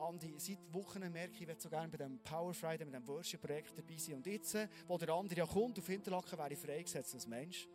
Andi, 0.00 0.34
seit 0.38 0.58
Wochen 0.72 1.00
merke 1.00 1.34
ich, 1.34 1.42
ich 1.42 1.48
will 1.48 1.56
so 1.58 1.68
gerne 1.68 1.88
bei 1.88 1.96
diesem 1.96 2.18
Power 2.20 2.54
Friday, 2.54 2.84
mit 2.84 2.94
diesem 2.94 3.08
Worship-Projekt 3.08 3.76
dabei 3.76 3.96
sein. 3.96 4.14
Und 4.16 4.26
jetzt, 4.26 4.56
wo 4.86 4.96
der 4.96 5.08
andere 5.10 5.38
ja 5.38 5.46
kommt, 5.46 5.78
auf 5.78 5.86
Hinterlaken 5.86 6.38
wäre 6.38 6.52
ich 6.52 6.58
freigesetzt 6.58 7.14
als 7.14 7.26
Mensch. 7.26 7.68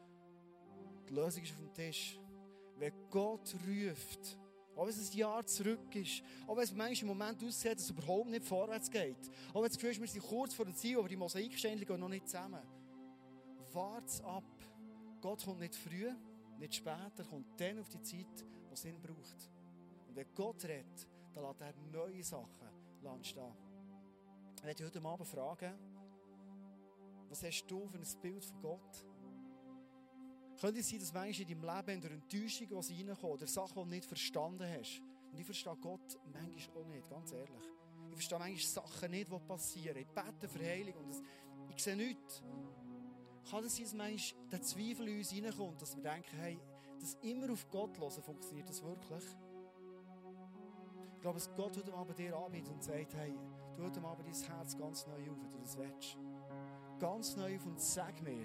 Die 1.10 1.14
Lösung 1.14 1.44
ist 1.44 1.52
auf 1.52 1.58
dem 1.58 1.74
Tisch. 1.74 2.20
Wenn 2.78 2.94
Gott 3.10 3.56
ruft, 3.68 4.40
auch 4.76 4.84
wenn 4.84 4.90
es 4.90 5.12
ein 5.12 5.18
Jahr 5.18 5.46
zurück 5.46 5.96
ist, 5.96 6.24
auch 6.48 6.56
wenn 6.56 6.64
es 6.64 6.74
manchmal 6.74 7.12
im 7.12 7.18
Moment 7.18 7.44
aussieht, 7.44 7.76
dass 7.76 7.84
es 7.84 7.90
überhaupt 7.90 8.30
nicht 8.30 8.46
vorwärts 8.46 8.90
geht, 8.90 9.30
auch 9.54 9.62
wenn 9.62 9.68
das 9.68 9.74
Gefühl 9.74 9.92
ist, 9.92 10.02
wir 10.02 10.08
sind 10.08 10.24
kurz 10.24 10.54
vor 10.54 10.66
dem 10.66 10.74
Ziel, 10.74 10.98
aber 10.98 11.08
die 11.08 11.16
Mosaiksteine 11.16 11.86
gehen 11.86 12.00
noch 12.00 12.10
nicht 12.10 12.28
zusammen. 12.28 12.64
Wart 13.74 14.24
ab. 14.24 14.44
Gott 15.22 15.44
kommt 15.44 15.60
nicht 15.60 15.76
früh, 15.76 16.10
nicht 16.58 16.76
später, 16.76 17.24
kommt 17.30 17.60
dann 17.60 17.80
auf 17.80 17.90
die 17.90 18.02
Zeit, 18.02 18.46
die 18.70 18.74
es 18.74 18.86
ihn 18.86 19.00
braucht. 19.02 19.50
Und 20.08 20.16
wenn 20.16 20.34
Gott 20.34 20.64
redet, 20.66 21.08
dann 21.34 21.44
lässt 21.44 21.62
er 21.62 21.74
neue 21.92 22.24
Sachen 22.24 23.24
stehen. 23.24 23.54
Ich 24.58 24.64
möchte 24.64 24.86
heute 24.86 25.04
Abend 25.04 25.28
fragen, 25.28 25.74
was 27.30 27.44
hast 27.44 27.66
du 27.68 27.88
für 27.88 27.98
ein 27.98 28.22
Bild 28.22 28.46
von 28.46 28.62
Gott? 28.62 29.06
Könnte 30.62 30.80
es 30.80 30.90
sein, 30.90 31.00
dass 31.00 31.12
manchmal 31.14 31.50
in 31.50 31.62
deinem 31.62 31.86
Leben 31.88 32.02
durch 32.02 32.14
Enttäuschungen, 32.14 32.82
die 32.82 33.06
reinkommen, 33.08 33.34
oder 33.34 33.48
Sachen, 33.48 33.74
die 33.76 33.84
du 33.84 33.86
nicht 33.86 34.06
verstanden 34.06 34.70
hast, 34.80 35.02
und 35.32 35.40
ich 35.40 35.46
verstehe 35.46 35.76
Gott 35.78 36.20
manchmal 36.32 36.84
auch 36.84 36.88
nicht, 36.88 37.10
ganz 37.10 37.32
ehrlich. 37.32 37.64
Ich 38.10 38.14
verstehe 38.14 38.40
manchmal 38.40 38.86
Sachen 38.86 39.12
nicht, 39.12 39.32
die 39.32 39.40
passieren. 39.40 39.98
Ich 39.98 40.08
bete 40.08 40.48
für 40.48 40.60
Heilung 40.60 40.96
und 40.96 41.76
ich 41.76 41.84
sehe 41.84 41.96
nichts. 41.96 42.44
Kann 43.50 43.64
es 43.66 43.76
sein, 43.76 43.86
dass 43.86 43.94
manchmal 43.96 44.52
der 44.52 44.62
Zweifel 44.62 45.08
in 45.08 45.18
uns 45.18 45.34
reinkommt, 45.34 45.82
dass 45.82 45.96
wir 45.96 46.04
denken, 46.04 46.38
hey, 46.38 46.60
das 47.00 47.16
immer 47.22 47.52
auf 47.52 47.68
Gott 47.70 48.00
hören, 48.00 48.24
funktioniert 48.24 48.70
das 48.70 48.84
wirklich? 48.84 49.24
Glaube, 51.24 51.40
Gott 51.56 51.78
heute 51.78 51.94
Abend 51.94 52.20
dir 52.20 52.36
anbietet 52.36 52.74
und 52.74 52.84
sagt, 52.84 53.16
hey, 53.16 53.34
du 53.78 53.84
heute 53.84 54.04
Abend 54.04 54.28
dein 54.28 54.58
Herz 54.58 54.78
ganz 54.78 55.08
neu 55.08 55.32
auf, 55.32 55.42
wenn 55.42 55.50
du 55.52 55.58
das 55.58 55.78
willst. 55.78 56.18
Ganz 57.00 57.38
neu 57.38 57.56
auf 57.56 57.66
und 57.66 57.80
sag 57.80 58.22
mir, 58.22 58.44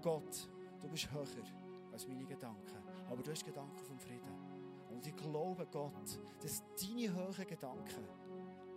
Gott, 0.00 0.48
du 0.80 0.88
bist 0.88 1.12
höher 1.12 1.44
als 1.92 2.08
meine 2.08 2.24
Gedanken. 2.24 2.78
Aber 3.10 3.22
du 3.22 3.30
hast 3.30 3.44
Gedanken 3.44 3.84
vom 3.84 3.98
Frieden. 3.98 4.32
Und 4.88 5.06
ich 5.06 5.14
glaube, 5.16 5.66
Gott, 5.70 6.18
dass 6.40 6.62
deine 6.80 7.14
hohen 7.14 7.46
Gedanken 7.46 8.08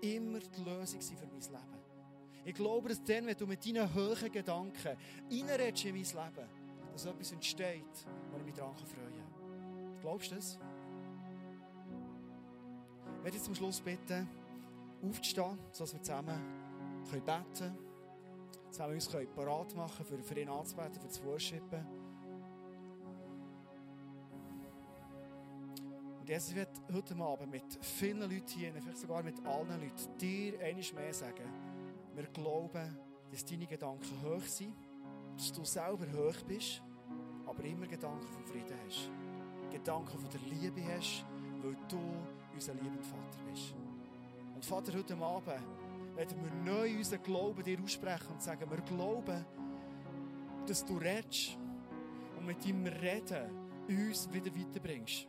immer 0.01 0.39
die 0.39 0.63
Lösung 0.65 0.99
sind 0.99 1.17
für 1.17 1.27
mein 1.27 1.39
Leben. 1.39 1.79
Ich 2.43 2.53
glaube, 2.53 2.89
dass 2.89 3.01
dann, 3.01 3.27
wenn 3.27 3.37
du 3.37 3.47
mit 3.47 3.65
deinen 3.65 3.95
hohen 3.95 4.29
Gedanken 4.29 4.97
reinredest 5.31 5.85
in 5.85 5.95
mein 5.95 6.03
Leben, 6.03 6.49
dass 6.91 7.05
etwas 7.05 7.31
entsteht, 7.31 8.07
wo 8.29 8.39
ich 8.39 8.43
mich 8.43 8.55
daran 8.55 8.75
freuen 8.75 9.13
kann. 9.13 10.01
Glaubst 10.01 10.31
du 10.31 10.35
das? 10.35 10.59
Ich 13.25 13.33
werde 13.33 13.43
zum 13.43 13.55
Schluss 13.55 13.81
bitten, 13.81 14.29
aufzustehen, 15.01 15.57
sodass 15.71 15.93
wir 15.93 16.01
zusammen 16.03 16.39
beten 17.11 17.25
können 17.55 17.75
wir 18.77 18.87
uns 18.87 19.09
parat 19.35 19.75
machen 19.75 20.05
können, 20.05 20.23
für 20.23 20.39
ihn 20.39 20.47
anzubeten, 20.47 21.01
für 21.01 21.07
das 21.07 21.23
Worshipen. 21.23 21.87
Und 26.19 26.29
Jesus 26.29 26.53
wird 26.53 26.69
heute 26.93 27.15
Abend 27.15 27.49
mit 27.49 27.63
vielen 27.81 28.19
Leuten 28.19 28.47
hier, 28.47 28.71
vielleicht 28.73 28.99
sogar 28.99 29.23
mit 29.23 29.43
allen 29.43 29.69
Leuten, 29.69 30.17
dir 30.19 30.59
einmal 30.59 30.85
mehr 30.93 31.13
sagen, 31.15 31.49
wir 32.13 32.25
glauben, 32.27 32.95
dass 33.31 33.43
deine 33.43 33.65
Gedanken 33.65 34.21
hoch 34.23 34.45
sind, 34.45 34.75
dass 35.35 35.51
du 35.51 35.65
selber 35.65 36.05
hoch 36.13 36.43
bist, 36.47 36.83
aber 37.47 37.63
immer 37.63 37.87
Gedanken 37.87 38.27
von 38.27 38.45
Frieden 38.45 38.77
hast. 38.85 39.09
Gedanken 39.71 40.19
von 40.19 40.29
der 40.29 40.41
Liebe 40.41 40.83
hast, 40.93 41.25
weil 41.63 41.75
du 41.89 41.97
unser 42.55 42.73
liebender 42.73 43.03
Vater 43.03 43.37
bist. 43.49 43.75
Und 44.55 44.65
Vater, 44.65 44.93
heute 44.93 45.15
Abend 45.17 45.47
werden 46.15 46.37
wir 46.41 46.73
neu 46.73 46.97
unseren 46.97 47.21
Glauben 47.21 47.63
dir 47.63 47.79
aussprechen 47.81 48.31
und 48.31 48.41
sagen, 48.41 48.69
wir 48.69 48.81
glauben, 48.81 49.45
dass 50.65 50.85
du 50.85 50.97
redest 50.97 51.57
und 52.37 52.45
mit 52.45 52.63
deinem 52.65 52.87
Reden 52.87 53.65
uns 53.87 54.31
wieder 54.31 54.55
weiterbringst. 54.55 55.27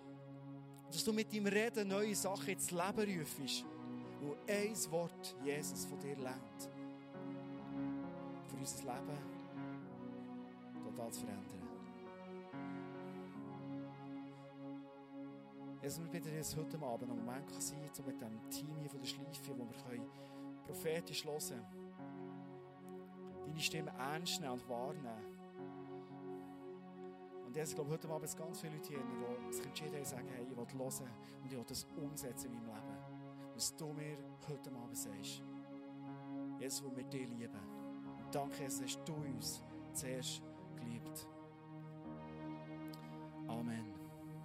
Dass 0.91 1.05
du 1.05 1.13
mit 1.13 1.33
deinem 1.33 1.47
Reden 1.47 1.89
neue 1.89 2.15
Sachen 2.15 2.49
ins 2.49 2.71
Leben 2.71 3.21
rufst, 3.21 3.65
wo 4.21 4.37
ein 4.49 4.93
Wort 4.93 5.37
Jesus 5.45 5.85
von 5.85 5.99
dir 5.99 6.17
lernt. 6.17 6.71
Für 8.49 8.57
unser 8.57 8.79
Leben 8.79 9.19
total 10.85 11.13
zu 11.13 11.21
verändern. 11.21 11.66
Jesus, 15.87 16.03
wir 16.03 16.11
bitten 16.11 16.37
dass 16.37 16.57
heute 16.57 16.83
Abend 16.83 17.13
einen 17.13 17.25
Moment 17.25 17.49
sein 17.63 17.79
um 17.79 18.07
mit 18.07 18.21
dem 18.21 18.51
Team 18.51 18.77
hier 18.81 18.91
von 18.91 18.99
der 18.99 19.07
Schleife, 19.07 19.57
wo 19.57 19.65
wir 19.65 19.77
können 19.85 20.11
prophetisch 20.65 21.25
hören, 21.25 21.65
deine 23.47 23.61
Stimme 23.61 23.93
ernst 23.97 24.41
nehmen 24.41 24.55
und 24.55 24.69
wahrnehmen. 24.69 25.23
Und 27.47 27.55
jetzt 27.55 27.77
glaube 27.77 27.93
heute 27.93 28.09
Abend 28.09 28.37
ganz 28.37 28.61
viele 28.61 28.75
Leute 28.75 28.89
hier, 28.89 28.99
die 28.99 29.53
sich 29.55 29.65
entschieden 29.65 29.95
haben, 29.95 30.05
sagen, 30.05 30.29
hey, 30.35 30.43
ich 30.43 30.51
will 30.51 30.57
hören 30.57 31.09
und 31.45 31.53
ich 31.53 31.57
will 31.57 31.65
das 31.65 31.87
umsetzen 31.97 32.47
in 32.47 32.55
meinem 32.55 32.67
Leben. 32.67 33.55
Was 33.55 33.77
du 33.77 33.93
mir 33.93 34.17
heute 34.49 34.73
Abend 34.73 34.97
sagst. 34.97 35.41
Jesus, 36.59 36.83
wo 36.85 36.97
wir 36.97 37.05
dich 37.05 37.29
lieben. 37.29 37.61
Danke, 38.33 38.65
Jesus, 38.65 38.83
hast 38.83 39.05
du 39.05 39.15
uns 39.15 39.63
zuerst 39.93 40.43
geliebt. 40.81 41.29
Amen. 41.29 41.36